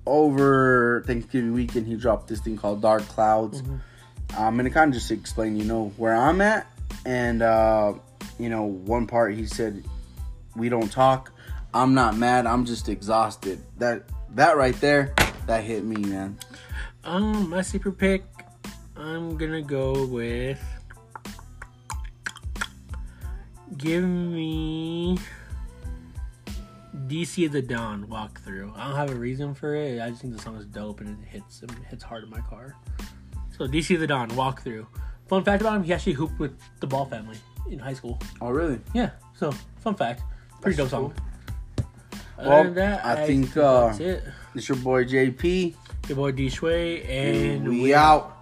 over 0.05 1.03
Thanksgiving 1.05 1.53
weekend. 1.53 1.87
He 1.87 1.95
dropped 1.95 2.27
this 2.27 2.39
thing 2.39 2.57
called 2.57 2.81
Dark 2.81 3.03
Clouds. 3.03 3.63
Um, 4.37 4.59
and 4.59 4.67
it 4.67 4.71
kind 4.71 4.89
of 4.89 4.93
just 4.99 5.11
explained, 5.11 5.57
you 5.57 5.65
know, 5.65 5.93
where 5.97 6.15
I'm 6.15 6.41
at. 6.41 6.67
And, 7.05 7.41
uh, 7.41 7.93
you 8.39 8.49
know, 8.49 8.63
one 8.63 9.07
part 9.07 9.35
he 9.35 9.45
said, 9.45 9.83
we 10.55 10.69
don't 10.69 10.91
talk. 10.91 11.31
I'm 11.73 11.93
not 11.93 12.17
mad. 12.17 12.45
I'm 12.45 12.65
just 12.65 12.89
exhausted. 12.89 13.59
That, 13.77 14.03
that 14.35 14.57
right 14.57 14.79
there, 14.79 15.13
that 15.47 15.63
hit 15.63 15.83
me, 15.83 15.97
man. 15.97 16.37
Um, 17.03 17.49
my 17.49 17.61
super 17.61 17.91
pick. 17.91 18.23
I'm 18.95 19.37
gonna 19.37 19.61
go 19.61 20.05
with. 20.05 20.61
Give 23.75 24.03
me. 24.03 25.17
DC 27.07 27.51
the 27.51 27.61
Don 27.61 28.07
walkthrough. 28.07 28.75
I 28.77 28.87
don't 28.87 28.95
have 28.95 29.09
a 29.11 29.15
reason 29.15 29.53
for 29.53 29.75
it. 29.75 30.01
I 30.01 30.09
just 30.09 30.21
think 30.21 30.35
the 30.35 30.41
song 30.41 30.55
is 30.57 30.65
dope 30.65 31.01
and 31.01 31.09
it 31.09 31.27
hits 31.27 31.61
it 31.63 31.71
hits 31.89 32.03
hard 32.03 32.23
in 32.23 32.29
my 32.29 32.41
car. 32.41 32.75
So 33.57 33.67
DC 33.67 33.97
the 33.99 34.07
Don 34.07 34.29
walkthrough. 34.31 34.85
Fun 35.27 35.43
fact 35.43 35.61
about 35.61 35.75
him: 35.75 35.83
he 35.83 35.93
actually 35.93 36.13
hooped 36.13 36.39
with 36.39 36.57
the 36.79 36.87
Ball 36.87 37.05
family 37.05 37.37
in 37.69 37.79
high 37.79 37.93
school. 37.93 38.19
Oh, 38.41 38.49
really? 38.49 38.79
Yeah. 38.93 39.11
So 39.35 39.51
fun 39.79 39.95
fact. 39.95 40.21
Pretty 40.61 40.77
That's 40.77 40.91
dope 40.91 41.13
song. 41.15 41.85
Other 42.37 42.49
Well, 42.49 42.63
than 42.63 42.73
that, 42.75 43.05
I 43.05 43.27
think, 43.27 43.55
uh, 43.55 43.87
that's 43.87 43.99
it. 43.99 44.23
It's 44.55 44.67
your 44.67 44.77
boy 44.77 45.05
JP. 45.05 45.75
Your 46.07 46.15
boy 46.15 46.31
D 46.31 46.49
Sway 46.49 47.03
and 47.03 47.67
we 47.67 47.93
out. 47.93 48.32